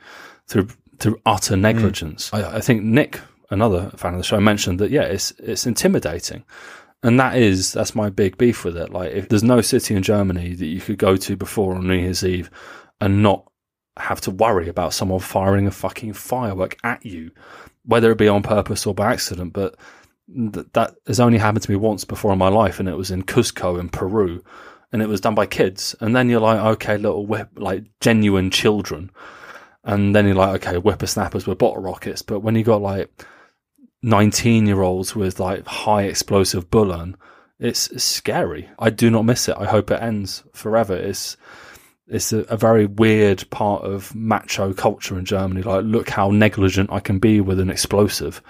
through, 0.46 0.68
through 1.00 1.20
utter 1.26 1.56
negligence. 1.56 2.30
Mm. 2.30 2.44
I, 2.44 2.56
I 2.56 2.60
think 2.60 2.84
Nick, 2.84 3.20
another 3.50 3.90
fan 3.96 4.14
of 4.14 4.18
the 4.18 4.24
show, 4.24 4.38
mentioned 4.38 4.78
that, 4.78 4.92
yeah, 4.92 5.02
it's, 5.02 5.32
it's 5.32 5.66
intimidating. 5.66 6.44
And 7.04 7.20
that 7.20 7.36
is, 7.36 7.74
that's 7.74 7.94
my 7.94 8.08
big 8.08 8.38
beef 8.38 8.64
with 8.64 8.78
it. 8.78 8.90
Like, 8.90 9.12
if 9.12 9.28
there's 9.28 9.42
no 9.42 9.60
city 9.60 9.94
in 9.94 10.02
Germany 10.02 10.54
that 10.54 10.66
you 10.66 10.80
could 10.80 10.96
go 10.96 11.16
to 11.16 11.36
before 11.36 11.74
on 11.74 11.86
New 11.86 11.94
Year's 11.94 12.24
Eve 12.24 12.50
and 12.98 13.22
not 13.22 13.46
have 13.98 14.22
to 14.22 14.30
worry 14.30 14.68
about 14.70 14.94
someone 14.94 15.20
firing 15.20 15.66
a 15.66 15.70
fucking 15.70 16.14
firework 16.14 16.78
at 16.82 17.04
you, 17.04 17.30
whether 17.84 18.10
it 18.10 18.16
be 18.16 18.26
on 18.26 18.42
purpose 18.42 18.86
or 18.86 18.94
by 18.94 19.12
accident. 19.12 19.52
But 19.52 19.76
th- 20.34 20.66
that 20.72 20.94
has 21.06 21.20
only 21.20 21.36
happened 21.36 21.64
to 21.64 21.70
me 21.70 21.76
once 21.76 22.06
before 22.06 22.32
in 22.32 22.38
my 22.38 22.48
life, 22.48 22.80
and 22.80 22.88
it 22.88 22.96
was 22.96 23.10
in 23.10 23.22
Cusco 23.22 23.78
in 23.78 23.90
Peru, 23.90 24.42
and 24.90 25.02
it 25.02 25.08
was 25.08 25.20
done 25.20 25.34
by 25.34 25.44
kids. 25.44 25.94
And 26.00 26.16
then 26.16 26.30
you're 26.30 26.40
like, 26.40 26.58
okay, 26.58 26.96
little 26.96 27.26
whip, 27.26 27.50
like 27.56 27.84
genuine 28.00 28.50
children. 28.50 29.10
And 29.84 30.16
then 30.16 30.24
you're 30.24 30.36
like, 30.36 30.66
okay, 30.66 30.78
whippersnappers 30.78 31.46
with 31.46 31.58
bottle 31.58 31.82
rockets. 31.82 32.22
But 32.22 32.40
when 32.40 32.54
you 32.54 32.64
got 32.64 32.80
like 32.80 33.10
19 34.04 34.66
year 34.66 34.82
olds 34.82 35.16
with 35.16 35.40
like 35.40 35.66
high 35.66 36.02
explosive 36.02 36.70
bullen, 36.70 37.16
it's, 37.58 38.02
scary. 38.02 38.68
I 38.78 38.90
do 38.90 39.10
not 39.10 39.24
miss 39.24 39.48
it. 39.48 39.56
I 39.58 39.64
hope 39.64 39.90
it 39.90 40.02
ends 40.02 40.44
forever. 40.52 40.94
It's, 40.94 41.38
it's 42.06 42.32
a, 42.32 42.40
a, 42.40 42.56
very 42.58 42.84
weird 42.84 43.48
part 43.48 43.82
of 43.82 44.14
macho 44.14 44.74
culture 44.74 45.18
in 45.18 45.24
Germany. 45.24 45.62
Like, 45.62 45.84
look 45.84 46.10
how 46.10 46.30
negligent 46.30 46.92
I 46.92 47.00
can 47.00 47.18
be 47.18 47.40
with 47.40 47.58
an 47.58 47.70
explosive. 47.70 48.42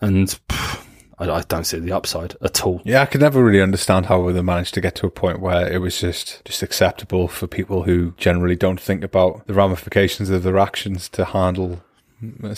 And 0.00 0.28
pff, 0.48 0.86
I, 1.18 1.28
I, 1.30 1.42
don't 1.48 1.64
see 1.64 1.80
the 1.80 1.90
upside 1.90 2.36
at 2.40 2.64
all. 2.64 2.80
Yeah, 2.84 3.02
I 3.02 3.06
could 3.06 3.22
never 3.22 3.42
really 3.42 3.60
understand 3.60 4.06
how 4.06 4.30
they 4.30 4.42
managed 4.42 4.74
to 4.74 4.80
get 4.80 4.94
to 4.96 5.06
a 5.06 5.10
point 5.10 5.40
where 5.40 5.66
it 5.66 5.78
was 5.78 5.98
just, 5.98 6.44
just 6.44 6.62
acceptable 6.62 7.26
for 7.26 7.48
people 7.48 7.82
who 7.82 8.12
generally 8.18 8.56
don't 8.56 8.80
think 8.80 9.02
about 9.02 9.48
the 9.48 9.54
ramifications 9.54 10.30
of 10.30 10.44
their 10.44 10.58
actions 10.58 11.08
to 11.08 11.24
handle 11.24 11.82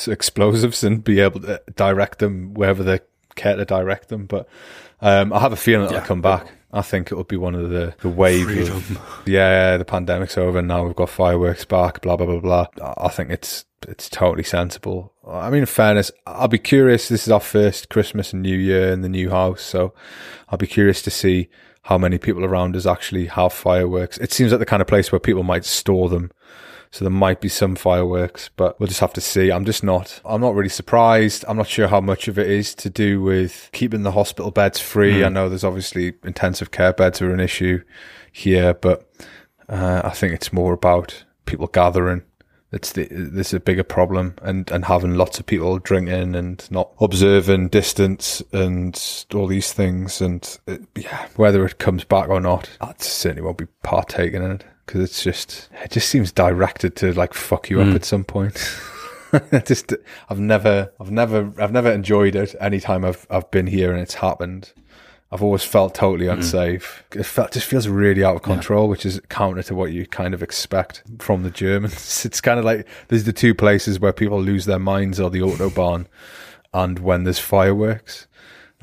explosives 0.07 0.85
and 0.85 1.03
be 1.03 1.21
able 1.21 1.41
to 1.41 1.63
direct 1.77 2.19
them 2.19 2.55
wherever 2.55 2.83
they 2.83 3.01
care 3.35 3.57
to 3.57 3.65
direct 3.65 4.09
them. 4.09 4.27
But 4.27 4.49
um, 5.01 5.33
I 5.33 5.41
have 5.41 5.53
a 5.53 5.57
feeling 5.57 5.87
it'll 5.87 5.99
yeah, 5.99 6.07
come 6.07 6.23
back. 6.23 6.53
I 6.73 6.83
think 6.83 7.13
it 7.13 7.15
will 7.15 7.25
be 7.25 7.37
one 7.37 7.55
of 7.55 7.71
the, 7.71 7.95
the 8.01 8.09
wave 8.09 8.47
Freedom. 8.47 8.77
of 8.77 9.23
yeah, 9.27 9.77
the 9.77 9.85
pandemic's 9.85 10.37
over 10.37 10.59
and 10.59 10.69
now 10.69 10.85
we've 10.85 10.97
got 10.97 11.09
fireworks 11.09 11.65
back, 11.65 12.01
blah 12.01 12.17
blah 12.17 12.27
blah 12.27 12.41
blah. 12.41 12.95
I 12.99 13.09
think 13.09 13.31
it's 13.31 13.65
it's 13.87 14.09
totally 14.09 14.43
sensible. 14.43 15.13
I 15.27 15.51
mean, 15.51 15.61
in 15.61 15.67
fairness, 15.67 16.11
I'll 16.27 16.49
be 16.49 16.59
curious. 16.59 17.09
This 17.09 17.27
is 17.27 17.31
our 17.31 17.41
first 17.41 17.91
Christmas 17.91 18.33
and 18.33 18.43
New 18.43 18.57
Year 18.57 18.93
in 18.93 19.03
the 19.03 19.09
new 19.09 19.31
house, 19.31 19.63
so 19.63 19.95
I'll 20.49 20.59
be 20.59 20.67
curious 20.67 21.01
to 21.03 21.11
see 21.11 21.49
how 21.83 21.99
many 21.99 22.19
people 22.19 22.45
around 22.45 22.75
us 22.77 22.87
actually 22.87 23.27
have 23.27 23.53
fireworks. 23.53 24.19
It 24.19 24.33
seems 24.33 24.53
like 24.53 24.59
the 24.59 24.67
kind 24.67 24.81
of 24.81 24.89
place 24.89 25.13
where 25.13 25.21
people 25.21 25.43
might 25.43 25.65
store 25.65 26.09
them 26.09 26.33
so 26.95 27.05
there 27.05 27.11
might 27.11 27.41
be 27.41 27.49
some 27.49 27.75
fireworks, 27.75 28.51
but 28.55 28.79
we'll 28.79 28.87
just 28.87 29.01
have 29.01 29.13
to 29.15 29.21
see. 29.21 29.51
I'm 29.51 29.65
just 29.65 29.83
not, 29.83 30.21
I'm 30.25 30.41
not 30.41 30.55
really 30.55 30.69
surprised. 30.69 31.45
I'm 31.49 31.57
not 31.57 31.67
sure 31.67 31.89
how 31.89 32.01
much 32.01 32.29
of 32.29 32.39
it 32.39 32.49
is 32.49 32.73
to 32.77 32.89
do 32.89 33.21
with 33.21 33.69
keeping 33.73 34.05
the 34.05 34.13
hospital 34.13 34.53
beds 34.53 34.79
free. 34.79 35.15
Mm. 35.15 35.27
I 35.27 35.29
know 35.31 35.49
there's 35.49 35.65
obviously 35.65 36.13
intensive 36.23 36.71
care 36.71 36.93
beds 36.93 37.21
are 37.21 37.35
an 37.35 37.41
issue 37.41 37.83
here, 38.31 38.75
but 38.75 39.11
uh, 39.69 40.03
I 40.05 40.11
think 40.11 40.35
it's 40.35 40.53
more 40.53 40.73
about 40.73 41.25
people 41.47 41.67
gathering. 41.67 42.23
it's 42.71 42.93
the 42.93 43.09
this 43.11 43.49
is 43.49 43.55
a 43.55 43.61
bigger 43.61 43.83
problem, 43.83 44.37
and 44.41 44.71
and 44.71 44.85
having 44.85 45.17
lots 45.17 45.41
of 45.41 45.47
people 45.47 45.81
drinking 45.81 46.37
and 46.37 46.71
not 46.71 46.93
observing 47.01 47.71
distance 47.71 48.41
and 48.53 49.27
all 49.35 49.49
these 49.49 49.73
things, 49.73 50.21
and 50.21 50.61
it, 50.69 50.83
yeah, 50.95 51.27
whether 51.35 51.67
it 51.67 51.79
comes 51.79 52.05
back 52.05 52.29
or 52.29 52.41
not, 52.41 52.71
I 52.81 52.95
certainly 52.99 53.43
won't 53.43 53.59
be 53.59 53.67
partaking 53.83 54.45
in 54.45 54.53
it 54.53 54.65
because 54.87 55.01
it's 55.01 55.23
just 55.23 55.69
it 55.83 55.91
just 55.91 56.09
seems 56.09 56.33
directed 56.33 56.97
to 56.97 57.13
like 57.13 57.35
fuck 57.35 57.71
you 57.71 57.79
mm. 57.79 57.91
up 57.91 57.95
at 57.95 58.05
some 58.05 58.25
point. 58.25 58.55
just 59.65 59.93
I've 60.29 60.41
never 60.41 60.93
I've 61.01 61.11
never 61.11 61.53
I've 61.59 61.73
never 61.73 61.91
enjoyed 61.91 62.37
it 62.37 62.55
anytime 62.61 63.05
I've 63.05 63.27
I've 63.31 63.51
been 63.51 63.67
here 63.67 63.93
and 63.93 64.01
it's 64.01 64.15
happened. 64.15 64.73
I've 65.33 65.43
always 65.43 65.65
felt 65.65 65.97
totally 65.97 66.27
mm. 66.27 66.35
unsafe. 66.35 67.03
Mm. 67.11 67.21
It 67.21 67.25
felt, 67.25 67.53
just 67.53 67.67
feels 67.67 67.89
really 67.89 68.23
out 68.23 68.37
of 68.37 68.43
control, 68.43 68.85
yeah. 68.85 68.91
which 68.91 69.05
is 69.05 69.21
counter 69.29 69.65
to 69.65 69.75
what 69.75 69.91
you 69.91 70.07
kind 70.07 70.33
of 70.33 70.43
expect 70.45 71.03
from 71.19 71.43
the 71.43 71.51
Germans. 71.51 72.25
It's 72.25 72.41
kind 72.41 72.59
of 72.59 72.65
like 72.65 72.87
there's 73.09 73.25
the 73.25 73.33
two 73.33 73.55
places 73.55 73.99
where 73.99 74.13
people 74.13 74.41
lose 74.41 74.65
their 74.67 74.79
minds 74.79 75.19
or 75.19 75.31
the 75.31 75.41
autobahn 75.41 76.07
and 76.73 77.01
when 77.01 77.25
there's 77.25 77.39
fireworks. 77.39 78.29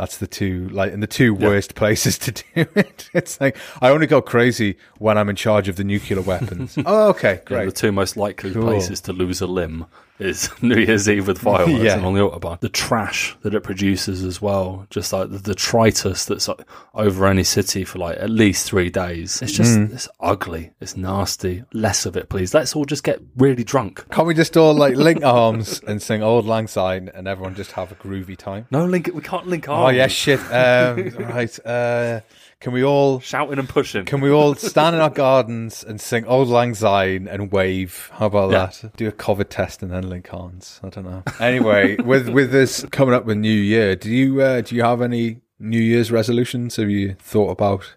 That's 0.01 0.17
the 0.17 0.25
two 0.25 0.67
like 0.69 0.93
in 0.93 0.99
the 0.99 1.05
two 1.05 1.31
worst 1.31 1.75
places 1.81 2.17
to 2.17 2.31
do 2.31 2.41
it. 2.55 3.07
It's 3.13 3.39
like 3.39 3.55
I 3.83 3.89
only 3.89 4.07
go 4.07 4.19
crazy 4.19 4.75
when 4.97 5.15
I'm 5.15 5.29
in 5.29 5.35
charge 5.35 5.67
of 5.67 5.75
the 5.75 5.83
nuclear 5.83 6.19
weapons. 6.21 6.75
oh, 6.87 7.09
okay, 7.09 7.39
great. 7.45 7.59
Yeah, 7.59 7.65
the 7.65 7.71
two 7.71 7.91
most 7.91 8.17
likely 8.17 8.51
cool. 8.51 8.63
places 8.63 8.99
to 9.01 9.13
lose 9.13 9.41
a 9.41 9.45
limb 9.45 9.85
is 10.21 10.49
New 10.61 10.77
Year's 10.77 11.09
Eve 11.09 11.27
with 11.27 11.39
fireworks 11.39 11.83
yeah. 11.83 11.95
and 11.95 12.05
on 12.05 12.13
the 12.13 12.19
autobahn. 12.19 12.59
The 12.59 12.69
trash 12.69 13.35
that 13.41 13.53
it 13.53 13.61
produces 13.61 14.23
as 14.23 14.41
well, 14.41 14.85
just 14.89 15.11
like 15.11 15.29
the 15.29 15.39
detritus 15.39 16.25
that's 16.25 16.49
over 16.93 17.27
any 17.27 17.43
city 17.43 17.83
for 17.83 17.99
like 17.99 18.17
at 18.17 18.29
least 18.29 18.67
three 18.67 18.89
days. 18.89 19.41
It's 19.41 19.51
just 19.51 19.77
mm. 19.77 19.93
it's 19.93 20.07
ugly. 20.19 20.71
It's 20.79 20.95
nasty. 20.95 21.63
Less 21.73 22.05
of 22.05 22.15
it, 22.15 22.29
please. 22.29 22.53
Let's 22.53 22.75
all 22.75 22.85
just 22.85 23.03
get 23.03 23.19
really 23.35 23.63
drunk. 23.63 24.07
Can't 24.09 24.27
we 24.27 24.33
just 24.33 24.55
all 24.57 24.73
like 24.73 24.95
link 24.95 25.23
arms 25.23 25.81
and 25.87 26.01
sing 26.01 26.21
"Auld 26.21 26.45
Lang 26.45 26.67
Syne" 26.67 27.09
and 27.13 27.27
everyone 27.27 27.55
just 27.55 27.73
have 27.73 27.91
a 27.91 27.95
groovy 27.95 28.37
time? 28.37 28.67
No, 28.71 28.85
link. 28.85 29.09
We 29.13 29.21
can't 29.21 29.47
link 29.47 29.67
arms. 29.67 29.87
Oh 29.87 29.89
yeah, 29.89 30.07
shit. 30.07 30.39
Um, 30.51 31.09
right. 31.29 31.65
Uh, 31.65 32.21
can 32.61 32.73
we 32.73 32.83
all 32.83 33.19
shouting 33.19 33.57
and 33.57 33.67
pushing? 33.67 34.05
Can 34.05 34.21
we 34.21 34.29
all 34.29 34.53
stand 34.53 34.95
in 34.95 35.01
our 35.01 35.09
gardens 35.09 35.83
and 35.83 35.99
sing 35.99 36.25
"Auld 36.25 36.47
Lang 36.47 36.75
Syne" 36.75 37.27
and 37.27 37.51
wave? 37.51 38.11
How 38.13 38.27
about 38.27 38.51
yeah. 38.51 38.69
that? 38.83 38.95
Do 38.95 39.07
a 39.07 39.11
COVID 39.11 39.49
test 39.49 39.81
and 39.81 39.91
then 39.91 40.07
link 40.07 40.31
arms. 40.31 40.79
I 40.83 40.89
don't 40.89 41.05
know. 41.05 41.23
Anyway, 41.39 41.95
with 41.97 42.29
with 42.29 42.51
this 42.51 42.85
coming 42.91 43.15
up 43.15 43.25
with 43.25 43.37
New 43.37 43.49
Year, 43.49 43.95
do 43.95 44.11
you 44.11 44.41
uh, 44.41 44.61
do 44.61 44.75
you 44.75 44.83
have 44.83 45.01
any 45.01 45.41
New 45.59 45.81
Year's 45.81 46.11
resolutions? 46.11 46.75
Have 46.75 46.89
you 46.89 47.15
thought 47.15 47.49
about 47.49 47.95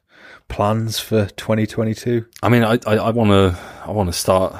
plans 0.48 0.98
for 0.98 1.26
2022? 1.26 2.24
I 2.42 2.48
mean, 2.48 2.64
I 2.64 2.78
I 2.86 3.10
want 3.10 3.30
to 3.30 3.58
I 3.84 3.90
want 3.90 4.08
to 4.08 4.14
start 4.14 4.56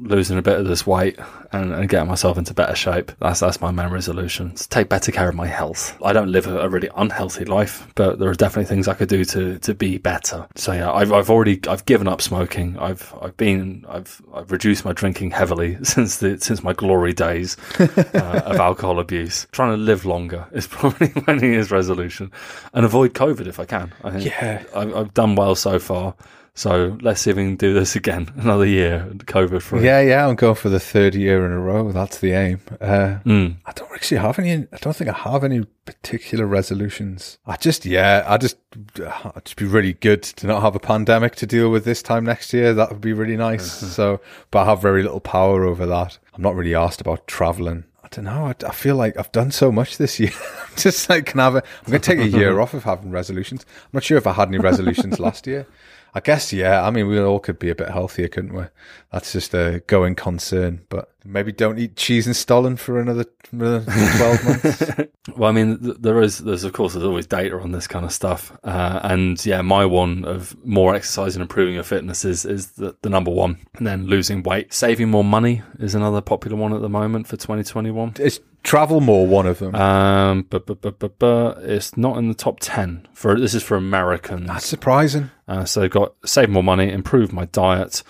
losing 0.00 0.38
a 0.38 0.42
bit 0.42 0.58
of 0.58 0.66
this 0.66 0.86
weight 0.86 1.18
and, 1.52 1.72
and 1.72 1.88
getting 1.88 2.08
myself 2.08 2.38
into 2.38 2.54
better 2.54 2.74
shape. 2.74 3.12
That's 3.20 3.40
that's 3.40 3.60
my 3.60 3.70
main 3.70 3.88
resolution. 3.90 4.54
To 4.54 4.68
take 4.68 4.88
better 4.88 5.12
care 5.12 5.28
of 5.28 5.34
my 5.34 5.46
health. 5.46 5.96
I 6.02 6.12
don't 6.12 6.30
live 6.30 6.46
a, 6.46 6.60
a, 6.60 6.68
really 6.68 6.90
unhealthy 6.96 7.44
life, 7.44 7.86
but 7.94 8.18
there 8.18 8.28
are 8.28 8.34
definitely 8.34 8.66
things 8.66 8.88
I 8.88 8.94
could 8.94 9.08
do 9.08 9.24
to 9.26 9.58
to 9.58 9.74
be 9.74 9.98
better. 9.98 10.46
So 10.54 10.72
yeah, 10.72 10.92
I've 10.92 11.12
I've 11.12 11.30
already 11.30 11.60
I've 11.68 11.84
given 11.86 12.08
up 12.08 12.20
smoking. 12.20 12.78
I've 12.78 13.14
I've 13.20 13.36
been 13.36 13.84
I've 13.88 14.20
I've 14.34 14.50
reduced 14.50 14.84
my 14.84 14.92
drinking 14.92 15.32
heavily 15.32 15.78
since 15.82 16.18
the 16.18 16.38
since 16.38 16.62
my 16.62 16.72
glory 16.72 17.12
days 17.12 17.56
uh, 17.78 18.42
of 18.46 18.56
alcohol 18.60 18.98
abuse. 18.98 19.46
Trying 19.52 19.72
to 19.72 19.82
live 19.82 20.04
longer 20.04 20.46
is 20.52 20.66
probably 20.68 21.12
my 21.26 21.34
New 21.34 21.48
Year's 21.48 21.70
resolution, 21.70 22.32
and 22.72 22.84
avoid 22.84 23.14
COVID 23.14 23.46
if 23.46 23.58
I 23.60 23.64
can. 23.64 23.92
I 24.04 24.10
think 24.10 24.24
yeah, 24.26 24.62
I've, 24.74 24.94
I've 24.94 25.14
done 25.14 25.34
well 25.34 25.54
so 25.54 25.78
far. 25.78 26.14
So 26.54 26.98
let's 27.00 27.20
see 27.20 27.30
if 27.30 27.36
we 27.36 27.44
can 27.44 27.56
do 27.56 27.72
this 27.72 27.94
again 27.94 28.32
another 28.36 28.66
year, 28.66 29.08
COVID 29.14 29.62
free. 29.62 29.84
Yeah, 29.84 30.00
yeah, 30.00 30.26
I'm 30.26 30.34
going 30.34 30.54
for 30.54 30.68
the 30.68 30.80
third 30.80 31.14
year 31.14 31.46
in 31.46 31.52
a 31.52 31.58
row. 31.58 31.92
That's 31.92 32.18
the 32.18 32.32
aim. 32.32 32.60
Uh, 32.80 33.18
mm. 33.24 33.56
I 33.64 33.72
don't 33.72 33.92
actually 33.92 34.18
have 34.18 34.38
any. 34.38 34.66
I 34.72 34.76
don't 34.80 34.94
think 34.94 35.10
I 35.10 35.12
have 35.12 35.44
any 35.44 35.64
particular 35.84 36.46
resolutions. 36.46 37.38
I 37.46 37.56
just, 37.56 37.86
yeah, 37.86 38.24
I 38.26 38.36
just, 38.36 38.56
uh, 39.00 39.30
it'd 39.30 39.44
just 39.44 39.56
be 39.56 39.64
really 39.64 39.94
good 39.94 40.22
to 40.22 40.46
not 40.46 40.62
have 40.62 40.74
a 40.74 40.80
pandemic 40.80 41.36
to 41.36 41.46
deal 41.46 41.70
with 41.70 41.84
this 41.84 42.02
time 42.02 42.24
next 42.24 42.52
year. 42.52 42.74
That 42.74 42.90
would 42.90 43.00
be 43.00 43.12
really 43.12 43.36
nice. 43.36 43.76
Mm-hmm. 43.76 43.86
So, 43.86 44.20
but 44.50 44.60
I 44.60 44.64
have 44.66 44.82
very 44.82 45.02
little 45.02 45.20
power 45.20 45.64
over 45.64 45.86
that. 45.86 46.18
I'm 46.34 46.42
not 46.42 46.54
really 46.54 46.74
asked 46.74 47.00
about 47.00 47.26
traveling. 47.26 47.84
I 48.02 48.08
don't 48.08 48.24
know. 48.24 48.46
I, 48.46 48.54
I, 48.66 48.72
feel 48.72 48.96
like 48.96 49.18
I've 49.18 49.32
done 49.32 49.50
so 49.50 49.70
much 49.70 49.98
this 49.98 50.18
year. 50.18 50.32
just 50.76 51.10
like 51.10 51.26
can 51.26 51.40
have 51.40 51.56
a. 51.56 51.62
I'm 51.84 51.90
going 51.90 52.00
to 52.00 52.16
take 52.16 52.18
a 52.20 52.28
year 52.28 52.58
off 52.60 52.72
of 52.72 52.84
having 52.84 53.10
resolutions. 53.10 53.66
I'm 53.68 53.90
not 53.92 54.04
sure 54.04 54.16
if 54.16 54.26
I 54.26 54.32
had 54.32 54.48
any 54.48 54.58
resolutions 54.58 55.20
last 55.20 55.46
year. 55.46 55.66
I 56.14 56.20
guess, 56.20 56.52
yeah. 56.52 56.84
I 56.84 56.90
mean, 56.90 57.06
we 57.06 57.20
all 57.20 57.38
could 57.38 57.58
be 57.58 57.68
a 57.68 57.74
bit 57.74 57.90
healthier, 57.90 58.28
couldn't 58.28 58.54
we? 58.54 58.64
That's 59.12 59.32
just 59.32 59.54
a 59.54 59.82
going 59.86 60.14
concern. 60.14 60.84
But 60.88 61.10
maybe 61.24 61.52
don't 61.52 61.78
eat 61.78 61.96
cheese 61.96 62.26
and 62.26 62.34
Stollen 62.34 62.76
for 62.78 63.00
another, 63.00 63.26
another 63.52 63.84
12 63.84 64.44
months. 64.44 65.08
well, 65.36 65.50
I 65.50 65.52
mean, 65.52 65.78
there 65.80 66.20
is, 66.22 66.38
there's, 66.38 66.64
of 66.64 66.72
course, 66.72 66.94
there's 66.94 67.04
always 67.04 67.26
data 67.26 67.58
on 67.58 67.72
this 67.72 67.86
kind 67.86 68.04
of 68.04 68.12
stuff. 68.12 68.56
Uh, 68.64 69.00
and 69.02 69.44
yeah, 69.44 69.60
my 69.60 69.84
one 69.84 70.24
of 70.24 70.56
more 70.64 70.94
exercise 70.94 71.36
and 71.36 71.42
improving 71.42 71.74
your 71.74 71.84
fitness 71.84 72.24
is, 72.24 72.44
is 72.44 72.72
the, 72.72 72.96
the 73.02 73.10
number 73.10 73.30
one. 73.30 73.58
And 73.74 73.86
then 73.86 74.06
losing 74.06 74.42
weight. 74.42 74.72
Saving 74.72 75.10
more 75.10 75.24
money 75.24 75.62
is 75.78 75.94
another 75.94 76.20
popular 76.20 76.56
one 76.56 76.72
at 76.72 76.80
the 76.80 76.88
moment 76.88 77.26
for 77.26 77.36
2021. 77.36 78.14
It's 78.18 78.40
travel 78.62 79.00
more 79.00 79.26
one 79.26 79.46
of 79.46 79.58
them. 79.58 79.74
Um, 79.74 80.46
but, 80.48 80.66
but, 80.66 80.80
but, 80.80 80.98
but, 80.98 81.18
but 81.18 81.58
it's 81.62 81.96
not 81.96 82.18
in 82.18 82.28
the 82.28 82.34
top 82.34 82.58
10 82.60 83.08
for, 83.12 83.38
this 83.38 83.54
is 83.54 83.62
for 83.62 83.76
Americans. 83.76 84.46
That's 84.46 84.66
surprising. 84.66 85.30
Uh, 85.46 85.64
so 85.64 85.88
got 85.88 86.14
save 86.24 86.50
more 86.50 86.62
money, 86.62 86.90
improve 86.90 87.32
my 87.32 87.46
diet, 87.46 88.02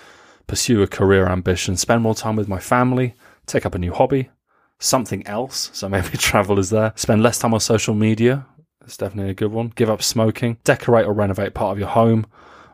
pursue 0.47 0.83
a 0.83 0.87
career 0.87 1.27
ambition, 1.29 1.77
spend 1.77 2.03
more 2.03 2.15
time 2.15 2.37
with 2.37 2.49
my 2.49 2.59
family, 2.59 3.15
take 3.47 3.65
up 3.67 3.75
a 3.75 3.79
new 3.79 3.93
hobby, 3.93 4.31
something 4.79 5.27
else. 5.27 5.71
So 5.73 5.89
maybe 5.89 6.09
travel 6.19 6.59
is 6.59 6.71
there. 6.71 6.93
Spend 6.97 7.23
less 7.23 7.39
time 7.39 7.55
on 7.55 7.61
social 7.61 7.95
media. 7.95 8.47
That's 8.81 8.97
definitely 8.97 9.31
a 9.31 9.35
good 9.35 9.53
one. 9.53 9.73
Give 9.77 9.91
up 9.91 10.03
smoking, 10.03 10.59
decorate 10.65 11.07
or 11.07 11.13
renovate 11.13 11.55
part 11.55 11.73
of 11.73 11.79
your 11.79 11.89
home, 11.89 12.27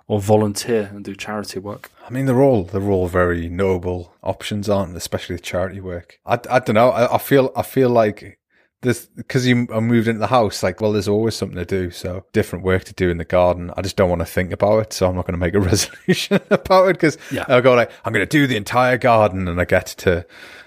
or 0.07 0.21
volunteer 0.21 0.91
and 0.95 1.05
do 1.05 1.15
charity 1.15 1.59
work. 1.59 1.91
I 2.07 2.11
mean, 2.11 2.27
they're 2.27 2.43
all 2.43 2.65
they're 2.65 2.91
all 2.91 3.09
very 3.09 3.49
noble 3.49 4.15
options, 4.23 4.69
aren't 4.69 4.93
they? 4.93 4.99
Especially 4.99 5.37
the 5.37 5.43
charity 5.43 5.81
work. 5.81 6.19
I, 6.27 6.39
I 6.51 6.59
don't 6.59 6.75
know. 6.75 6.91
I, 6.91 7.15
I 7.15 7.19
feel 7.19 7.51
I 7.57 7.63
feel 7.63 7.89
like 7.89 8.39
this 8.83 9.07
because 9.07 9.47
you 9.47 9.67
I 9.73 9.81
moved 9.81 10.07
into 10.07 10.21
the 10.21 10.27
house. 10.27 10.63
Like, 10.63 10.81
well, 10.81 10.93
there's 10.93 11.09
always 11.09 11.35
something 11.35 11.57
to 11.57 11.65
do. 11.65 11.91
So 11.91 12.27
different 12.33 12.65
work 12.65 12.85
to 12.85 12.95
do 12.95 13.11
in 13.11 13.17
the 13.17 13.25
garden. 13.25 13.73
I 13.77 13.83
just 13.83 13.97
don't 13.97 14.11
want 14.11 14.21
to 14.21 14.27
think 14.27 14.53
about 14.53 14.79
it. 14.81 14.93
So 14.93 15.09
I'm 15.09 15.17
not 15.17 15.27
going 15.27 15.33
to 15.35 15.39
make 15.39 15.55
a 15.55 15.61
resolution 15.73 16.41
about 16.51 16.89
it 16.89 16.93
because 16.95 17.19
yeah. 17.33 17.47
I'll 17.49 17.63
go 17.63 17.75
like 17.75 17.91
I'm 18.05 18.13
going 18.13 18.27
to 18.27 18.39
do 18.39 18.47
the 18.47 18.57
entire 18.57 18.99
garden, 18.99 19.49
and 19.49 19.61
I 19.61 19.65
get 19.65 19.87
to 19.87 20.27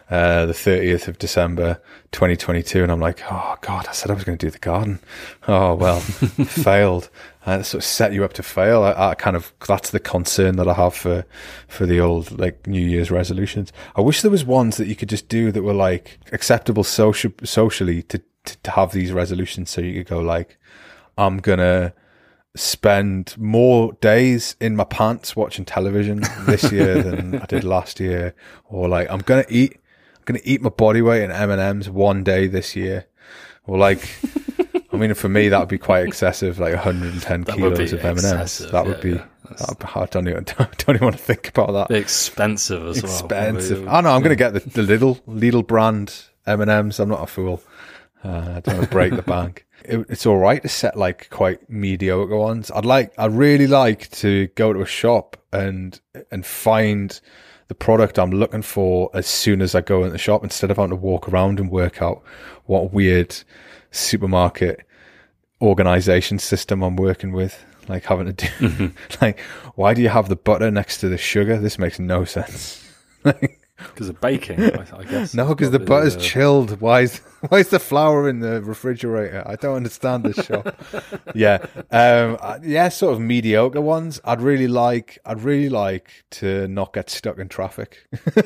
uh, 0.10 0.46
the 0.46 0.54
30th 0.54 1.10
of 1.10 1.18
December 1.18 1.82
2022, 2.12 2.82
and 2.82 2.92
I'm 2.92 3.02
like, 3.02 3.22
oh 3.30 3.56
god, 3.62 3.88
I 3.88 3.92
said 3.92 4.10
I 4.10 4.14
was 4.14 4.24
going 4.24 4.38
to 4.38 4.46
do 4.46 4.50
the 4.50 4.60
garden. 4.60 5.00
Oh 5.48 5.76
well, 5.76 6.00
failed. 6.02 7.10
And 7.46 7.66
sort 7.66 7.82
of 7.82 7.86
set 7.86 8.12
you 8.12 8.26
up 8.26 8.34
to 8.34 8.44
fail. 8.44 8.84
I, 8.84 9.12
I, 9.12 9.16
kind 9.16 9.36
of 9.36 9.54
that's 9.66 9.92
the 9.92 10.02
concern 10.02 10.58
that 10.58 10.68
I 10.68 10.74
have 10.74 10.94
for 10.94 11.26
for 11.68 11.86
the 11.86 12.00
old 12.00 12.38
like 12.38 12.68
New 12.68 12.86
Year's 12.86 13.10
resolutions. 13.10 13.72
I 13.96 14.02
wish 14.02 14.22
there 14.22 14.32
was 14.32 14.44
ones 14.44 14.78
that 14.78 14.88
you 14.88 14.96
could 14.96 15.10
just 15.10 15.30
do 15.30 15.52
that 15.52 15.64
were 15.64 15.74
like 15.74 16.20
acceptable 16.34 16.84
social 16.84 17.32
socially 17.44 18.04
to, 18.04 18.22
to, 18.46 18.58
to 18.64 18.72
have 18.72 18.92
these 18.92 19.14
resolutions. 19.14 19.70
So 19.70 19.82
you 19.82 19.94
could 19.94 20.10
go 20.10 20.20
like, 20.20 20.58
I'm 21.18 21.38
gonna 21.38 21.94
spend 22.56 23.36
more 23.38 23.94
days 23.94 24.56
in 24.60 24.76
my 24.76 24.84
pants 24.84 25.36
watching 25.36 25.64
television 25.64 26.24
this 26.46 26.72
year 26.72 27.02
than 27.02 27.40
I 27.40 27.46
did 27.46 27.64
last 27.66 28.00
year, 28.00 28.36
or 28.66 28.90
like 28.90 29.10
I'm 29.10 29.20
gonna 29.20 29.46
eat 29.50 29.80
going 30.28 30.40
to 30.40 30.48
eat 30.48 30.62
my 30.62 30.70
body 30.70 31.02
weight 31.02 31.24
in 31.24 31.32
M 31.32 31.50
and 31.50 31.60
M's 31.62 31.90
one 31.90 32.24
day 32.24 32.46
this 32.46 32.76
year, 32.76 33.08
or 33.66 33.78
like, 33.78 34.08
I 34.94 34.98
mean, 34.98 35.14
for 35.16 35.30
me 35.30 35.50
that 35.50 35.60
would 35.60 35.70
be 35.70 35.80
quite 35.80 36.06
excessive, 36.06 36.60
like 36.60 36.76
110 36.76 37.42
that 37.42 37.56
kilos 37.56 37.94
of 37.94 38.06
M 38.06 38.18
and 38.18 38.26
M's. 38.26 38.60
That 38.60 38.86
would 38.86 39.02
be. 39.02 39.12
Yeah. 39.12 39.26
That'd 39.58 39.80
be. 39.80 39.86
I 39.96 40.06
don't 40.06 40.28
even, 40.28 40.44
don't 40.58 40.90
even 40.90 41.02
want 41.02 41.18
to 41.18 41.24
think 41.24 41.50
about 41.50 41.72
that. 41.72 41.88
They're 41.88 42.02
expensive 42.02 42.86
as 42.86 43.02
well. 43.02 43.12
expensive. 43.12 43.88
I 43.88 44.02
know, 44.02 44.10
I'm 44.10 44.22
going 44.22 44.30
to 44.30 44.36
get 44.36 44.54
the, 44.54 44.60
the 44.60 44.84
little 44.84 45.16
Lidl 45.28 45.66
brand 45.66 46.14
M 46.46 46.62
and 46.62 46.70
M's. 46.70 47.00
I'm 47.00 47.10
not 47.10 47.24
a 47.24 47.28
fool. 47.28 47.64
Uh, 48.24 48.56
I 48.58 48.60
don't 48.60 48.78
want 48.78 48.84
to 48.84 48.92
break 48.92 49.16
the 49.16 49.22
bank. 49.24 49.64
It, 49.86 50.08
it's 50.10 50.26
all 50.26 50.38
right 50.38 50.62
to 50.64 50.68
set 50.68 50.98
like 50.98 51.30
quite 51.30 51.70
mediocre 51.70 52.36
ones. 52.36 52.72
I'd 52.72 52.84
like, 52.84 53.14
I'd 53.18 53.32
really 53.32 53.68
like 53.68 54.10
to 54.10 54.48
go 54.48 54.74
to 54.74 54.82
a 54.82 54.88
shop 54.88 55.38
and 55.54 55.98
and 56.32 56.46
find 56.46 57.22
the 57.68 57.76
product 57.76 58.18
I'm 58.18 58.32
looking 58.32 58.62
for 58.62 59.10
as 59.14 59.28
soon 59.28 59.62
as 59.62 59.76
I 59.76 59.82
go 59.82 60.04
in 60.04 60.12
the 60.12 60.18
shop 60.18 60.44
instead 60.44 60.72
of 60.72 60.78
having 60.78 60.92
to 60.92 60.96
walk 60.96 61.28
around 61.28 61.60
and 61.60 61.70
work 61.70 62.02
out 62.02 62.24
what 62.66 62.94
weird 62.94 63.36
supermarket 63.92 64.86
organization 65.62 66.40
system 66.40 66.82
I'm 66.82 66.96
working 66.96 67.32
with. 67.32 67.64
Like 67.88 68.04
having 68.04 68.26
to 68.28 68.34
do, 68.34 68.48
mm-hmm. 68.48 68.88
like, 69.22 69.40
why 69.76 69.94
do 69.94 70.02
you 70.02 70.10
have 70.10 70.28
the 70.28 70.36
butter 70.36 70.70
next 70.70 70.98
to 71.00 71.10
the 71.10 71.18
sugar? 71.18 71.58
This 71.58 71.80
makes 71.80 72.00
no 72.00 72.26
sense. 72.26 72.84
Because 73.78 74.10
of 74.10 74.20
baking, 74.20 74.60
I, 74.60 74.86
I 74.92 75.04
guess. 75.04 75.36
No, 75.36 75.48
because 75.50 75.70
the 75.70 75.78
butter's 75.80 76.16
uh, 76.16 76.20
chilled. 76.20 76.82
Why 76.82 77.02
is 77.02 77.18
why 77.50 77.60
is 77.60 77.70
the 77.70 77.80
flour 77.80 78.28
in 78.28 78.40
the 78.40 78.62
refrigerator? 78.64 79.44
I 79.46 79.56
don't 79.56 79.76
understand 79.76 80.24
this 80.24 80.44
shop. 80.46 80.76
yeah, 81.36 81.66
um, 81.92 82.38
uh, 82.42 82.58
yeah, 82.64 82.90
sort 82.90 83.14
of 83.14 83.20
mediocre 83.20 83.82
ones. 83.82 84.20
I'd 84.26 84.42
really 84.42 84.68
like. 84.68 85.20
I'd 85.26 85.42
really 85.42 85.70
like 85.70 86.26
to 86.32 86.68
not 86.68 86.92
get 86.94 87.12
stuck 87.12 87.38
in 87.38 87.50
traffic. 87.50 88.08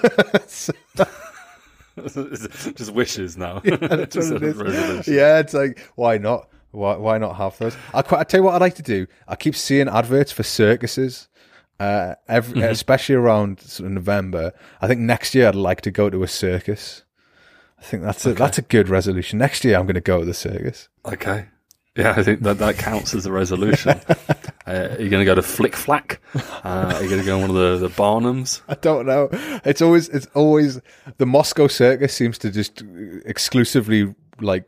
Just 1.98 2.92
wishes 2.94 3.38
now. 3.38 3.62
Yeah, 3.64 3.78
that's 3.78 4.16
what 4.18 4.44
it 4.44 4.44
is. 4.44 5.08
yeah, 5.08 5.40
it's 5.40 5.54
like 5.54 5.80
why 5.96 6.18
not? 6.18 6.50
Why 6.72 6.98
why 6.98 7.18
not 7.18 7.38
have 7.38 7.58
those? 7.58 7.78
I 7.94 8.02
quite, 8.02 8.20
I 8.20 8.24
tell 8.26 8.42
you 8.42 8.44
what 8.44 8.56
I'd 8.56 8.62
like 8.62 8.76
to 8.76 8.84
do. 8.84 9.08
I 9.30 9.38
keep 9.38 9.56
seeing 9.56 9.88
adverts 9.88 10.34
for 10.34 10.44
circuses. 10.44 11.30
Uh, 11.82 12.14
every, 12.28 12.62
mm-hmm. 12.62 12.72
especially 12.72 13.16
around 13.16 13.60
sort 13.60 13.88
of 13.88 13.94
November. 13.94 14.54
I 14.82 14.88
think 14.88 15.00
next 15.00 15.34
year 15.34 15.48
I'd 15.48 15.56
like 15.56 15.82
to 15.82 15.90
go 15.90 16.12
to 16.12 16.22
a 16.22 16.28
circus. 16.28 17.02
I 17.80 17.82
think 17.82 18.04
that's 18.04 18.24
a 18.24 18.30
okay. 18.30 18.38
that's 18.38 18.60
a 18.60 18.62
good 18.62 18.88
resolution. 18.88 19.40
Next 19.40 19.66
year 19.66 19.80
I'm 19.80 19.88
going 19.88 19.96
to 19.96 20.02
go 20.02 20.20
to 20.20 20.26
the 20.26 20.36
circus. 20.36 20.90
Okay. 21.04 21.48
Yeah, 21.96 22.14
I 22.16 22.22
think 22.22 22.42
that 22.42 22.60
that 22.60 22.78
counts 22.78 23.16
as 23.16 23.26
a 23.26 23.32
resolution. 23.32 24.00
uh, 24.68 24.90
are 24.92 25.02
you 25.02 25.10
going 25.10 25.22
to 25.22 25.26
go 25.26 25.34
to 25.34 25.42
Flic 25.42 25.72
Flac? 25.72 26.20
Uh, 26.64 26.94
are 26.96 27.02
you 27.02 27.10
going 27.10 27.20
to 27.20 27.26
go 27.26 27.38
on 27.38 27.42
one 27.42 27.50
of 27.50 27.56
the, 27.56 27.88
the 27.88 27.94
Barnums? 27.96 28.62
I 28.70 28.76
don't 28.76 29.08
know. 29.08 29.30
It's 29.66 29.82
always 29.82 30.08
it's 30.10 30.28
always 30.36 30.80
the 31.18 31.26
Moscow 31.26 31.66
Circus 31.66 32.14
seems 32.14 32.38
to 32.38 32.52
just 32.52 32.84
exclusively 33.26 34.14
like 34.40 34.68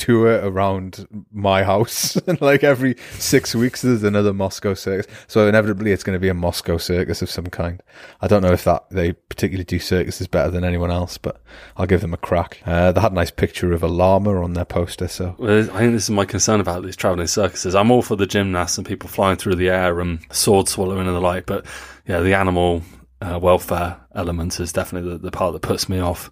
tour 0.00 0.40
around 0.42 1.06
my 1.30 1.62
house. 1.62 2.16
and 2.26 2.40
like 2.40 2.64
every 2.64 2.96
six 3.18 3.54
weeks, 3.54 3.82
there's 3.82 4.02
another 4.02 4.32
Moscow 4.32 4.74
circus. 4.74 5.06
So 5.28 5.46
inevitably, 5.46 5.92
it's 5.92 6.02
going 6.02 6.16
to 6.16 6.20
be 6.20 6.28
a 6.28 6.34
Moscow 6.34 6.78
circus 6.78 7.22
of 7.22 7.30
some 7.30 7.46
kind. 7.46 7.82
I 8.20 8.26
don't 8.26 8.42
know 8.42 8.52
if 8.52 8.64
that 8.64 8.88
they 8.90 9.12
particularly 9.12 9.64
do 9.64 9.78
circuses 9.78 10.26
better 10.26 10.50
than 10.50 10.64
anyone 10.64 10.90
else, 10.90 11.18
but 11.18 11.40
I'll 11.76 11.86
give 11.86 12.00
them 12.00 12.14
a 12.14 12.18
crack. 12.18 12.62
Uh, 12.64 12.92
they 12.92 13.00
had 13.00 13.12
a 13.12 13.14
nice 13.14 13.30
picture 13.30 13.72
of 13.72 13.82
a 13.82 13.88
llama 13.88 14.42
on 14.42 14.54
their 14.54 14.64
poster. 14.64 15.06
So 15.06 15.36
well, 15.38 15.70
I 15.70 15.80
think 15.80 15.92
this 15.92 16.04
is 16.04 16.10
my 16.10 16.24
concern 16.24 16.60
about 16.60 16.82
these 16.82 16.96
traveling 16.96 17.26
circuses. 17.26 17.74
I'm 17.74 17.90
all 17.90 18.02
for 18.02 18.16
the 18.16 18.26
gymnasts 18.26 18.78
and 18.78 18.86
people 18.86 19.08
flying 19.08 19.36
through 19.36 19.56
the 19.56 19.68
air 19.68 20.00
and 20.00 20.20
sword 20.32 20.68
swallowing 20.68 21.06
and 21.06 21.16
the 21.16 21.20
like, 21.20 21.46
but 21.46 21.66
yeah, 22.06 22.20
the 22.20 22.34
animal 22.34 22.82
uh, 23.20 23.38
welfare 23.40 24.00
element 24.14 24.58
is 24.60 24.72
definitely 24.72 25.10
the, 25.10 25.18
the 25.18 25.30
part 25.30 25.52
that 25.52 25.60
puts 25.60 25.88
me 25.88 26.00
off. 26.00 26.30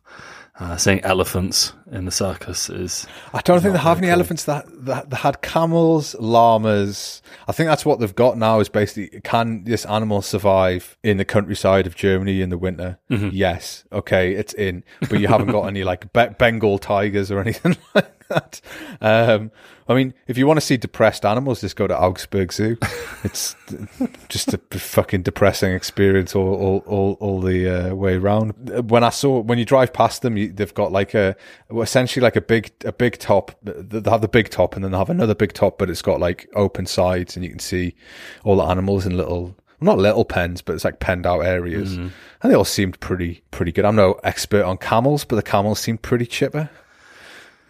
Uh, 0.61 0.77
seeing 0.77 1.01
elephants 1.05 1.73
in 1.93 2.05
the 2.05 2.11
circus 2.11 2.69
is. 2.69 3.07
I 3.33 3.41
don't 3.43 3.61
think 3.61 3.75
they 3.75 3.81
have 3.81 3.99
any 3.99 4.09
cool. 4.09 4.15
elephants 4.15 4.43
that, 4.45 4.67
that, 4.87 5.09
that 5.11 5.17
had 5.19 5.41
camels, 5.41 6.17
llamas. 6.19 7.23
I 7.47 7.53
think 7.53 7.69
that's 7.69 7.87
what 7.87 8.01
they've 8.01 8.15
got 8.15 8.37
now. 8.37 8.59
Is 8.59 8.69
basically 8.69 9.21
can 9.21 9.63
this 9.63 9.87
animal 9.87 10.21
survive 10.21 10.99
in 11.05 11.17
the 11.17 11.25
countryside 11.25 11.87
of 11.87 11.95
Germany 11.95 12.43
in 12.43 12.51
the 12.51 12.59
winter? 12.59 12.99
Mm-hmm. 13.09 13.31
Yes, 13.33 13.85
okay, 13.93 14.33
it's 14.33 14.53
in, 14.55 14.83
but 15.09 15.21
you 15.21 15.29
haven't 15.29 15.53
got 15.53 15.63
any 15.69 15.85
like 15.85 16.13
be- 16.13 16.35
Bengal 16.37 16.79
tigers 16.79 17.31
or 17.31 17.41
anything 17.41 17.77
like 17.95 18.18
that. 18.29 18.61
Um, 19.01 19.51
I 19.89 19.95
mean, 19.95 20.13
if 20.27 20.37
you 20.37 20.47
want 20.47 20.59
to 20.59 20.67
see 20.67 20.77
depressed 20.77 21.25
animals, 21.25 21.63
just 21.63 21.77
go 21.77 21.87
to 21.87 21.99
Augsburg 21.99 22.53
Zoo. 22.53 22.77
it's 23.25 23.57
just 24.29 24.53
a 24.53 24.59
fucking 24.79 25.23
depressing 25.23 25.73
experience 25.73 26.35
all 26.35 26.55
all 26.55 26.79
all, 26.87 27.17
all 27.21 27.41
the 27.41 27.69
uh, 27.69 27.95
way 27.95 28.17
around. 28.17 28.91
When 28.91 29.03
I 29.03 29.11
saw 29.11 29.41
when 29.41 29.59
you 29.59 29.65
drive 29.65 29.93
past 29.93 30.23
them, 30.23 30.37
you, 30.37 30.53
they've 30.53 30.75
got 30.75 30.93
like 30.93 31.15
a 31.15 31.37
essentially 31.75 32.23
like 32.23 32.37
a 32.37 32.43
big 32.43 32.73
a 32.85 32.93
big 32.93 33.19
top. 33.19 33.53
They 33.63 34.11
have 34.11 34.21
the 34.21 34.29
big 34.29 34.51
top, 34.51 34.75
and 34.77 34.85
then 34.85 34.93
they 34.93 34.99
have 34.99 35.11
another 35.11 35.35
big 35.35 35.55
top, 35.55 35.79
but 35.79 35.89
it's 35.89 36.03
got 36.03 36.21
like 36.21 36.49
open 36.55 36.87
sides, 36.87 37.35
and 37.35 37.45
you 37.45 37.51
can 37.51 37.59
see 37.59 37.95
all 38.45 38.57
the 38.57 38.65
animals 38.65 39.07
in 39.07 39.17
little 39.17 39.57
not 39.81 39.99
little 39.99 40.25
pens, 40.25 40.61
but 40.61 40.75
it's 40.75 40.85
like 40.85 41.01
penned 41.01 41.27
out 41.27 41.41
areas. 41.41 41.97
Mm. 41.97 42.11
And 42.43 42.53
they 42.53 42.57
all 42.57 42.65
seemed 42.65 42.99
pretty 43.01 43.43
pretty 43.51 43.73
good. 43.73 43.85
I'm 43.85 43.97
no 43.97 44.21
expert 44.25 44.65
on 44.65 44.77
camels, 44.77 45.25
but 45.25 45.37
the 45.37 45.43
camels 45.43 45.79
seemed 45.79 46.03
pretty 46.03 46.27
chipper. 46.27 46.71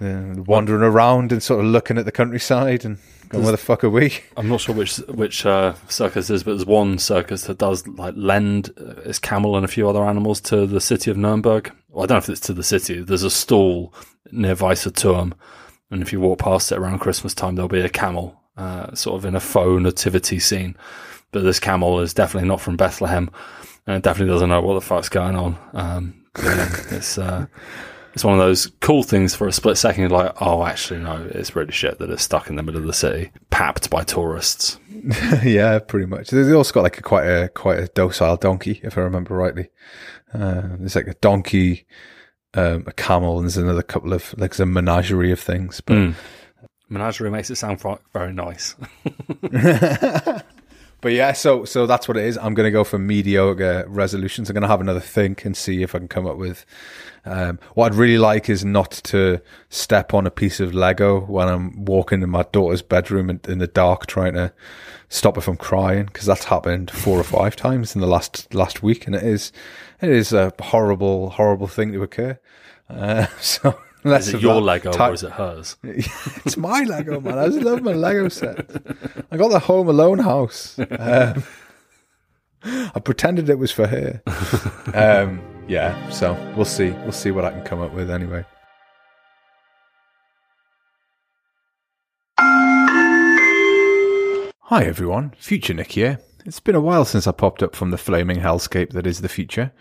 Yeah, 0.01 0.35
wandering 0.35 0.83
around 0.83 1.33
and 1.33 1.43
sort 1.43 1.65
of 1.65 1.67
looking 1.67 1.99
at 1.99 2.05
the 2.05 2.13
countryside 2.13 2.85
and 2.85 2.99
going, 3.29 3.43
where 3.43 3.53
the 3.53 3.59
fuck 3.59 3.83
are 3.83 3.91
we? 3.91 4.15
I'm 4.37 4.49
not 4.49 4.61
sure 4.61 4.75
which 4.75 4.99
which 5.09 5.45
uh, 5.45 5.75
circus 5.89 6.31
is, 6.31 6.45
but 6.45 6.53
there's 6.53 6.67
one 6.67 6.99
circus 6.99 7.45
that 7.45 7.59
does 7.59 7.87
like 7.87 8.15
lend 8.17 8.71
uh, 8.79 9.01
its 9.03 9.19
camel 9.19 9.57
and 9.57 9.65
a 9.65 9.69
few 9.69 9.89
other 9.89 10.05
animals 10.05 10.41
to 10.43 10.67
the 10.67 10.81
city 10.81 11.11
of 11.11 11.17
Nuremberg. 11.17 11.73
Well, 11.89 12.05
I 12.05 12.07
don't 12.07 12.17
know 12.17 12.19
if 12.19 12.29
it's 12.29 12.41
to 12.43 12.53
the 12.53 12.63
city. 12.63 13.03
There's 13.03 13.25
a 13.25 13.31
stall 13.31 13.93
near 14.31 14.55
Weisse 14.55 14.95
Turm, 14.95 15.35
and 15.91 16.01
if 16.01 16.13
you 16.13 16.21
walk 16.21 16.39
past 16.39 16.71
it 16.71 16.79
around 16.79 17.01
Christmas 17.01 17.35
time, 17.35 17.57
there'll 17.57 17.69
be 17.69 17.81
a 17.81 17.89
camel, 17.89 18.41
uh, 18.57 18.95
sort 18.95 19.17
of 19.17 19.25
in 19.25 19.35
a 19.35 19.41
faux 19.41 19.83
nativity 19.83 20.39
scene. 20.39 20.77
But 21.33 21.43
this 21.43 21.59
camel 21.59 22.01
is 22.01 22.15
definitely 22.15 22.49
not 22.49 22.61
from 22.61 22.77
Bethlehem, 22.77 23.31
and 23.87 23.97
it 23.97 24.03
definitely 24.03 24.33
doesn't 24.33 24.49
know 24.49 24.61
what 24.61 24.75
the 24.75 24.81
fuck's 24.81 25.09
going 25.09 25.35
on. 25.35 25.59
Um, 25.73 26.25
it's 26.37 27.19
uh, 27.19 27.47
it's 28.19 28.25
one 28.25 28.35
of 28.35 28.41
those 28.41 28.67
cool 28.81 29.05
things 29.05 29.37
for 29.37 29.47
a 29.47 29.53
split 29.53 29.79
second. 29.79 30.11
Like, 30.11 30.33
oh, 30.43 30.65
actually, 30.65 30.99
no, 30.99 31.25
it's 31.31 31.55
really 31.55 31.71
shit 31.71 32.01
that 32.01 32.11
it's 32.11 32.25
stuck 32.25 32.51
in 32.51 32.57
the 32.57 32.65
middle 32.65 32.81
of 32.81 32.87
the 32.89 32.93
city, 32.93 33.31
papped 33.51 33.91
by 33.91 34.03
tourists. 34.03 34.81
yeah, 35.45 35.79
pretty 35.79 36.07
much. 36.07 36.31
They 36.31 36.53
also 36.53 36.73
got 36.73 36.83
like 36.83 36.99
a 36.99 37.03
quite 37.03 37.27
a 37.27 37.49
quite 37.49 37.79
a 37.79 37.87
docile 37.87 38.37
donkey, 38.37 38.81
if 38.83 38.99
I 38.99 39.03
remember 39.03 39.37
rightly. 39.37 39.71
Uh, 40.35 40.63
there's 40.81 40.97
like 40.97 41.07
a 41.07 41.15
donkey, 41.15 41.87
um, 42.55 42.83
a 42.89 42.93
camel, 42.93 43.37
and 43.39 43.45
there's 43.45 43.57
another 43.57 43.85
couple 43.85 44.13
of 44.13 44.35
like 44.37 44.51
there's 44.51 44.59
a 44.59 44.67
menagerie 44.67 45.31
of 45.31 45.39
things. 45.39 45.81
But 45.81 45.95
mm. 45.95 46.15
menagerie 46.89 47.31
makes 47.31 47.51
it 47.51 47.55
sound 47.55 47.81
very 48.13 48.33
nice. 48.33 48.75
But 51.01 51.13
yeah, 51.13 51.33
so 51.33 51.65
so 51.65 51.87
that's 51.87 52.09
what 52.09 52.17
it 52.17 52.25
is. 52.25 52.37
I'm 52.39 52.55
going 52.55 52.67
to 52.67 52.73
go 52.73 52.83
for 52.83 52.99
mediocre 52.99 53.85
resolutions. 53.87 54.51
I'm 54.51 54.55
going 54.55 54.63
to 54.63 54.69
have 54.69 54.81
another 54.81 55.01
think 55.01 55.45
and 55.45 55.57
see 55.57 55.83
if 55.83 55.95
I 55.95 55.99
can 55.99 56.09
come 56.09 56.27
up 56.27 56.37
with. 56.37 56.67
Um, 57.25 57.61
what 57.75 57.93
I'd 57.93 57.99
really 57.99 58.19
like 58.19 58.49
is 58.49 58.65
not 58.65 58.91
to 59.05 59.41
step 59.69 60.13
on 60.13 60.27
a 60.27 60.31
piece 60.31 60.61
of 60.61 60.75
Lego 60.75 61.21
when 61.21 61.47
I'm 61.47 61.85
walking 61.85 62.23
in 62.23 62.31
my 62.31 62.43
daughter's 62.43 62.83
bedroom 62.83 63.31
in, 63.31 63.41
in 63.47 63.59
the 63.59 63.67
dark, 63.67 64.07
trying 64.07 64.33
to 64.35 64.53
stop 65.09 65.37
her 65.37 65.41
from 65.41 65.57
crying 65.57 66.07
because 66.07 66.27
that's 66.27 66.45
happened 66.45 66.91
four 66.91 67.19
or 67.19 67.25
five 67.25 67.55
times 67.55 67.95
in 67.95 68.01
the 68.01 68.07
last 68.07 68.53
last 68.53 68.83
week, 68.83 69.07
and 69.07 69.15
it 69.15 69.23
is 69.23 69.53
it 70.01 70.11
is 70.11 70.33
a 70.33 70.53
horrible 70.61 71.31
horrible 71.31 71.69
thing 71.69 71.93
to 71.93 72.03
occur. 72.03 72.39
Uh, 72.91 73.27
so 73.41 73.79
is 74.13 74.35
it 74.35 74.41
your 74.41 74.61
Lego 74.61 74.93
or 74.93 75.15
is 75.15 75.23
it 75.23 75.33
hers? 75.33 75.77
it's 75.83 76.57
my 76.57 76.83
Lego, 76.83 77.21
man. 77.21 77.39
I 77.39 77.47
just 77.47 77.61
love 77.61 77.83
my 77.83 77.93
Lego 77.93 78.29
set. 78.29 78.69
I 79.31 79.37
got 79.37 79.49
the 79.49 79.59
Home 79.59 79.89
Alone 79.89 80.19
house. 80.19 80.79
Um, 80.79 81.45
I 82.63 83.01
pretended 83.01 83.49
it 83.49 83.59
was 83.59 83.71
for 83.71 83.87
her. 83.87 84.23
Um, 84.95 85.43
yeah, 85.69 86.09
so 86.09 86.33
we'll 86.57 86.65
see. 86.65 86.91
We'll 86.91 87.13
see 87.13 87.31
what 87.31 87.45
I 87.45 87.51
can 87.51 87.63
come 87.63 87.81
up 87.81 87.93
with 87.93 88.11
anyway. 88.11 88.45
Hi 94.71 94.85
everyone, 94.85 95.35
Future 95.39 95.75
Nick 95.75 95.93
here. 95.93 96.19
It's 96.45 96.61
been 96.61 96.75
a 96.75 96.81
while 96.81 97.05
since 97.05 97.27
I 97.27 97.33
popped 97.33 97.63
up 97.63 97.77
from 97.77 97.91
the 97.91 97.99
flaming 97.99 98.39
hellscape 98.39 98.91
that 98.91 99.07
is 99.07 99.21
the 99.21 99.29
future. 99.29 99.73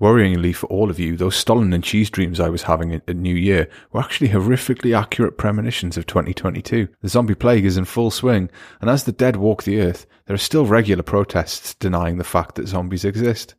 Worryingly 0.00 0.54
for 0.54 0.66
all 0.68 0.90
of 0.90 1.00
you, 1.00 1.16
those 1.16 1.34
Stollen 1.34 1.72
and 1.72 1.82
cheese 1.82 2.08
dreams 2.08 2.38
I 2.38 2.48
was 2.48 2.62
having 2.62 2.94
at, 2.94 3.16
New 3.16 3.34
Year 3.34 3.68
were 3.92 4.00
actually 4.00 4.28
horrifically 4.28 4.96
accurate 4.96 5.36
premonitions 5.36 5.96
of 5.96 6.06
2022. 6.06 6.88
The 7.02 7.08
zombie 7.08 7.34
plague 7.34 7.64
is 7.64 7.76
in 7.76 7.84
full 7.84 8.12
swing, 8.12 8.48
and 8.80 8.88
as 8.88 9.04
the 9.04 9.12
dead 9.12 9.36
walk 9.36 9.64
the 9.64 9.80
earth, 9.80 10.06
there 10.26 10.34
are 10.34 10.38
still 10.38 10.66
regular 10.66 11.02
protests 11.02 11.74
denying 11.74 12.18
the 12.18 12.24
fact 12.24 12.54
that 12.54 12.68
zombies 12.68 13.04
exist. 13.04 13.56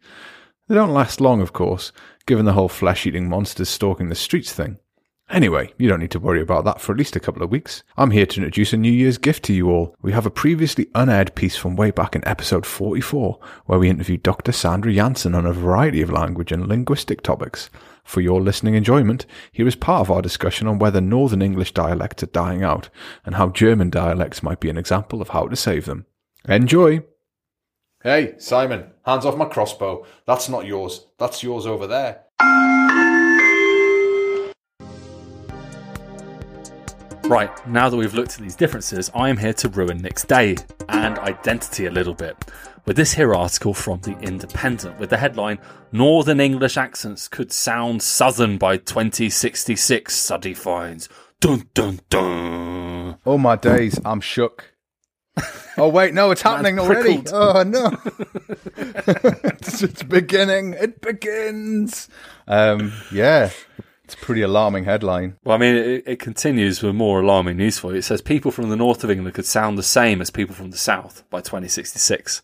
They 0.70 0.76
don't 0.76 0.94
last 0.94 1.20
long, 1.20 1.42
of 1.42 1.52
course, 1.52 1.92
given 2.26 2.46
the 2.46 2.54
whole 2.54 2.70
flesh 2.70 3.06
eating 3.06 3.28
monsters 3.28 3.68
stalking 3.68 4.08
the 4.08 4.16
streets 4.16 4.54
thing. 4.54 4.78
Anyway, 5.30 5.72
you 5.78 5.88
don't 5.88 6.00
need 6.00 6.10
to 6.10 6.20
worry 6.20 6.42
about 6.42 6.66
that 6.66 6.82
for 6.82 6.92
at 6.92 6.98
least 6.98 7.16
a 7.16 7.20
couple 7.20 7.44
of 7.44 7.52
weeks. 7.52 7.84
I'm 7.98 8.10
here 8.10 8.26
to 8.26 8.38
introduce 8.38 8.74
a 8.74 8.78
New 8.78 8.92
Year's 8.92 9.20
gift 9.20 9.44
to 9.46 9.54
you 9.54 9.70
all. 9.70 9.96
We 10.02 10.12
have 10.12 10.26
a 10.26 10.32
previously 10.32 10.88
unaired 10.96 11.36
piece 11.36 11.56
from 11.56 11.76
way 11.76 11.92
back 11.92 12.16
in 12.16 12.28
episode 12.28 12.66
44, 12.66 13.40
where 13.66 13.78
we 13.78 13.90
interviewed 13.90 14.24
Dr. 14.24 14.52
Sandra 14.52 14.92
Jansen 14.92 15.36
on 15.36 15.46
a 15.46 15.54
variety 15.54 16.02
of 16.02 16.12
language 16.12 16.52
and 16.52 16.68
linguistic 16.68 17.22
topics. 17.22 17.70
For 18.04 18.22
your 18.22 18.42
listening 18.42 18.74
enjoyment, 18.74 19.28
here 19.52 19.68
is 19.68 19.76
part 19.76 20.02
of 20.02 20.10
our 20.10 20.24
discussion 20.24 20.68
on 20.68 20.80
whether 20.80 21.00
Northern 21.00 21.44
English 21.44 21.76
dialects 21.76 22.24
are 22.24 22.28
dying 22.28 22.64
out, 22.64 22.90
and 23.24 23.36
how 23.36 23.50
German 23.50 23.92
dialects 23.92 24.42
might 24.42 24.60
be 24.60 24.72
an 24.72 24.78
example 24.80 25.22
of 25.22 25.30
how 25.30 25.48
to 25.48 25.56
save 25.56 25.86
them. 25.86 26.08
Enjoy! 26.48 27.04
Hey, 28.02 28.34
Simon, 28.40 28.92
hands 29.06 29.26
off 29.26 29.38
my 29.38 29.46
crossbow. 29.46 30.08
That's 30.26 30.50
not 30.50 30.66
yours. 30.66 31.06
That's 31.20 31.44
yours 31.44 31.68
over 31.68 31.86
there. 31.86 32.24
Right, 37.30 37.68
now 37.68 37.90
that 37.90 37.96
we've 37.96 38.16
looked 38.16 38.34
at 38.34 38.42
these 38.42 38.56
differences, 38.56 39.12
I 39.14 39.30
am 39.30 39.38
here 39.38 39.54
to 39.54 39.70
ruin 39.70 40.00
Nick's 40.00 40.24
day 40.24 40.58
and 40.90 41.20
identity 41.20 41.86
a 41.86 41.92
little 41.92 42.16
bit 42.16 42.36
with 42.88 42.96
this 42.96 43.14
here 43.14 43.36
article 43.36 43.76
from 43.76 44.02
The 44.02 44.18
Independent 44.18 45.00
with 45.00 45.12
the 45.12 45.18
headline 45.18 45.60
Northern 45.92 46.40
English 46.40 46.76
accents 46.76 47.28
could 47.28 47.52
sound 47.52 48.02
southern 48.02 48.58
by 48.58 48.78
2066, 48.78 50.12
study 50.12 50.56
finds. 50.56 51.08
Dun 51.40 51.70
dun 51.76 52.00
dun. 52.10 53.20
Oh 53.28 53.38
my 53.38 53.56
days, 53.58 54.00
I'm 54.04 54.22
shook. 54.22 54.74
oh 55.78 55.88
wait, 55.88 56.16
no, 56.16 56.32
it's 56.32 56.42
happening 56.42 56.80
already. 56.80 57.22
Oh 57.32 57.62
no, 57.62 57.96
it's, 58.76 59.84
it's, 59.84 60.02
beginning. 60.02 60.74
It 60.74 61.00
begins. 61.00 62.10
Um, 62.48 62.92
yeah, 63.12 63.52
it's 64.12 64.20
a 64.20 64.26
pretty 64.26 64.42
alarming 64.42 64.86
headline. 64.86 65.38
Well, 65.44 65.56
I 65.56 65.60
mean, 65.60 65.76
it, 65.76 66.04
it, 66.08 66.20
continues 66.20 66.82
with 66.82 66.96
more 66.96 67.22
alarming 67.22 67.58
news 67.58 67.78
for 67.78 67.92
you. 67.92 68.00
It 68.00 68.02
says 68.02 68.22
people 68.22 68.50
from 68.50 68.70
the 68.70 68.76
north 68.76 69.04
of 69.04 69.12
England 69.12 69.36
could 69.36 69.46
sound 69.46 69.78
the 69.78 69.84
same 69.84 70.20
as 70.20 70.32
people 70.32 70.56
from 70.56 70.72
the 70.72 70.78
south 70.78 71.24
by 71.30 71.42
2066. 71.42 72.42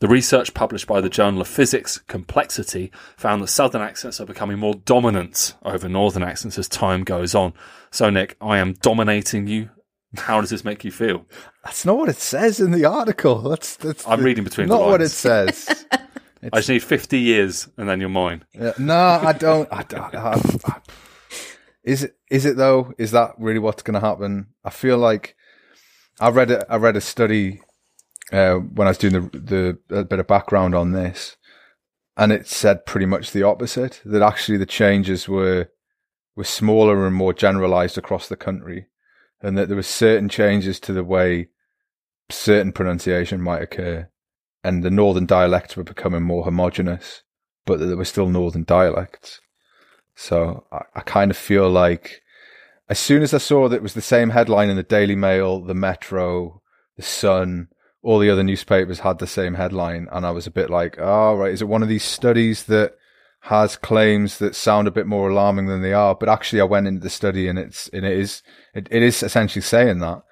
The 0.00 0.08
research 0.08 0.52
published 0.52 0.88
by 0.88 1.00
the 1.00 1.08
Journal 1.08 1.40
of 1.40 1.46
Physics 1.46 1.98
Complexity 2.08 2.90
found 3.16 3.40
that 3.40 3.48
southern 3.48 3.82
accents 3.82 4.20
are 4.20 4.26
becoming 4.26 4.58
more 4.58 4.74
dominant 4.74 5.54
over 5.64 5.88
northern 5.88 6.24
accents 6.24 6.58
as 6.58 6.68
time 6.68 7.04
goes 7.04 7.36
on. 7.36 7.54
So, 7.92 8.10
Nick, 8.10 8.36
I 8.40 8.58
am 8.58 8.72
dominating 8.72 9.46
you. 9.46 9.70
How 10.16 10.40
does 10.40 10.50
this 10.50 10.64
make 10.64 10.84
you 10.84 10.90
feel? 10.90 11.24
That's 11.62 11.84
not 11.84 11.98
what 11.98 12.08
it 12.08 12.16
says 12.16 12.58
in 12.58 12.72
the 12.72 12.84
article. 12.84 13.42
That's, 13.42 13.76
that's 13.76 14.06
I'm 14.08 14.18
the, 14.18 14.24
reading 14.24 14.42
between 14.42 14.66
the 14.66 14.74
lines. 14.74 14.82
not 14.82 14.90
what 14.90 15.02
it 15.02 15.10
says. 15.10 15.86
I 16.52 16.58
just 16.58 16.68
need 16.68 16.82
50 16.82 17.18
years 17.18 17.68
and 17.76 17.88
then 17.88 18.00
you're 18.00 18.08
mine. 18.08 18.44
Yeah, 18.52 18.72
no, 18.78 18.94
I 18.96 19.32
don't. 19.32 19.68
I 19.72 19.82
don't 19.82 20.14
I, 20.14 20.40
I, 20.64 20.80
is 21.82 22.02
it? 22.02 22.16
Is 22.30 22.44
it 22.44 22.56
though? 22.56 22.92
Is 22.98 23.12
that 23.12 23.34
really 23.38 23.58
what's 23.58 23.82
going 23.82 23.94
to 23.94 24.06
happen? 24.06 24.48
I 24.64 24.70
feel 24.70 24.98
like 24.98 25.36
I 26.20 26.30
read 26.30 26.50
a, 26.50 26.70
I 26.70 26.76
read 26.76 26.96
a 26.96 27.00
study 27.00 27.60
uh, 28.32 28.54
when 28.54 28.88
I 28.88 28.90
was 28.90 28.98
doing 28.98 29.30
the, 29.32 29.78
the 29.88 30.04
bit 30.04 30.18
of 30.18 30.26
background 30.26 30.74
on 30.74 30.92
this, 30.92 31.36
and 32.16 32.32
it 32.32 32.48
said 32.48 32.86
pretty 32.86 33.06
much 33.06 33.30
the 33.30 33.44
opposite. 33.44 34.02
That 34.04 34.22
actually 34.22 34.58
the 34.58 34.66
changes 34.66 35.28
were 35.28 35.68
were 36.34 36.44
smaller 36.44 37.06
and 37.06 37.14
more 37.14 37.32
generalized 37.32 37.96
across 37.96 38.28
the 38.28 38.36
country, 38.36 38.86
and 39.40 39.56
that 39.56 39.68
there 39.68 39.76
were 39.76 39.82
certain 39.82 40.28
changes 40.28 40.80
to 40.80 40.92
the 40.92 41.04
way 41.04 41.48
certain 42.30 42.72
pronunciation 42.72 43.40
might 43.40 43.62
occur, 43.62 44.08
and 44.66 44.82
the 44.82 44.90
northern 44.90 45.26
dialects 45.26 45.76
were 45.76 45.84
becoming 45.84 46.22
more 46.22 46.44
homogenous, 46.44 47.22
but 47.66 47.78
there 47.78 47.96
were 47.96 48.04
still 48.04 48.28
northern 48.28 48.64
dialects. 48.64 49.40
So 50.16 50.66
I, 50.72 50.80
I 50.96 51.00
kind 51.02 51.30
of 51.30 51.36
feel 51.36 51.70
like 51.70 52.22
as 52.88 52.98
soon 52.98 53.22
as 53.22 53.32
I 53.32 53.38
saw 53.38 53.68
that 53.68 53.76
it 53.76 53.82
was 53.82 53.94
the 53.94 54.00
same 54.00 54.30
headline 54.30 54.68
in 54.68 54.76
the 54.76 54.82
Daily 54.82 55.14
Mail, 55.14 55.60
the 55.60 55.74
Metro, 55.74 56.62
the 56.96 57.02
Sun, 57.02 57.68
all 58.02 58.18
the 58.18 58.30
other 58.30 58.42
newspapers 58.42 59.00
had 59.00 59.18
the 59.18 59.26
same 59.26 59.54
headline, 59.54 60.08
and 60.10 60.26
I 60.26 60.30
was 60.32 60.46
a 60.46 60.52
bit 60.52 60.68
like, 60.68 60.96
"Oh, 60.98 61.36
right, 61.36 61.52
is 61.52 61.62
it 61.62 61.68
one 61.68 61.82
of 61.82 61.88
these 61.88 62.04
studies 62.04 62.64
that 62.64 62.94
has 63.42 63.76
claims 63.76 64.38
that 64.38 64.56
sound 64.56 64.88
a 64.88 64.92
bit 64.92 65.06
more 65.06 65.30
alarming 65.30 65.66
than 65.66 65.82
they 65.82 65.92
are?" 65.92 66.14
But 66.14 66.28
actually, 66.28 66.60
I 66.60 66.64
went 66.64 66.86
into 66.86 67.00
the 67.00 67.10
study, 67.10 67.48
and 67.48 67.58
it's 67.58 67.88
and 67.88 68.04
it 68.04 68.16
is 68.16 68.42
it, 68.74 68.88
it 68.90 69.02
is 69.02 69.22
essentially 69.22 69.62
saying 69.62 70.00
that. 70.00 70.22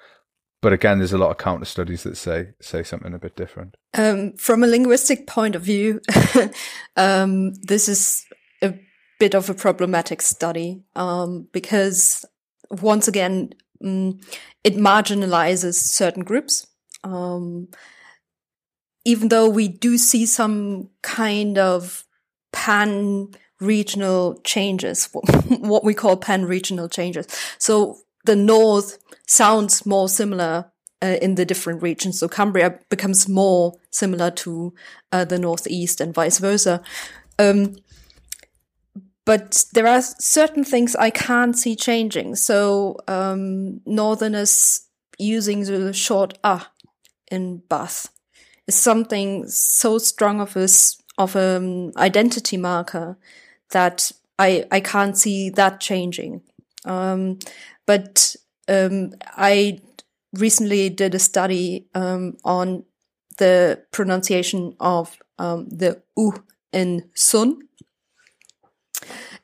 But 0.64 0.72
again, 0.72 0.98
there's 0.98 1.12
a 1.12 1.18
lot 1.18 1.30
of 1.30 1.36
counter 1.36 1.66
studies 1.66 2.04
that 2.04 2.16
say 2.16 2.54
say 2.58 2.82
something 2.82 3.12
a 3.12 3.18
bit 3.18 3.36
different. 3.36 3.76
Um, 3.92 4.32
from 4.32 4.64
a 4.64 4.66
linguistic 4.66 5.26
point 5.26 5.54
of 5.54 5.62
view, 5.62 6.00
um, 6.96 7.52
this 7.56 7.86
is 7.86 8.24
a 8.62 8.72
bit 9.20 9.34
of 9.34 9.50
a 9.50 9.54
problematic 9.54 10.22
study 10.22 10.82
um, 10.96 11.48
because 11.52 12.24
once 12.70 13.08
again, 13.08 13.52
um, 13.84 14.20
it 14.64 14.76
marginalizes 14.76 15.74
certain 15.74 16.24
groups 16.24 16.66
um, 17.04 17.68
even 19.04 19.28
though 19.28 19.48
we 19.48 19.68
do 19.68 19.98
see 19.98 20.24
some 20.26 20.88
kind 21.02 21.58
of 21.58 22.04
pan 22.52 23.28
regional 23.60 24.40
changes, 24.44 25.08
what 25.48 25.84
we 25.84 25.94
call 25.94 26.16
pan 26.16 26.46
regional 26.46 26.88
changes. 26.88 27.26
So 27.58 27.98
the 28.24 28.36
north 28.36 28.98
sounds 29.26 29.86
more 29.86 30.08
similar 30.08 30.72
uh, 31.02 31.16
in 31.20 31.34
the 31.34 31.44
different 31.44 31.82
regions. 31.82 32.18
So 32.18 32.28
Cumbria 32.28 32.78
becomes 32.88 33.28
more 33.28 33.74
similar 33.90 34.30
to 34.30 34.74
uh, 35.12 35.24
the 35.24 35.38
northeast 35.38 36.00
and 36.00 36.14
vice 36.14 36.38
versa. 36.38 36.82
Um, 37.38 37.76
but 39.24 39.64
there 39.72 39.86
are 39.86 40.02
certain 40.02 40.64
things 40.64 40.94
I 40.96 41.10
can't 41.10 41.56
see 41.56 41.76
changing. 41.76 42.36
So 42.36 42.98
um, 43.08 43.80
northerners 43.86 44.88
using 45.18 45.64
the 45.64 45.92
short 45.92 46.38
ah 46.44 46.70
in 47.30 47.62
Bath 47.68 48.08
is 48.66 48.74
something 48.74 49.46
so 49.48 49.98
strong 49.98 50.40
of 50.40 50.56
a 50.56 50.68
of 51.16 51.36
an 51.36 51.92
identity 51.96 52.56
marker 52.56 53.16
that 53.70 54.12
I 54.38 54.64
I 54.70 54.80
can't 54.80 55.16
see 55.16 55.50
that 55.50 55.80
changing. 55.80 56.42
Um, 56.84 57.38
but 57.86 58.36
um, 58.68 59.12
I 59.36 59.80
recently 60.32 60.90
did 60.90 61.14
a 61.14 61.18
study 61.18 61.86
um, 61.94 62.36
on 62.44 62.84
the 63.38 63.82
pronunciation 63.90 64.76
of 64.80 65.18
um, 65.38 65.68
the 65.68 66.02
u 66.16 66.32
in 66.72 67.10
sun 67.14 67.68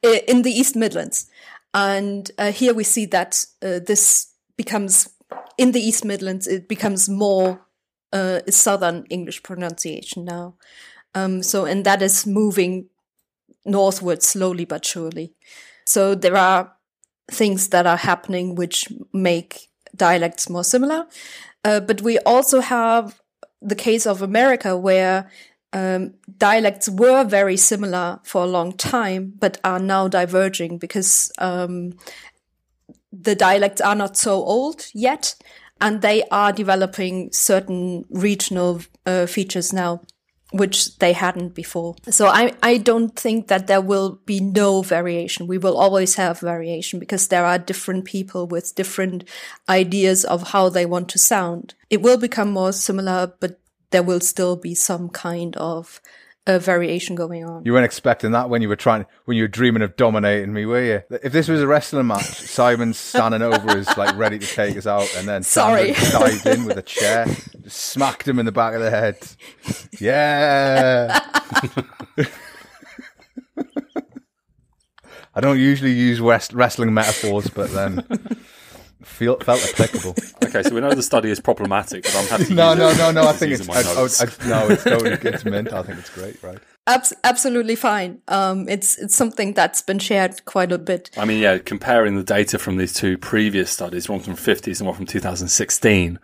in 0.02 0.42
the 0.42 0.50
East 0.50 0.76
Midlands, 0.76 1.28
and 1.74 2.30
uh, 2.38 2.52
here 2.52 2.72
we 2.72 2.84
see 2.84 3.06
that 3.06 3.44
uh, 3.62 3.80
this 3.86 4.32
becomes 4.56 5.10
in 5.58 5.72
the 5.72 5.80
East 5.80 6.04
Midlands 6.04 6.46
it 6.46 6.68
becomes 6.68 7.08
more 7.08 7.66
uh, 8.12 8.40
Southern 8.48 9.04
English 9.10 9.42
pronunciation 9.42 10.24
now. 10.24 10.54
Um, 11.14 11.42
so, 11.42 11.64
and 11.64 11.84
that 11.84 12.02
is 12.02 12.26
moving 12.26 12.88
northward 13.64 14.22
slowly 14.22 14.64
but 14.64 14.84
surely. 14.84 15.34
So 15.86 16.14
there 16.14 16.36
are 16.36 16.72
things 17.30 17.68
that 17.68 17.86
are 17.86 17.96
happening 17.96 18.54
which 18.54 18.88
make 19.12 19.68
dialects 19.94 20.48
more 20.48 20.64
similar. 20.64 21.06
Uh, 21.64 21.80
but 21.80 22.02
we 22.02 22.18
also 22.20 22.60
have 22.60 23.20
the 23.60 23.74
case 23.74 24.06
of 24.06 24.22
America 24.22 24.76
where 24.76 25.30
um, 25.72 26.14
dialects 26.38 26.88
were 26.88 27.24
very 27.24 27.56
similar 27.56 28.18
for 28.24 28.42
a 28.42 28.46
long 28.46 28.72
time, 28.72 29.32
but 29.38 29.58
are 29.62 29.78
now 29.78 30.08
diverging 30.08 30.78
because 30.78 31.30
um, 31.38 31.92
the 33.12 33.34
dialects 33.34 33.80
are 33.80 33.94
not 33.94 34.16
so 34.16 34.42
old 34.42 34.86
yet, 34.94 35.34
and 35.80 36.02
they 36.02 36.24
are 36.30 36.52
developing 36.52 37.30
certain 37.32 38.04
regional 38.10 38.80
uh, 39.06 39.26
features 39.26 39.72
now 39.72 40.00
which 40.52 40.98
they 40.98 41.12
hadn't 41.12 41.54
before. 41.54 41.94
So 42.08 42.26
I, 42.26 42.52
I 42.62 42.78
don't 42.78 43.14
think 43.16 43.48
that 43.48 43.66
there 43.66 43.80
will 43.80 44.20
be 44.26 44.40
no 44.40 44.82
variation. 44.82 45.46
We 45.46 45.58
will 45.58 45.76
always 45.76 46.16
have 46.16 46.40
variation 46.40 46.98
because 46.98 47.28
there 47.28 47.44
are 47.44 47.58
different 47.58 48.04
people 48.04 48.46
with 48.46 48.74
different 48.74 49.28
ideas 49.68 50.24
of 50.24 50.48
how 50.48 50.68
they 50.68 50.86
want 50.86 51.08
to 51.10 51.18
sound. 51.18 51.74
It 51.88 52.02
will 52.02 52.18
become 52.18 52.50
more 52.50 52.72
similar, 52.72 53.32
but 53.38 53.60
there 53.90 54.02
will 54.02 54.20
still 54.20 54.56
be 54.56 54.74
some 54.74 55.08
kind 55.08 55.56
of 55.56 56.00
a 56.46 56.58
variation 56.58 57.14
going 57.16 57.44
on. 57.44 57.64
You 57.64 57.72
weren't 57.72 57.84
expecting 57.84 58.32
that 58.32 58.48
when 58.48 58.62
you 58.62 58.68
were 58.68 58.76
trying, 58.76 59.06
when 59.26 59.36
you 59.36 59.44
were 59.44 59.48
dreaming 59.48 59.82
of 59.82 59.96
dominating 59.96 60.52
me, 60.52 60.64
were 60.66 60.82
you? 60.82 61.02
If 61.22 61.32
this 61.32 61.48
was 61.48 61.60
a 61.60 61.66
wrestling 61.66 62.06
match, 62.06 62.24
Simon's 62.40 62.98
standing 62.98 63.42
over 63.42 63.70
us, 63.70 63.96
like 63.96 64.16
ready 64.16 64.38
to 64.38 64.46
take 64.46 64.76
us 64.76 64.86
out, 64.86 65.12
and 65.16 65.28
then 65.28 65.42
Sorry. 65.42 65.92
dived 65.92 66.46
in 66.46 66.64
with 66.64 66.78
a 66.78 66.82
chair, 66.86 67.26
smacked 67.66 68.26
him 68.26 68.38
in 68.38 68.46
the 68.46 68.52
back 68.52 68.74
of 68.74 68.80
the 68.80 68.90
head. 68.90 69.18
Yeah. 70.00 71.20
I 75.34 75.40
don't 75.40 75.60
usually 75.60 75.92
use 75.92 76.20
west- 76.20 76.52
wrestling 76.52 76.92
metaphors, 76.92 77.48
but 77.48 77.70
then 77.70 78.04
feel, 79.02 79.38
felt 79.38 79.62
applicable. 79.62 80.14
okay, 80.44 80.62
so 80.62 80.74
we 80.74 80.80
know 80.80 80.92
the 80.92 81.02
study 81.02 81.30
is 81.30 81.40
problematic, 81.40 82.04
but 82.04 82.16
I'm 82.16 82.26
happy. 82.26 82.54
no, 82.54 82.74
no, 82.74 82.92
no, 82.94 83.10
no. 83.10 83.26
I 83.26 83.32
think 83.32 83.52
it's 83.52 83.68
I, 83.68 83.74
I, 83.74 83.80
I, 83.82 84.48
no, 84.48 84.68
it's 84.68 84.84
totally 84.84 85.12
it's 85.12 85.44
mint. 85.44 85.72
I 85.72 85.82
think 85.82 85.98
it's 85.98 86.10
great, 86.10 86.42
right? 86.42 86.58
Abs- 86.86 87.14
absolutely 87.24 87.76
fine. 87.76 88.20
Um, 88.28 88.68
it's 88.68 88.98
it's 88.98 89.14
something 89.14 89.54
that's 89.54 89.82
been 89.82 89.98
shared 89.98 90.44
quite 90.44 90.72
a 90.72 90.78
bit. 90.78 91.10
I 91.16 91.24
mean, 91.24 91.40
yeah, 91.40 91.58
comparing 91.58 92.16
the 92.16 92.24
data 92.24 92.58
from 92.58 92.76
these 92.76 92.92
two 92.92 93.18
previous 93.18 93.70
studies, 93.70 94.08
one 94.08 94.20
from 94.20 94.34
50s 94.34 94.80
and 94.80 94.86
one 94.86 94.96
from 94.96 95.06
2016. 95.06 96.18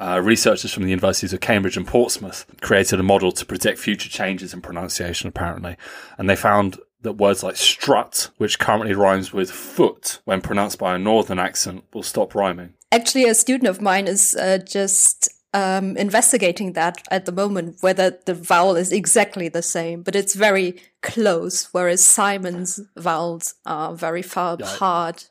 Uh, 0.00 0.20
researchers 0.22 0.72
from 0.72 0.84
the 0.84 0.90
universities 0.90 1.32
of 1.32 1.40
Cambridge 1.40 1.76
and 1.76 1.84
Portsmouth 1.84 2.46
created 2.60 3.00
a 3.00 3.02
model 3.02 3.32
to 3.32 3.44
predict 3.44 3.80
future 3.80 4.08
changes 4.08 4.54
in 4.54 4.60
pronunciation, 4.60 5.28
apparently. 5.28 5.76
And 6.18 6.30
they 6.30 6.36
found 6.36 6.78
that 7.02 7.12
words 7.14 7.42
like 7.42 7.56
strut, 7.56 8.30
which 8.38 8.58
currently 8.58 8.94
rhymes 8.94 9.32
with 9.32 9.50
foot 9.50 10.20
when 10.24 10.40
pronounced 10.40 10.78
by 10.78 10.94
a 10.94 10.98
northern 10.98 11.38
accent, 11.38 11.84
will 11.94 12.02
stop 12.02 12.34
rhyming. 12.34 12.74
Actually, 12.90 13.24
a 13.24 13.34
student 13.34 13.68
of 13.68 13.80
mine 13.80 14.08
is 14.08 14.34
uh, 14.34 14.58
just 14.58 15.28
um, 15.54 15.96
investigating 15.96 16.72
that 16.72 17.02
at 17.10 17.24
the 17.24 17.32
moment, 17.32 17.76
whether 17.80 18.18
the 18.26 18.34
vowel 18.34 18.76
is 18.76 18.92
exactly 18.92 19.48
the 19.48 19.62
same, 19.62 20.02
but 20.02 20.16
it's 20.16 20.34
very 20.34 20.80
close, 21.02 21.68
whereas 21.72 22.02
Simon's 22.02 22.80
vowels 22.96 23.54
are 23.64 23.94
very 23.94 24.22
far 24.22 24.56
yeah. 24.58 24.74
apart 24.74 25.30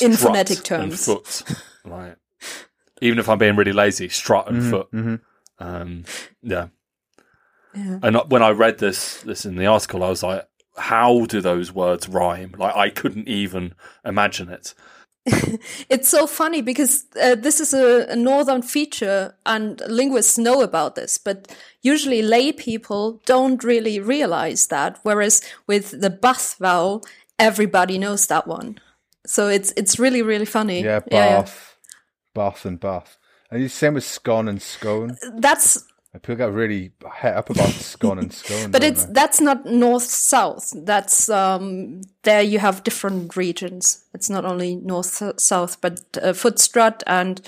in 0.00 0.14
phonetic 0.14 0.62
terms. 0.62 1.04
foot. 1.04 1.42
right. 1.84 2.16
Even 3.02 3.18
if 3.18 3.28
I'm 3.28 3.38
being 3.38 3.56
really 3.56 3.72
lazy, 3.72 4.08
strut 4.08 4.48
and 4.48 4.58
mm-hmm, 4.58 4.70
foot. 4.70 4.90
Mm-hmm. 4.92 5.14
Um, 5.58 6.04
yeah. 6.42 6.68
Yeah. 7.76 7.98
And 8.02 8.16
when 8.28 8.42
I 8.42 8.50
read 8.50 8.78
this 8.78 9.20
this 9.22 9.44
in 9.44 9.56
the 9.56 9.66
article, 9.66 10.02
I 10.02 10.08
was 10.08 10.22
like, 10.22 10.48
how 10.76 11.26
do 11.26 11.40
those 11.40 11.72
words 11.72 12.08
rhyme? 12.08 12.54
Like 12.56 12.74
I 12.74 12.90
couldn't 12.90 13.28
even 13.28 13.74
imagine 14.04 14.48
it. 14.48 14.74
it's 15.88 16.08
so 16.08 16.26
funny 16.26 16.62
because 16.62 17.04
uh, 17.20 17.34
this 17.34 17.58
is 17.58 17.74
a, 17.74 18.06
a, 18.08 18.14
northern 18.14 18.62
feature 18.62 19.34
and 19.44 19.82
linguists 19.88 20.38
know 20.38 20.60
about 20.62 20.94
this, 20.94 21.18
but 21.18 21.52
usually 21.82 22.22
lay 22.22 22.52
people 22.52 23.20
don't 23.26 23.64
really 23.64 23.98
realize 23.98 24.68
that. 24.68 25.00
Whereas 25.02 25.42
with 25.66 26.00
the 26.00 26.10
bath 26.10 26.54
vowel, 26.60 27.04
everybody 27.40 27.98
knows 27.98 28.28
that 28.28 28.46
one. 28.46 28.78
So 29.26 29.48
it's 29.48 29.72
it's 29.76 29.98
really 29.98 30.22
really 30.22 30.46
funny. 30.46 30.82
Yeah, 30.82 31.00
bath, 31.00 31.08
yeah, 31.10 31.26
yeah. 31.26 31.48
bath, 32.32 32.64
and 32.64 32.78
bath. 32.78 33.18
And 33.50 33.64
the 33.64 33.68
same 33.68 33.94
with 33.94 34.04
scone 34.04 34.46
and 34.46 34.62
scone. 34.62 35.18
That's 35.34 35.84
People 36.22 36.36
get 36.36 36.52
really 36.52 36.92
het 37.04 37.36
up 37.36 37.50
about 37.50 37.68
scone 37.68 38.18
and 38.18 38.32
scone. 38.44 38.70
but 38.70 38.82
it's 38.82 39.04
they? 39.04 39.12
that's 39.12 39.40
not 39.40 39.64
north 39.64 40.02
south. 40.02 40.72
That's 40.74 41.28
um, 41.28 42.00
there 42.22 42.42
you 42.42 42.58
have 42.58 42.82
different 42.82 43.36
regions. 43.36 44.04
It's 44.14 44.30
not 44.30 44.44
only 44.44 44.76
north 44.76 45.22
south, 45.38 45.80
but 45.80 46.00
uh, 46.22 46.32
Footstrut 46.32 47.02
and 47.06 47.40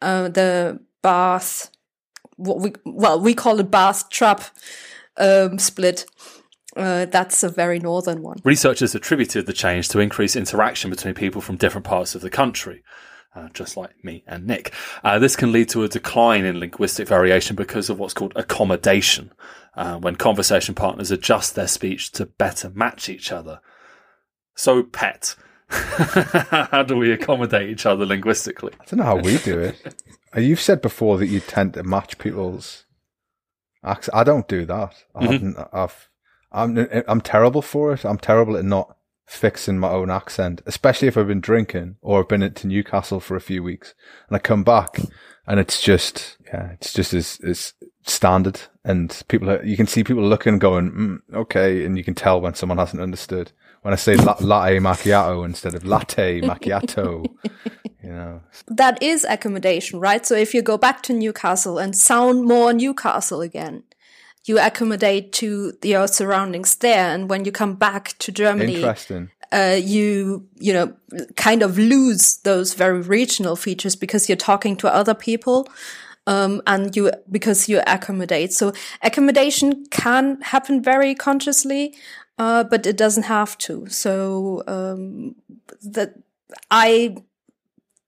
uh, 0.00 0.28
the 0.28 0.80
Bath. 1.02 1.70
What 2.36 2.60
we 2.60 2.72
well 2.84 3.20
we 3.20 3.34
call 3.34 3.60
it 3.60 3.70
Bath 3.70 4.10
Trap 4.10 4.42
um, 5.16 5.58
split. 5.58 6.06
Uh, 6.76 7.04
that's 7.04 7.44
a 7.44 7.48
very 7.48 7.78
northern 7.78 8.20
one. 8.20 8.36
Researchers 8.42 8.96
attributed 8.96 9.46
the 9.46 9.52
change 9.52 9.88
to 9.90 10.00
increased 10.00 10.34
interaction 10.34 10.90
between 10.90 11.14
people 11.14 11.40
from 11.40 11.56
different 11.56 11.86
parts 11.86 12.16
of 12.16 12.20
the 12.20 12.30
country 12.30 12.82
uh, 13.34 13.48
just 13.52 13.76
like 13.76 14.04
me 14.04 14.22
and 14.26 14.46
Nick. 14.46 14.72
Uh, 15.02 15.18
this 15.18 15.36
can 15.36 15.52
lead 15.52 15.68
to 15.70 15.82
a 15.82 15.88
decline 15.88 16.44
in 16.44 16.60
linguistic 16.60 17.08
variation 17.08 17.56
because 17.56 17.90
of 17.90 17.98
what's 17.98 18.14
called 18.14 18.32
accommodation, 18.36 19.32
uh, 19.76 19.96
when 19.98 20.16
conversation 20.16 20.74
partners 20.74 21.10
adjust 21.10 21.54
their 21.54 21.66
speech 21.66 22.12
to 22.12 22.26
better 22.26 22.70
match 22.70 23.08
each 23.08 23.32
other. 23.32 23.60
So, 24.54 24.82
pet, 24.82 25.34
how 25.68 26.84
do 26.84 26.96
we 26.96 27.12
accommodate 27.12 27.70
each 27.70 27.86
other 27.86 28.06
linguistically? 28.06 28.72
I 28.80 28.84
don't 28.84 28.98
know 28.98 29.04
how 29.04 29.16
we 29.16 29.38
do 29.38 29.58
it. 29.58 30.04
Uh, 30.36 30.40
you've 30.40 30.60
said 30.60 30.82
before 30.82 31.18
that 31.18 31.26
you 31.26 31.40
tend 31.40 31.74
to 31.74 31.82
match 31.82 32.18
people's 32.18 32.84
accents. 33.84 34.16
I 34.16 34.24
don't 34.24 34.48
do 34.48 34.64
that. 34.66 34.94
I 35.14 35.26
mm-hmm. 35.26 35.60
I've, 35.72 36.08
I'm, 36.52 36.88
I'm 37.08 37.20
terrible 37.20 37.62
for 37.62 37.92
it. 37.92 38.04
I'm 38.04 38.18
terrible 38.18 38.56
at 38.56 38.64
not 38.64 38.96
fixing 39.26 39.78
my 39.78 39.90
own 39.90 40.10
accent, 40.10 40.62
especially 40.66 41.08
if 41.08 41.16
I've 41.16 41.28
been 41.28 41.40
drinking 41.40 41.96
or 42.02 42.20
I've 42.20 42.28
been 42.28 42.52
to 42.52 42.66
Newcastle 42.66 43.20
for 43.20 43.36
a 43.36 43.40
few 43.40 43.62
weeks 43.62 43.94
and 44.28 44.36
I 44.36 44.38
come 44.38 44.64
back 44.64 45.00
and 45.46 45.58
it's 45.58 45.80
just, 45.80 46.36
yeah, 46.46 46.72
it's 46.72 46.92
just 46.92 47.14
as, 47.14 47.38
as 47.46 47.74
standard 48.02 48.60
and 48.84 49.22
people 49.28 49.50
are, 49.50 49.64
you 49.64 49.76
can 49.76 49.86
see 49.86 50.04
people 50.04 50.22
looking 50.22 50.58
going, 50.58 50.90
mm, 50.90 51.36
okay. 51.36 51.84
And 51.84 51.96
you 51.96 52.04
can 52.04 52.14
tell 52.14 52.40
when 52.40 52.54
someone 52.54 52.78
hasn't 52.78 53.02
understood 53.02 53.52
when 53.84 53.92
I 53.92 53.96
say 53.96 54.16
la- 54.16 54.36
latte 54.40 54.78
macchiato 54.78 55.44
instead 55.44 55.74
of 55.74 55.84
latte 55.84 56.40
macchiato, 56.42 57.26
you 58.02 58.10
know. 58.10 58.40
That 58.66 59.02
is 59.02 59.24
accommodation, 59.24 60.00
right? 60.00 60.24
So 60.24 60.34
if 60.34 60.54
you 60.54 60.62
go 60.62 60.78
back 60.78 61.02
to 61.02 61.12
Newcastle 61.12 61.78
and 61.78 61.94
sound 61.94 62.44
more 62.44 62.72
Newcastle 62.72 63.42
again, 63.42 63.84
you 64.44 64.58
accommodate 64.58 65.32
to 65.32 65.72
your 65.82 66.06
surroundings 66.06 66.76
there. 66.76 67.14
And 67.14 67.30
when 67.30 67.44
you 67.44 67.52
come 67.52 67.74
back 67.74 68.16
to 68.18 68.32
Germany, 68.32 68.76
Interesting. 68.76 69.30
Uh, 69.52 69.78
you 69.80 70.48
you 70.58 70.72
know 70.72 70.92
kind 71.36 71.62
of 71.62 71.78
lose 71.78 72.38
those 72.38 72.74
very 72.74 73.00
regional 73.00 73.54
features 73.54 73.94
because 73.94 74.28
you're 74.28 74.36
talking 74.36 74.74
to 74.74 74.92
other 74.92 75.14
people 75.14 75.68
um, 76.26 76.60
and 76.66 76.96
you 76.96 77.12
because 77.30 77.68
you 77.68 77.80
accommodate 77.86 78.52
so 78.52 78.72
accommodation 79.02 79.84
can 79.90 80.40
happen 80.40 80.82
very 80.82 81.14
consciously 81.14 81.94
uh, 82.38 82.64
but 82.64 82.84
it 82.84 82.96
doesn't 82.96 83.24
have 83.24 83.56
to 83.58 83.86
so 83.86 84.64
um, 84.66 85.36
that 85.82 86.14
i 86.72 87.16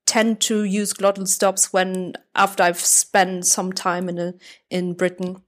tend 0.05 0.41
to 0.41 0.63
use 0.63 0.91
glottal 0.93 1.27
stops 1.27 1.71
when 1.71 2.13
after 2.35 2.63
i've 2.63 2.79
spent 2.79 3.45
some 3.45 3.71
time 3.71 4.09
in 4.09 4.17
a, 4.17 4.33
in 4.69 4.93
britain 4.93 5.41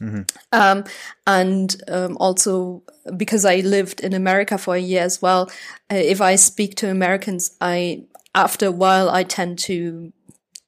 Mm-hmm. 0.00 0.22
Um, 0.52 0.84
and 1.26 1.76
um, 1.88 2.16
also 2.18 2.82
because 3.16 3.44
I 3.44 3.56
lived 3.56 4.00
in 4.00 4.14
America 4.14 4.58
for 4.58 4.74
a 4.74 4.80
year 4.80 5.02
as 5.02 5.20
well, 5.20 5.50
uh, 5.90 5.96
if 5.96 6.20
I 6.20 6.36
speak 6.36 6.74
to 6.76 6.90
Americans, 6.90 7.56
I 7.60 8.04
after 8.34 8.66
a 8.66 8.72
while 8.72 9.10
I 9.10 9.24
tend 9.24 9.58
to 9.60 10.12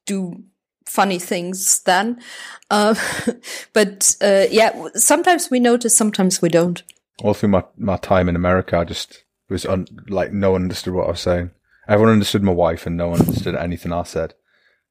do 0.05 0.43
funny 0.85 1.19
things 1.19 1.81
then. 1.83 2.21
Uh, 2.69 2.95
but 3.73 4.15
uh, 4.21 4.45
yeah, 4.49 4.87
sometimes 4.95 5.49
we 5.49 5.59
notice, 5.59 5.95
sometimes 5.95 6.41
we 6.41 6.49
don't. 6.49 6.83
All 7.23 7.33
through 7.33 7.49
my, 7.49 7.63
my 7.77 7.97
time 7.97 8.29
in 8.29 8.35
America, 8.35 8.77
I 8.77 8.83
just 8.83 9.23
was 9.49 9.65
un- 9.65 9.87
like 10.07 10.31
no 10.31 10.51
one 10.51 10.63
understood 10.63 10.93
what 10.93 11.07
I 11.07 11.11
was 11.11 11.21
saying. 11.21 11.51
Everyone 11.87 12.13
understood 12.13 12.43
my 12.43 12.51
wife, 12.51 12.87
and 12.87 12.97
no 12.97 13.09
one 13.09 13.19
understood 13.19 13.55
anything 13.55 13.93
I 13.93 14.03
said. 14.03 14.33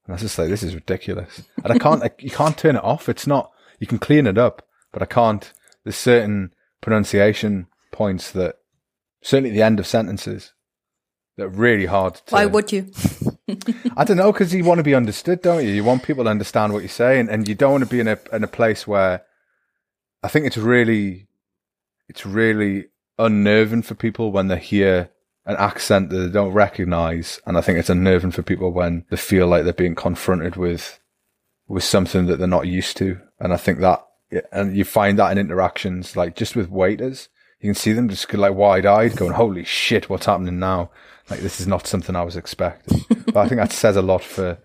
And 0.05 0.13
I 0.13 0.13
was 0.13 0.21
just 0.21 0.39
like, 0.39 0.47
this 0.47 0.63
is 0.63 0.75
ridiculous. 0.75 1.43
And 1.63 1.73
I 1.73 1.77
can't, 1.77 2.01
I, 2.01 2.11
you 2.19 2.29
can't 2.29 2.57
turn 2.57 2.77
it 2.77 2.83
off. 2.83 3.09
It's 3.09 3.27
not 3.27 3.51
you 3.79 3.87
can 3.87 3.99
clean 3.99 4.27
it 4.27 4.37
up, 4.37 4.67
but 4.91 5.01
I 5.01 5.05
can't. 5.05 5.51
There's 5.83 5.95
certain 5.95 6.53
pronunciation 6.81 7.67
points 7.91 8.31
that 8.31 8.55
certainly 9.21 9.51
at 9.51 9.53
the 9.53 9.61
end 9.61 9.79
of 9.79 9.87
sentences 9.87 10.53
that 11.37 11.45
are 11.45 11.49
really 11.49 11.85
hard 11.85 12.15
to. 12.15 12.33
Why 12.33 12.45
would 12.45 12.71
you? 12.71 12.91
I 13.97 14.03
don't 14.03 14.17
know 14.17 14.31
because 14.31 14.53
you 14.53 14.63
want 14.63 14.79
to 14.79 14.83
be 14.83 14.95
understood, 14.95 15.41
don't 15.41 15.63
you? 15.63 15.71
You 15.71 15.83
want 15.83 16.03
people 16.03 16.23
to 16.23 16.29
understand 16.29 16.73
what 16.73 16.79
you're 16.79 16.89
saying, 16.89 17.29
and 17.29 17.47
you 17.47 17.55
don't 17.55 17.71
want 17.71 17.83
to 17.83 17.89
be 17.89 17.99
in 17.99 18.07
a 18.07 18.17
in 18.31 18.43
a 18.43 18.47
place 18.47 18.87
where 18.87 19.23
I 20.23 20.27
think 20.27 20.47
it's 20.47 20.57
really, 20.57 21.27
it's 22.09 22.25
really 22.25 22.85
unnerving 23.19 23.83
for 23.83 23.93
people 23.93 24.31
when 24.31 24.47
they 24.47 24.57
hear 24.57 25.11
an 25.45 25.55
accent 25.57 26.09
that 26.09 26.17
they 26.17 26.29
don't 26.29 26.53
recognize, 26.53 27.39
and 27.45 27.57
I 27.57 27.61
think 27.61 27.77
it's 27.77 27.91
unnerving 27.91 28.31
for 28.31 28.41
people 28.41 28.71
when 28.71 29.05
they 29.11 29.17
feel 29.17 29.47
like 29.47 29.63
they're 29.63 29.73
being 29.73 29.93
confronted 29.93 30.55
with 30.55 30.99
with 31.67 31.83
something 31.83 32.25
that 32.27 32.37
they're 32.37 32.47
not 32.47 32.67
used 32.67 32.97
to. 32.97 33.19
And 33.39 33.53
I 33.53 33.57
think 33.57 33.79
that, 33.79 34.05
and 34.51 34.75
you 34.75 34.83
find 34.85 35.17
that 35.19 35.31
in 35.31 35.37
interactions, 35.37 36.15
like 36.15 36.35
just 36.35 36.55
with 36.55 36.69
waiters, 36.69 37.29
you 37.59 37.67
can 37.69 37.75
see 37.75 37.93
them 37.93 38.09
just 38.09 38.31
like 38.33 38.53
wide 38.53 38.85
eyed 38.85 39.15
going, 39.15 39.33
holy 39.33 39.63
shit, 39.63 40.09
what's 40.09 40.25
happening 40.25 40.59
now? 40.59 40.91
Like 41.29 41.39
this 41.39 41.59
is 41.59 41.67
not 41.67 41.87
something 41.87 42.15
I 42.15 42.23
was 42.23 42.35
expecting. 42.35 43.03
but 43.25 43.37
I 43.37 43.47
think 43.47 43.59
that 43.59 43.71
says 43.71 43.95
a 43.95 44.01
lot 44.01 44.23
for 44.23 44.59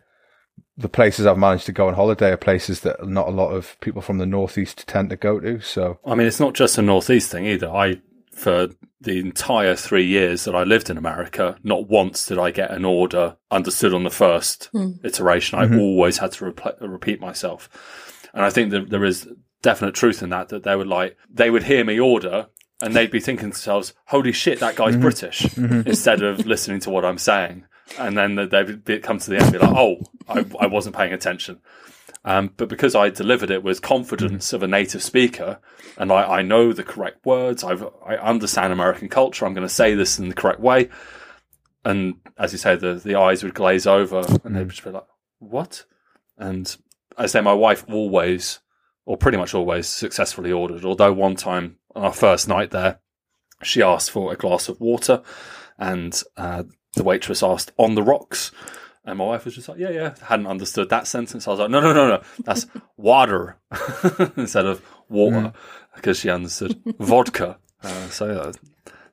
the 0.77 0.89
places 0.89 1.27
I've 1.27 1.39
managed 1.39 1.67
to 1.67 1.73
go 1.73 1.89
on 1.89 1.95
holiday 1.95 2.31
are 2.31 2.37
places 2.37 2.81
that 2.81 3.07
not 3.07 3.29
a 3.29 3.33
lot 3.33 3.51
of 3.51 3.79
people 3.81 4.03
from 4.03 4.19
the 4.19 4.27
northeast 4.27 4.87
tend 4.87 5.11
to 5.11 5.17
go 5.17 5.41
to. 5.41 5.61
So 5.61 5.99
I 6.05 6.15
mean, 6.15 6.27
it's 6.27 6.41
not 6.41 6.55
just 6.55 6.79
a 6.79 6.83
northeast 6.83 7.31
thing 7.31 7.47
either. 7.47 7.71
I 7.71 8.01
for 8.41 8.69
the 9.03 9.21
entire 9.21 9.77
three 9.77 10.07
years 10.07 10.45
that 10.45 10.55
I 10.55 10.63
lived 10.63 10.89
in 10.89 10.97
America, 10.97 11.57
not 11.63 11.89
once 11.89 12.27
did 12.27 12.39
I 12.39 12.51
get 12.51 12.71
an 12.71 12.87
order 12.87 13.37
understood 13.51 13.93
on 13.93 14.03
the 14.03 14.11
first 14.11 14.71
mm. 14.73 14.99
iteration. 15.05 15.59
I 15.59 15.67
mm-hmm. 15.67 15.79
always 15.79 16.17
had 16.19 16.33
to 16.33 16.55
repeat 16.81 17.21
myself. 17.21 17.69
And 18.33 18.43
I 18.43 18.49
think 18.49 18.71
that 18.71 18.89
there 18.89 19.05
is 19.05 19.29
definite 19.61 19.95
truth 19.95 20.23
in 20.23 20.31
that, 20.31 20.49
that 20.49 20.63
they 20.63 20.75
would 20.75 20.87
like, 20.87 21.19
they 21.31 21.51
would 21.51 21.65
hear 21.65 21.85
me 21.85 22.01
order 22.01 22.47
and 22.81 22.97
they'd 22.97 23.11
be 23.11 23.21
thinking 23.21 23.51
to 23.51 23.57
themselves, 23.57 23.93
holy 24.07 24.33
shit, 24.33 24.61
that 24.61 24.77
guy's 24.77 24.93
mm-hmm. 24.93 25.03
British, 25.03 25.43
mm-hmm. 25.43 25.87
instead 25.87 26.23
of 26.23 26.47
listening 26.47 26.81
to 26.81 26.91
what 26.91 27.05
I'm 27.05 27.19
saying. 27.19 27.67
And 27.99 28.17
then 28.17 28.37
they 28.37 28.63
would 28.63 29.03
come 29.03 29.19
to 29.19 29.31
the 29.31 29.37
end 29.37 29.45
and 29.45 29.53
be 29.53 29.59
like, 29.59 29.77
oh, 29.77 29.97
I, 30.29 30.47
I 30.61 30.67
wasn't 30.67 30.97
paying 30.97 31.13
attention. 31.13 31.61
Um, 32.25 32.53
but 32.57 32.69
because 32.69 32.95
I 32.95 33.09
delivered 33.09 33.51
it 33.51 33.63
with 33.63 33.81
confidence 33.81 34.49
mm-hmm. 34.49 34.57
of 34.57 34.63
a 34.63 34.69
native 34.69 35.03
speaker, 35.03 35.59
and 35.97 36.13
I, 36.13 36.39
I 36.39 36.43
know 36.43 36.73
the 36.73 36.85
correct 36.85 37.25
words, 37.25 37.65
I've, 37.65 37.85
I 38.05 38.17
understand 38.17 38.73
American 38.73 39.09
culture, 39.09 39.47
I'm 39.47 39.55
going 39.55 39.67
to 39.67 39.73
say 39.73 39.95
this 39.95 40.19
in 40.19 40.29
the 40.29 40.35
correct 40.35 40.61
way. 40.61 40.91
And 41.85 42.17
as 42.39 42.53
you 42.53 42.59
say, 42.59 42.77
the, 42.77 42.95
the 42.95 43.15
eyes 43.15 43.43
would 43.43 43.55
glaze 43.55 43.87
over 43.87 44.19
and 44.19 44.55
they'd 44.55 44.61
mm-hmm. 44.61 44.69
just 44.69 44.85
be 44.85 44.91
like, 44.91 45.07
what? 45.39 45.85
And 46.37 46.77
I 47.17 47.27
say 47.27 47.41
my 47.41 47.55
wife 47.55 47.85
always, 47.89 48.61
or 49.07 49.17
pretty 49.17 49.39
much 49.39 49.55
always, 49.55 49.87
successfully 49.87 50.53
ordered. 50.53 50.85
Although 50.85 51.15
one 51.15 51.37
time 51.37 51.77
on 51.95 52.05
our 52.05 52.13
first 52.13 52.49
night 52.49 52.71
there, 52.71 53.01
she 53.63 53.83
asked 53.83 54.11
for 54.11 54.33
a 54.33 54.37
glass 54.37 54.69
of 54.69 54.81
water 54.81 55.23
and 55.79 56.23
uh, 56.37 56.65
the 56.97 57.05
waitress 57.05 57.43
asked 57.43 57.73
on 57.79 57.95
the 57.95 58.03
rocks. 58.03 58.53
And 59.11 59.19
my 59.19 59.25
wife 59.25 59.45
was 59.45 59.57
just 59.57 59.69
like, 59.69 59.79
yeah, 59.79 59.91
yeah, 59.91 60.15
hadn't 60.23 60.47
understood 60.47 60.89
that 60.91 61.09
sentence. 61.09 61.47
I 61.47 61.51
was 61.51 61.61
like, 61.61 61.71
no, 61.71 61.81
no, 61.81 61.93
no, 61.93 62.09
no, 62.09 62.23
that's 62.45 62.67
water 62.97 63.59
instead 64.37 64.67
of 64.67 64.83
water 65.09 65.37
mm. 65.37 65.55
because 65.97 66.21
she 66.21 66.31
understood 66.31 66.81
vodka. 67.01 67.59
Uh, 67.83 68.09
so 68.09 68.31
uh, 68.31 68.53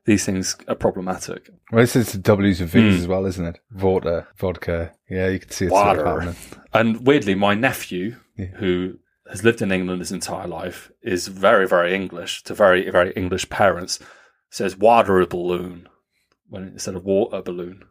these 0.05 0.23
things 0.23 0.55
are 0.67 0.75
problematic. 0.75 1.49
Well, 1.71 1.81
this 1.81 1.95
is 1.95 2.11
the 2.11 2.19
W's 2.19 2.61
and 2.61 2.69
V's 2.69 2.95
mm. 2.95 2.99
as 2.99 3.07
well, 3.07 3.25
isn't 3.25 3.45
it? 3.45 3.59
Water, 3.73 4.27
vodka. 4.37 4.93
Yeah, 5.09 5.29
you 5.29 5.39
can 5.39 5.49
see 5.49 5.65
it's 5.65 5.71
water. 5.71 6.01
Sort 6.01 6.27
of 6.27 6.59
and 6.73 7.07
weirdly, 7.07 7.33
my 7.33 7.55
nephew, 7.55 8.17
yeah. 8.37 8.45
who 8.57 8.99
has 9.29 9.43
lived 9.43 9.63
in 9.63 9.71
England 9.71 10.01
his 10.01 10.11
entire 10.11 10.47
life, 10.47 10.91
is 11.01 11.27
very, 11.27 11.67
very 11.67 11.95
English 11.95 12.43
to 12.43 12.53
very, 12.53 12.89
very 12.91 13.13
English 13.13 13.49
parents, 13.49 13.99
says 14.51 14.77
water 14.77 15.25
balloon 15.25 15.89
when 16.49 16.67
instead 16.67 16.95
of 16.95 17.03
water 17.03 17.41
balloon 17.41 17.83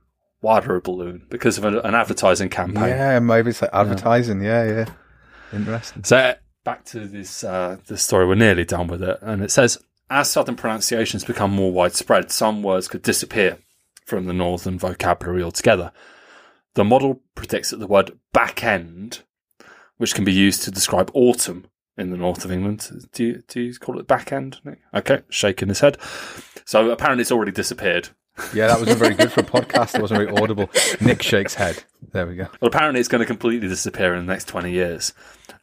water 0.42 0.80
balloon 0.80 1.26
because 1.30 1.58
of 1.58 1.64
an, 1.64 1.78
an 1.78 1.94
advertising 1.94 2.48
campaign. 2.48 2.88
Yeah, 2.88 3.18
maybe 3.18 3.50
it's 3.50 3.62
like 3.62 3.70
advertising. 3.72 4.42
Yeah, 4.42 4.64
yeah. 4.64 4.72
yeah. 4.72 5.58
Interesting. 5.58 6.04
So 6.04 6.34
back 6.64 6.84
to 6.86 7.06
this 7.06 7.44
uh, 7.44 7.78
this 7.86 8.02
story. 8.02 8.26
We're 8.26 8.34
nearly 8.34 8.64
done 8.64 8.86
with 8.86 9.02
it, 9.02 9.18
and 9.22 9.42
it 9.42 9.50
says 9.50 9.78
as 10.10 10.30
southern 10.30 10.56
pronunciations 10.56 11.24
become 11.24 11.50
more 11.50 11.72
widespread, 11.72 12.30
some 12.30 12.62
words 12.62 12.88
could 12.88 13.02
disappear. 13.02 13.58
from 14.06 14.26
the 14.26 14.32
northern 14.32 14.78
vocabulary 14.78 15.42
altogether. 15.42 15.92
The 16.74 16.84
model 16.84 17.20
predicts 17.34 17.70
that 17.70 17.78
the 17.78 17.86
word 17.86 18.12
back 18.32 18.64
end, 18.64 19.22
which 19.96 20.14
can 20.14 20.24
be 20.24 20.32
used 20.32 20.62
to 20.62 20.70
describe 20.70 21.10
autumn 21.12 21.66
in 21.98 22.10
the 22.10 22.16
north 22.16 22.44
of 22.44 22.52
England, 22.52 23.08
do 23.12 23.24
you, 23.24 23.42
do 23.48 23.60
you 23.60 23.74
call 23.74 23.98
it 23.98 24.06
back 24.06 24.32
end? 24.32 24.60
Okay, 24.94 25.22
shaking 25.28 25.68
his 25.68 25.80
head. 25.80 25.98
So 26.64 26.90
apparently 26.90 27.22
it's 27.22 27.32
already 27.32 27.52
disappeared. 27.52 28.10
Yeah, 28.54 28.66
that 28.68 28.78
wasn't 28.78 28.98
very 28.98 29.14
good 29.14 29.32
for 29.32 29.40
a 29.40 29.44
podcast. 29.44 29.94
It 29.94 30.02
wasn't 30.02 30.20
very 30.20 30.42
audible. 30.42 30.70
Nick 31.00 31.22
shakes 31.22 31.54
head. 31.54 31.82
There 32.12 32.26
we 32.26 32.36
go. 32.36 32.48
Well, 32.60 32.68
apparently 32.68 33.00
it's 33.00 33.08
going 33.08 33.20
to 33.20 33.26
completely 33.26 33.68
disappear 33.68 34.14
in 34.14 34.26
the 34.26 34.32
next 34.32 34.46
20 34.48 34.70
years. 34.70 35.12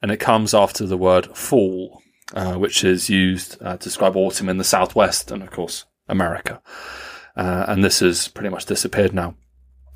And 0.01 0.11
it 0.11 0.17
comes 0.17 0.53
after 0.53 0.85
the 0.85 0.97
word 0.97 1.35
fall, 1.37 2.01
uh, 2.33 2.55
which 2.55 2.83
is 2.83 3.09
used 3.09 3.61
uh, 3.61 3.77
to 3.77 3.83
describe 3.83 4.15
autumn 4.15 4.49
in 4.49 4.57
the 4.57 4.63
southwest 4.63 5.31
and, 5.31 5.43
of 5.43 5.51
course, 5.51 5.85
America. 6.07 6.61
Uh, 7.35 7.65
and 7.67 7.83
this 7.83 7.99
has 7.99 8.27
pretty 8.27 8.49
much 8.49 8.65
disappeared 8.65 9.13
now. 9.13 9.35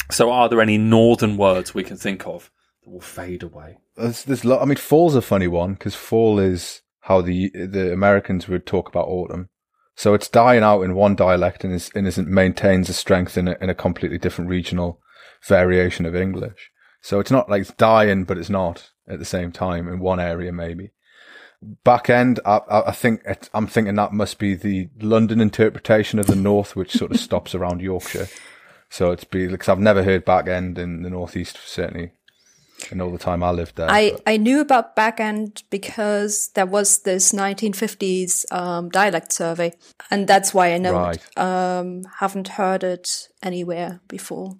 So, 0.09 0.31
are 0.31 0.47
there 0.47 0.61
any 0.61 0.77
northern 0.77 1.37
words 1.37 1.73
we 1.73 1.83
can 1.83 1.97
think 1.97 2.25
of 2.25 2.49
that 2.83 2.89
will 2.89 3.01
fade 3.01 3.43
away? 3.43 3.77
There's, 3.95 4.23
there's 4.23 4.45
I 4.45 4.65
mean, 4.65 4.77
fall's 4.77 5.15
a 5.15 5.21
funny 5.21 5.47
one 5.47 5.73
because 5.73 5.95
fall 5.95 6.39
is 6.39 6.81
how 7.01 7.21
the 7.21 7.49
the 7.49 7.91
Americans 7.91 8.47
would 8.47 8.65
talk 8.65 8.87
about 8.87 9.07
autumn. 9.07 9.49
So 9.97 10.13
it's 10.13 10.29
dying 10.29 10.61
out 10.61 10.83
in 10.83 10.93
one 10.93 11.15
dialect 11.15 11.63
and, 11.63 11.73
is, 11.73 11.89
and 11.95 12.05
isn't 12.07 12.27
maintains 12.27 12.87
a 12.87 12.93
strength 12.93 13.35
in 13.35 13.47
a, 13.47 13.57
in 13.59 13.71
a 13.71 13.75
completely 13.75 14.19
different 14.19 14.49
regional 14.49 15.01
variation 15.47 16.05
of 16.05 16.15
English. 16.15 16.71
So 17.01 17.19
it's 17.19 17.31
not 17.31 17.49
like 17.49 17.61
it's 17.61 17.73
dying, 17.73 18.23
but 18.23 18.37
it's 18.37 18.49
not 18.49 18.91
at 19.07 19.17
the 19.17 19.25
same 19.25 19.51
time 19.51 19.87
in 19.87 19.99
one 19.99 20.19
area, 20.19 20.51
maybe. 20.51 20.91
Back 21.83 22.11
end, 22.11 22.39
I, 22.45 22.61
I 22.69 22.91
think 22.91 23.23
it, 23.25 23.49
I'm 23.55 23.65
thinking 23.65 23.95
that 23.95 24.13
must 24.13 24.37
be 24.37 24.53
the 24.53 24.89
London 25.01 25.41
interpretation 25.41 26.19
of 26.19 26.27
the 26.27 26.35
North, 26.35 26.75
which 26.75 26.91
sort 26.91 27.09
of 27.09 27.19
stops 27.19 27.55
around 27.55 27.81
Yorkshire. 27.81 28.27
So 28.89 29.11
it's 29.11 29.23
be 29.23 29.47
because 29.47 29.67
I've 29.67 29.79
never 29.79 30.03
heard 30.03 30.23
back 30.23 30.47
end 30.47 30.77
in 30.77 31.01
the 31.01 31.09
Northeast, 31.09 31.57
certainly 31.65 32.11
in 32.91 33.01
all 33.01 33.11
the 33.11 33.17
time 33.17 33.43
I 33.43 33.51
lived 33.51 33.75
there. 33.75 33.89
I, 33.89 34.17
I 34.25 34.37
knew 34.37 34.61
about 34.61 34.95
back 34.95 35.19
end 35.19 35.63
because 35.69 36.49
there 36.49 36.65
was 36.65 36.99
this 36.99 37.31
1950s 37.31 38.51
um, 38.51 38.89
dialect 38.89 39.31
survey, 39.31 39.73
and 40.11 40.27
that's 40.27 40.53
why 40.53 40.73
I 40.73 40.77
know 40.77 40.93
right. 40.93 41.37
Um, 41.37 42.03
haven't 42.19 42.49
heard 42.49 42.83
it 42.83 43.29
anywhere 43.41 44.01
before 44.07 44.57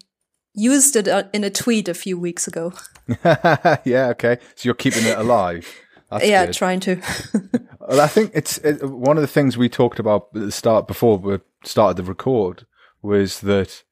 used 0.58 0.96
it 0.96 1.08
uh, 1.08 1.24
in 1.34 1.44
a 1.44 1.50
tweet 1.50 1.88
a 1.88 1.94
few 1.94 2.20
weeks 2.20 2.48
ago. 2.48 2.74
yeah, 3.24 4.10
okay. 4.12 4.40
So 4.56 4.68
you're 4.68 4.74
keeping 4.74 5.06
it 5.06 5.18
alive. 5.18 5.72
That's 6.10 6.26
yeah, 6.26 6.48
good. 6.48 6.56
trying 6.56 6.80
to. 6.82 7.02
well, 7.80 8.02
I 8.02 8.08
think 8.08 8.32
it's 8.34 8.58
it, 8.60 8.84
one 8.84 9.18
of 9.18 9.22
the 9.22 9.28
things 9.28 9.58
we 9.58 9.70
talked 9.70 10.00
about 10.00 10.30
at 10.36 10.42
the 10.42 10.52
start 10.52 10.88
before 10.88 11.18
we 11.18 11.40
started 11.64 11.98
the 11.98 12.10
record 12.10 12.66
was 13.02 13.42
that 13.42 13.84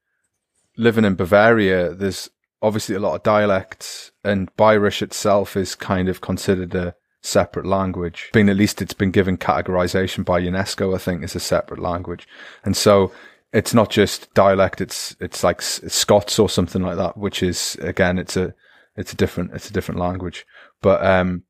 living 0.76 1.06
in 1.06 1.16
Bavaria, 1.16 1.94
there's 1.94 2.30
obviously 2.62 2.96
a 2.96 3.00
lot 3.00 3.16
of 3.16 3.24
dialects, 3.24 4.12
and 4.24 4.54
Bayerisch 4.56 5.02
itself 5.02 5.56
is 5.56 5.76
kind 5.76 6.10
of 6.10 6.22
considered 6.22 6.74
a 6.76 6.96
separate 7.22 7.66
language. 7.66 8.30
Being 8.34 8.50
at 8.50 8.56
least 8.56 8.82
it's 8.82 8.94
been 8.94 9.12
given 9.12 9.38
categorization 9.38 10.24
by 10.24 10.42
UNESCO, 10.42 10.96
I 10.96 10.98
think, 10.98 11.24
as 11.24 11.36
a 11.36 11.40
separate 11.40 11.80
language, 11.80 12.28
and 12.64 12.76
so 12.76 13.12
it's 13.54 13.74
not 13.74 13.90
just 13.90 14.34
dialect. 14.34 14.82
It's 14.82 15.16
it's 15.20 15.44
like 15.44 15.62
Scots 15.62 16.40
or 16.40 16.50
something 16.50 16.82
like 16.82 16.98
that, 16.98 17.18
which 17.18 17.42
is 17.42 17.78
again 17.82 18.18
it's 18.18 18.36
a 18.36 18.54
it's 18.96 19.14
a 19.14 19.16
different 19.16 19.52
it's 19.54 19.70
a 19.70 19.74
different 19.74 20.00
language. 20.00 20.46
But 20.82 21.06
um, 21.06 21.44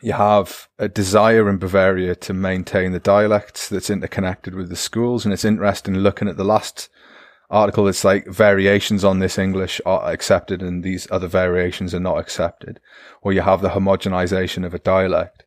you 0.00 0.12
have 0.12 0.68
a 0.78 0.88
desire 0.88 1.48
in 1.48 1.58
Bavaria 1.58 2.14
to 2.14 2.34
maintain 2.34 2.92
the 2.92 3.00
dialects 3.00 3.68
that's 3.68 3.90
interconnected 3.90 4.54
with 4.54 4.68
the 4.68 4.76
schools, 4.76 5.24
and 5.24 5.32
it's 5.32 5.44
interesting 5.44 5.96
looking 5.96 6.28
at 6.28 6.36
the 6.36 6.44
last 6.44 6.88
article. 7.50 7.84
that's 7.84 8.04
like 8.04 8.26
variations 8.26 9.04
on 9.04 9.18
this 9.18 9.38
English 9.38 9.80
are 9.86 10.10
accepted, 10.10 10.62
and 10.62 10.82
these 10.82 11.06
other 11.10 11.28
variations 11.28 11.94
are 11.94 12.00
not 12.00 12.18
accepted, 12.18 12.80
or 13.22 13.32
you 13.32 13.40
have 13.40 13.62
the 13.62 13.70
homogenization 13.70 14.64
of 14.64 14.74
a 14.74 14.78
dialect. 14.78 15.44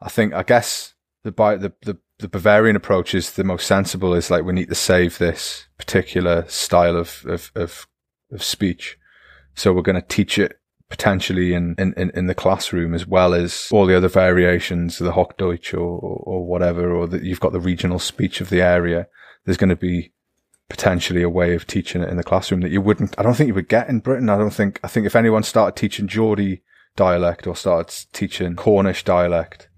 I 0.00 0.08
think 0.08 0.32
I 0.34 0.42
guess 0.42 0.94
the 1.24 1.30
the 1.32 1.72
the 1.82 1.98
the 2.18 2.28
Bavarian 2.28 2.76
approach 2.76 3.14
is 3.14 3.32
the 3.32 3.44
most 3.44 3.66
sensible. 3.66 4.14
Is 4.14 4.30
like 4.30 4.44
we 4.44 4.52
need 4.52 4.68
to 4.68 4.74
save 4.74 5.18
this 5.18 5.66
particular 5.78 6.44
style 6.48 6.96
of 6.96 7.24
of 7.26 7.52
of, 7.54 7.86
of 8.32 8.42
speech, 8.42 8.98
so 9.54 9.72
we're 9.72 9.82
going 9.82 10.00
to 10.00 10.08
teach 10.08 10.38
it 10.38 10.60
potentially 10.90 11.54
in, 11.54 11.76
in, 11.78 12.10
in 12.14 12.26
the 12.26 12.34
classroom 12.34 12.94
as 12.94 13.06
well 13.06 13.32
as 13.32 13.68
all 13.70 13.86
the 13.86 13.96
other 13.96 14.08
variations, 14.08 14.98
the 14.98 15.12
Hochdeutsch 15.12 15.72
or, 15.72 15.78
or, 15.78 16.22
or 16.26 16.44
whatever, 16.44 16.92
or 16.92 17.06
that 17.06 17.22
you've 17.22 17.40
got 17.40 17.52
the 17.52 17.60
regional 17.60 18.00
speech 18.00 18.40
of 18.40 18.50
the 18.50 18.60
area. 18.60 19.06
There's 19.44 19.56
going 19.56 19.70
to 19.70 19.76
be 19.76 20.12
potentially 20.70 21.22
a 21.22 21.28
way 21.28 21.54
of 21.54 21.66
teaching 21.66 22.00
it 22.00 22.08
in 22.08 22.16
the 22.16 22.22
classroom 22.22 22.60
that 22.62 22.70
you 22.70 22.80
wouldn't, 22.80 23.18
I 23.18 23.22
don't 23.22 23.34
think 23.34 23.48
you 23.48 23.54
would 23.54 23.68
get 23.68 23.88
in 23.88 23.98
Britain. 23.98 24.30
I 24.30 24.38
don't 24.38 24.54
think, 24.54 24.80
I 24.82 24.88
think 24.88 25.04
if 25.04 25.16
anyone 25.16 25.42
started 25.42 25.78
teaching 25.78 26.08
Geordie 26.08 26.62
dialect 26.96 27.46
or 27.46 27.54
started 27.54 27.94
teaching 28.12 28.56
Cornish 28.56 29.04
dialect, 29.04 29.68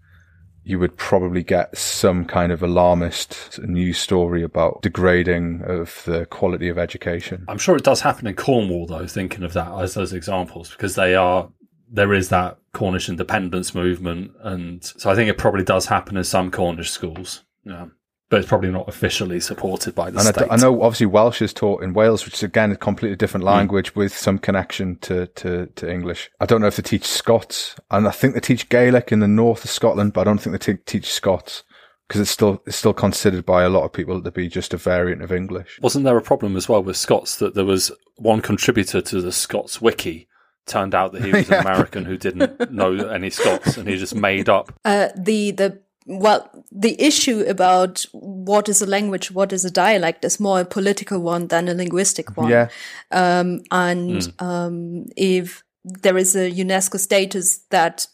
you 0.65 0.79
would 0.79 0.97
probably 0.97 1.43
get 1.43 1.77
some 1.77 2.25
kind 2.25 2.53
of 2.53 2.63
alarmist 2.63 3.59
news 3.63 3.99
story 3.99 4.45
about 4.45 4.81
degrading 4.83 5.63
of 5.67 6.03
the 6.05 6.27
quality 6.27 6.69
of 6.69 6.79
education. 6.79 7.45
I'm 7.49 7.59
sure 7.59 7.77
it 7.77 7.83
does 7.83 8.03
happen 8.03 8.29
in 8.29 8.37
Cornwall, 8.37 8.87
though, 8.87 9.09
thinking 9.09 9.43
of 9.43 9.55
that 9.55 9.73
as 9.81 9.95
those 9.95 10.13
examples, 10.13 10.71
because 10.71 10.95
they 10.95 11.17
are, 11.17 11.51
there 11.91 12.13
is 12.13 12.29
that 12.29 12.59
Cornish 12.73 13.09
independence 13.09 13.75
movement. 13.75 14.31
And 14.41 14.85
so 14.85 15.11
I 15.11 15.17
think 15.17 15.29
it 15.29 15.39
probably 15.39 15.65
does 15.65 15.87
happen 15.87 16.17
in 16.17 16.23
some 16.23 16.53
Cornish 16.53 16.91
schools. 16.91 17.43
Yeah 17.65 17.87
but 18.33 18.41
it's 18.41 18.49
probably 18.49 18.71
not 18.71 18.89
officially 18.89 19.39
supported 19.39 19.95
by 19.95 20.11
the 20.11 20.19
and 20.19 20.27
state. 20.27 20.49
I, 20.51 20.55
I, 20.55 20.57
know 20.57 20.81
obviously 20.81 21.05
Welsh 21.05 21.43
is 21.43 21.53
taught 21.53 21.83
in 21.83 21.93
Wales, 21.93 22.25
which 22.25 22.33
is 22.33 22.43
again 22.43 22.73
a 22.73 22.77
completely 22.77 23.15
different 23.15 23.45
hmm. 23.45 23.51
language 23.51 23.93
mm. 23.93 23.97
with 23.97 24.17
some 24.17 24.39
connection 24.39 24.97
to, 25.01 25.27
to, 25.27 25.67
to 25.67 25.93
English. 25.93 26.31
I 26.41 26.47
don't 26.47 26.63
know 26.63 26.67
if 26.67 26.77
they 26.77 26.83
teach 26.83 27.05
Scots, 27.05 27.77
and 27.91 28.09
I 28.09 28.11
think 28.11 28.33
they 28.33 28.41
teach 28.41 28.71
Gaelic 28.71 29.13
in 29.13 29.19
the 29.19 29.29
north 29.29 29.67
of 29.67 29.71
Scotland, 29.71 30.15
but 30.15 30.23
I 30.23 30.25
don't 30.25 30.39
think 30.39 30.59
they 30.59 30.73
t- 30.73 30.83
teach 30.87 31.13
Scots 31.13 31.63
because 32.09 32.23
it's 32.23 32.31
still 32.31 32.63
it's 32.67 32.79
still 32.79 32.95
considered 32.95 33.45
by 33.45 33.65
a 33.65 33.69
lot 33.69 33.85
of 33.85 33.93
people 33.93 34.23
to 34.23 34.31
be 34.31 34.49
just 34.49 34.73
a 34.73 34.79
variant 34.79 35.21
of 35.21 35.31
English. 35.31 35.79
Wasn't 35.83 36.07
there 36.07 36.17
a 36.17 36.23
problem 36.23 36.57
as 36.57 36.71
well 36.71 36.83
with 36.83 36.97
Scots 36.97 37.37
that 37.37 37.55
there 37.55 37.67
was 37.67 37.93
one 38.17 38.41
contributor 38.41 39.03
to 39.03 39.21
the 39.21 39.33
Scots 39.33 39.83
wiki 39.83 40.27
turned 40.65 40.95
out 40.95 41.13
that 41.13 41.23
he 41.23 41.33
was 41.33 41.51
yeah. 41.51 41.57
an 41.57 41.61
American 41.67 42.07
who 42.07 42.17
didn't 42.17 42.73
know 42.73 42.95
any 43.09 43.29
Scots 43.29 43.77
and 43.77 43.87
he 43.87 43.99
just 43.99 44.15
made 44.15 44.49
up 44.49 44.73
uh, 44.87 45.09
the 45.19 45.51
the 45.51 45.82
well, 46.07 46.51
the 46.71 47.01
issue 47.01 47.45
about 47.49 48.05
what 48.13 48.69
is 48.69 48.83
a 48.83 48.87
language, 48.87 49.31
what 49.31 49.53
is 49.53 49.65
a 49.65 49.71
dialect 49.71 50.25
is 50.25 50.41
more 50.41 50.61
a 50.61 50.65
political 50.65 51.21
one 51.21 51.49
than 51.49 51.69
a 51.69 51.75
linguistic 51.75 52.37
one. 52.37 52.51
Yeah. 52.51 52.69
Um, 53.11 53.63
and 53.71 54.21
mm. 54.21 54.43
um, 54.43 55.07
if 55.17 55.63
there 55.85 56.17
is 56.17 56.35
a 56.37 56.51
UNESCO 56.51 56.99
status 56.99 57.59
that 57.71 58.07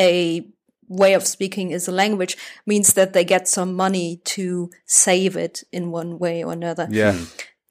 a 0.00 0.46
way 0.88 1.14
of 1.14 1.26
speaking 1.26 1.70
is 1.70 1.88
a 1.88 1.92
language 1.92 2.36
means 2.64 2.94
that 2.94 3.12
they 3.12 3.24
get 3.24 3.48
some 3.48 3.74
money 3.74 4.20
to 4.24 4.70
save 4.84 5.36
it 5.36 5.64
in 5.72 5.90
one 5.90 6.18
way 6.18 6.44
or 6.44 6.52
another. 6.52 6.86
Yeah. 6.90 7.12
Hmm. 7.12 7.24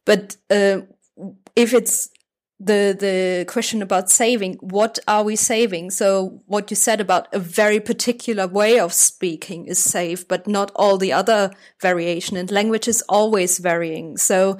But 0.05 0.37
uh, 0.49 0.81
if 1.55 1.73
it's 1.73 2.09
the 2.59 2.95
the 2.97 3.45
question 3.51 3.81
about 3.81 4.09
saving 4.09 4.53
what 4.61 4.97
are 5.09 5.23
we 5.23 5.35
saving 5.35 5.91
so 5.91 6.41
what 6.45 6.71
you 6.71 6.75
said 6.75 7.01
about 7.01 7.27
a 7.33 7.39
very 7.39 7.81
particular 7.81 8.47
way 8.47 8.79
of 8.79 8.93
speaking 8.93 9.65
is 9.65 9.77
safe 9.77 10.25
but 10.25 10.47
not 10.47 10.71
all 10.75 10.97
the 10.97 11.11
other 11.11 11.51
variation 11.81 12.37
and 12.37 12.51
language 12.51 12.87
is 12.87 13.01
always 13.09 13.57
varying 13.57 14.15
so 14.15 14.57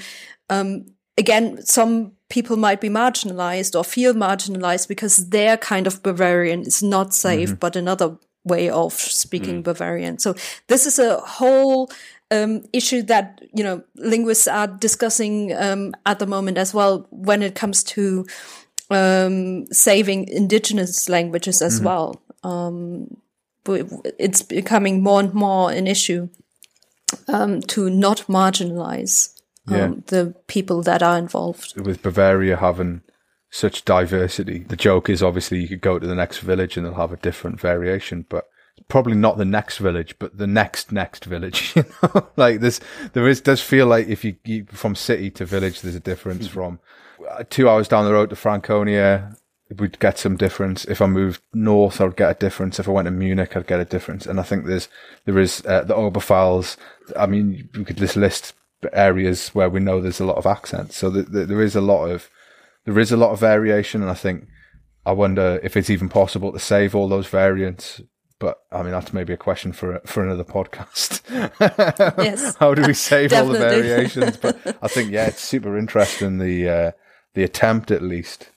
um, 0.49 0.85
again 1.17 1.63
some 1.63 2.11
people 2.29 2.57
might 2.57 2.81
be 2.81 2.89
marginalized 2.89 3.77
or 3.77 3.83
feel 3.83 4.13
marginalized 4.13 4.89
because 4.89 5.29
their 5.29 5.55
kind 5.55 5.87
of 5.87 6.03
bavarian 6.03 6.63
is 6.63 6.83
not 6.83 7.13
safe 7.13 7.49
mm-hmm. 7.49 7.59
but 7.59 7.77
another 7.77 8.17
way 8.43 8.69
of 8.69 8.93
speaking 8.93 9.61
mm. 9.61 9.63
bavarian 9.63 10.19
so 10.19 10.35
this 10.67 10.85
is 10.85 10.99
a 10.99 11.17
whole 11.21 11.89
um, 12.31 12.63
issue 12.73 13.01
that 13.03 13.41
you 13.53 13.63
know 13.63 13.83
linguists 13.95 14.47
are 14.47 14.67
discussing 14.67 15.53
um, 15.55 15.93
at 16.05 16.19
the 16.19 16.27
moment 16.27 16.57
as 16.57 16.73
well 16.73 17.07
when 17.11 17.41
it 17.41 17.55
comes 17.55 17.83
to 17.83 18.25
um, 18.89 19.65
saving 19.67 20.27
indigenous 20.27 21.09
languages 21.09 21.61
as 21.61 21.77
mm-hmm. 21.77 21.85
well. 21.85 22.21
Um, 22.43 23.17
it's 24.19 24.43
becoming 24.43 25.01
more 25.01 25.19
and 25.19 25.33
more 25.33 25.71
an 25.71 25.87
issue 25.87 26.29
um, 27.27 27.61
to 27.61 27.89
not 27.89 28.19
marginalize 28.27 29.29
um, 29.67 29.75
yeah. 29.75 29.93
the 30.07 30.35
people 30.47 30.83
that 30.83 31.01
are 31.01 31.17
involved. 31.17 31.79
With 31.79 32.03
Bavaria 32.03 32.57
having 32.57 33.01
such 33.49 33.85
diversity, 33.85 34.59
the 34.59 34.75
joke 34.75 35.09
is 35.09 35.23
obviously 35.23 35.59
you 35.59 35.67
could 35.67 35.81
go 35.81 35.97
to 35.97 36.05
the 36.05 36.15
next 36.15 36.39
village 36.39 36.77
and 36.77 36.85
they'll 36.85 36.93
have 36.93 37.11
a 37.11 37.17
different 37.17 37.59
variation, 37.59 38.25
but 38.29 38.45
probably 38.87 39.15
not 39.15 39.37
the 39.37 39.45
next 39.45 39.77
village, 39.77 40.15
but 40.19 40.37
the 40.37 40.47
next 40.47 40.91
next 40.91 41.25
village. 41.25 41.73
You 41.75 41.85
know, 42.01 42.27
like 42.35 42.59
this, 42.59 42.79
there 43.13 43.27
is 43.27 43.41
does 43.41 43.61
feel 43.61 43.87
like 43.87 44.07
if 44.07 44.23
you, 44.23 44.35
you 44.45 44.65
from 44.65 44.95
city 44.95 45.29
to 45.31 45.45
village, 45.45 45.81
there's 45.81 45.95
a 45.95 45.99
difference. 45.99 46.47
from 46.47 46.79
uh, 47.29 47.43
two 47.49 47.69
hours 47.69 47.87
down 47.87 48.05
the 48.05 48.13
road 48.13 48.29
to 48.29 48.35
Franconia, 48.35 49.35
we'd 49.77 49.99
get 49.99 50.19
some 50.19 50.35
difference. 50.35 50.85
If 50.85 51.01
I 51.01 51.07
moved 51.07 51.41
north, 51.53 51.99
I'd 51.99 52.15
get 52.15 52.31
a 52.31 52.39
difference. 52.39 52.79
If 52.79 52.87
I 52.87 52.91
went 52.91 53.07
to 53.07 53.11
Munich, 53.11 53.55
I'd 53.55 53.67
get 53.67 53.79
a 53.79 53.85
difference. 53.85 54.25
And 54.25 54.39
I 54.39 54.43
think 54.43 54.65
there's 54.65 54.87
there 55.25 55.39
is 55.39 55.63
uh, 55.65 55.83
the 55.83 55.95
Oberpfalz. 55.95 56.77
I 57.17 57.25
mean, 57.25 57.69
we 57.75 57.83
could 57.83 57.97
just 57.97 58.15
list 58.15 58.53
areas 58.93 59.49
where 59.49 59.69
we 59.69 59.79
know 59.79 60.01
there's 60.01 60.19
a 60.19 60.25
lot 60.25 60.37
of 60.37 60.45
accents. 60.45 60.97
So 60.97 61.09
the, 61.09 61.23
the, 61.23 61.45
there 61.45 61.61
is 61.61 61.75
a 61.75 61.81
lot 61.81 62.05
of 62.07 62.29
there 62.85 62.99
is 62.99 63.11
a 63.11 63.17
lot 63.17 63.31
of 63.31 63.39
variation, 63.39 64.01
and 64.01 64.11
I 64.11 64.15
think 64.15 64.47
I 65.05 65.11
wonder 65.11 65.59
if 65.63 65.75
it's 65.75 65.89
even 65.89 66.09
possible 66.09 66.51
to 66.51 66.59
save 66.59 66.95
all 66.95 67.07
those 67.07 67.27
variants. 67.27 68.01
But 68.39 68.59
I 68.71 68.83
mean, 68.83 68.91
that's 68.91 69.13
maybe 69.13 69.33
a 69.33 69.37
question 69.37 69.71
for 69.71 69.99
for 70.05 70.23
another 70.23 70.43
podcast. 70.43 71.21
yes. 72.23 72.55
How 72.55 72.73
do 72.73 72.83
we 72.83 72.93
save 72.93 73.31
all 73.33 73.47
the 73.47 73.59
variations? 73.59 74.37
But 74.37 74.57
I 74.81 74.87
think 74.87 75.11
yeah, 75.11 75.27
it's 75.27 75.41
super 75.41 75.77
interesting 75.77 76.37
the 76.37 76.69
uh, 76.69 76.91
the 77.33 77.43
attempt 77.43 77.91
at 77.91 78.01
least 78.01 78.49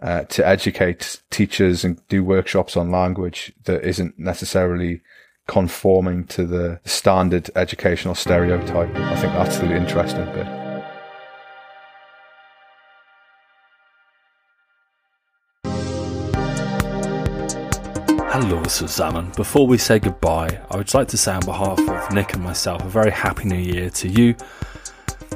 uh, 0.00 0.24
to 0.24 0.46
educate 0.46 1.20
teachers 1.30 1.84
and 1.84 2.06
do 2.08 2.22
workshops 2.22 2.76
on 2.76 2.90
language 2.90 3.52
that 3.64 3.82
isn't 3.82 4.18
necessarily 4.18 5.00
conforming 5.46 6.24
to 6.24 6.46
the 6.46 6.80
standard 6.84 7.50
educational 7.56 8.14
stereotype. 8.14 8.94
I 8.94 9.16
think 9.16 9.32
that's 9.32 9.58
the 9.58 9.74
interesting 9.74 10.24
bit. 10.32 10.63
Hello, 18.36 18.64
Susan. 18.64 19.30
Before 19.36 19.64
we 19.64 19.78
say 19.78 20.00
goodbye, 20.00 20.60
I 20.68 20.76
would 20.76 20.92
like 20.92 21.06
to 21.06 21.16
say 21.16 21.34
on 21.34 21.44
behalf 21.44 21.78
of 21.78 22.12
Nick 22.12 22.34
and 22.34 22.42
myself 22.42 22.84
a 22.84 22.88
very 22.88 23.12
happy 23.12 23.44
new 23.44 23.54
year 23.54 23.90
to 23.90 24.08
you 24.08 24.34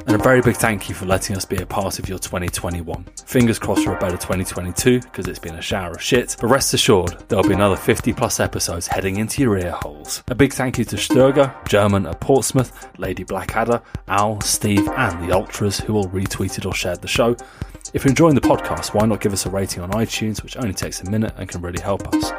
and 0.05 0.19
a 0.19 0.21
very 0.21 0.41
big 0.41 0.57
thank 0.57 0.89
you 0.89 0.95
for 0.95 1.05
letting 1.05 1.37
us 1.37 1.45
be 1.45 1.55
a 1.55 1.65
part 1.65 1.97
of 1.97 2.09
your 2.09 2.19
2021. 2.19 3.05
Fingers 3.25 3.57
crossed 3.57 3.85
for 3.85 3.95
a 3.95 3.99
better 3.99 4.17
2022 4.17 4.99
because 4.99 5.27
it's 5.27 5.39
been 5.39 5.55
a 5.55 5.61
shower 5.61 5.91
of 5.91 6.01
shit, 6.01 6.35
but 6.41 6.47
rest 6.47 6.73
assured 6.73 7.15
there'll 7.29 7.47
be 7.47 7.53
another 7.53 7.77
50 7.77 8.11
plus 8.11 8.41
episodes 8.41 8.85
heading 8.85 9.15
into 9.15 9.41
your 9.41 9.57
ear 9.57 9.71
holes. 9.71 10.21
A 10.27 10.35
big 10.35 10.51
thank 10.51 10.77
you 10.77 10.83
to 10.83 10.97
Sturger, 10.97 11.53
German 11.69 12.05
at 12.05 12.19
Portsmouth, 12.19 12.89
Lady 12.97 13.23
Blackadder, 13.23 13.81
Al, 14.09 14.41
Steve, 14.41 14.89
and 14.89 15.23
the 15.23 15.33
Ultras 15.33 15.79
who 15.79 15.95
all 15.95 16.09
retweeted 16.09 16.65
or 16.65 16.73
shared 16.73 17.01
the 17.01 17.07
show. 17.07 17.37
If 17.93 18.03
you're 18.03 18.11
enjoying 18.11 18.35
the 18.35 18.41
podcast, 18.41 18.93
why 18.93 19.05
not 19.05 19.19
give 19.19 19.33
us 19.33 19.45
a 19.45 19.49
rating 19.49 19.81
on 19.81 19.91
iTunes, 19.91 20.43
which 20.43 20.57
only 20.57 20.73
takes 20.73 21.01
a 21.01 21.09
minute 21.09 21.33
and 21.37 21.49
can 21.49 21.61
really 21.61 21.81
help 21.81 22.07
us? 22.13 22.31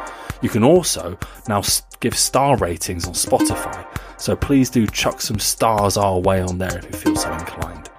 You 0.42 0.48
can 0.48 0.64
also 0.64 1.18
now 1.48 1.62
give 2.00 2.16
star 2.16 2.56
ratings 2.56 3.06
on 3.06 3.14
Spotify, 3.14 3.86
so 4.18 4.36
please 4.36 4.70
do 4.70 4.86
chuck 4.86 5.20
some 5.20 5.38
stars 5.38 5.96
our 5.96 6.18
way 6.18 6.40
on 6.40 6.58
there 6.58 6.78
if 6.78 6.84
you 6.84 6.92
feel 6.92 7.16
so 7.16 7.32
inclined 7.32 7.89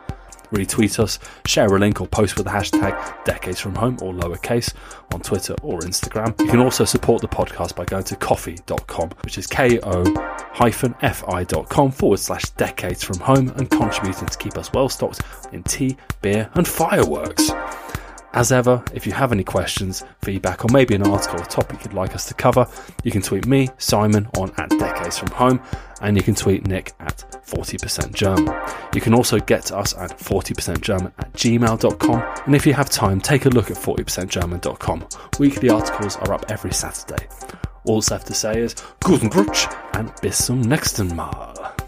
retweet 0.52 1.00
us, 1.00 1.20
share 1.46 1.68
a 1.68 1.80
link 1.80 2.02
or 2.02 2.08
post 2.08 2.38
with 2.38 2.46
the 2.46 2.52
hashtag 2.52 3.24
decades 3.26 3.60
from 3.60 3.76
home 3.76 3.98
or 4.02 4.14
lowercase 4.14 4.74
on 5.14 5.22
Twitter 5.22 5.56
or 5.62 5.80
Instagram. 5.82 6.40
You 6.40 6.48
can 6.48 6.60
also 6.60 6.86
support 6.86 7.22
the 7.22 7.28
podcast 7.28 7.76
by 7.76 7.86
going 7.86 8.04
to 8.06 8.16
ko-fi.com, 8.16 9.12
which 9.24 9.38
is 9.38 9.48
ko-fi.com 9.48 9.92
forward 11.92 12.20
slash 12.20 12.44
decades 12.52 13.04
from 13.04 13.20
home 13.20 13.50
and 13.50 13.70
contributing 13.70 14.28
to 14.28 14.38
keep 14.38 14.58
us 14.58 14.72
well 14.74 14.90
stocked 14.90 15.22
in 15.52 15.64
tea, 15.64 15.98
beer 16.22 16.50
and 16.56 16.68
fireworks. 16.68 17.52
As 18.34 18.54
ever, 18.54 18.82
if 18.94 19.06
you 19.06 19.12
have 19.12 19.34
any 19.34 19.44
questions, 19.44 20.06
feedback, 20.22 20.64
or 20.64 20.70
maybe 20.72 20.96
an 20.96 21.06
article 21.06 21.42
or 21.42 21.46
topic 21.46 21.84
you'd 21.84 21.94
like 21.94 22.16
us 22.16 22.28
to 22.30 22.34
cover, 22.34 22.66
you 23.04 23.12
can 23.12 23.22
tweet 23.22 23.46
me, 23.46 23.68
Simon, 23.78 24.28
on 24.38 24.54
at 24.58 24.70
Decades 24.70 25.18
From 25.18 25.32
Home, 25.32 25.62
and 26.02 26.16
you 26.16 26.24
can 26.24 26.34
tweet 26.34 26.66
Nick 26.66 26.94
at 27.02 27.26
40% 27.46 28.14
German. 28.14 28.54
You 28.96 29.02
can 29.02 29.14
also 29.14 29.38
get 29.38 29.64
to 29.66 29.78
us 29.78 29.94
at 29.98 30.18
40%German 30.18 31.12
at 31.20 31.34
gmail.com, 31.34 32.44
and 32.46 32.56
if 32.56 32.66
you 32.66 32.74
have 32.74 32.90
time, 32.90 33.20
take 33.20 33.46
a 33.46 33.50
look 33.50 33.70
at 33.70 33.76
40%German.com. 33.76 35.08
Weekly 35.38 35.70
articles 35.70 36.16
are 36.16 36.34
up 36.34 36.46
every 36.50 36.74
Saturday. 36.74 37.28
All 37.84 37.96
that's 37.96 38.12
left 38.12 38.28
to 38.28 38.34
say 38.34 38.62
is 38.62 38.76
Guten 39.04 39.30
Rutsch 39.30 39.68
and 39.94 40.10
bis 40.22 40.38
zum 40.46 40.62
nächsten 40.62 41.16
Mal. 41.16 41.81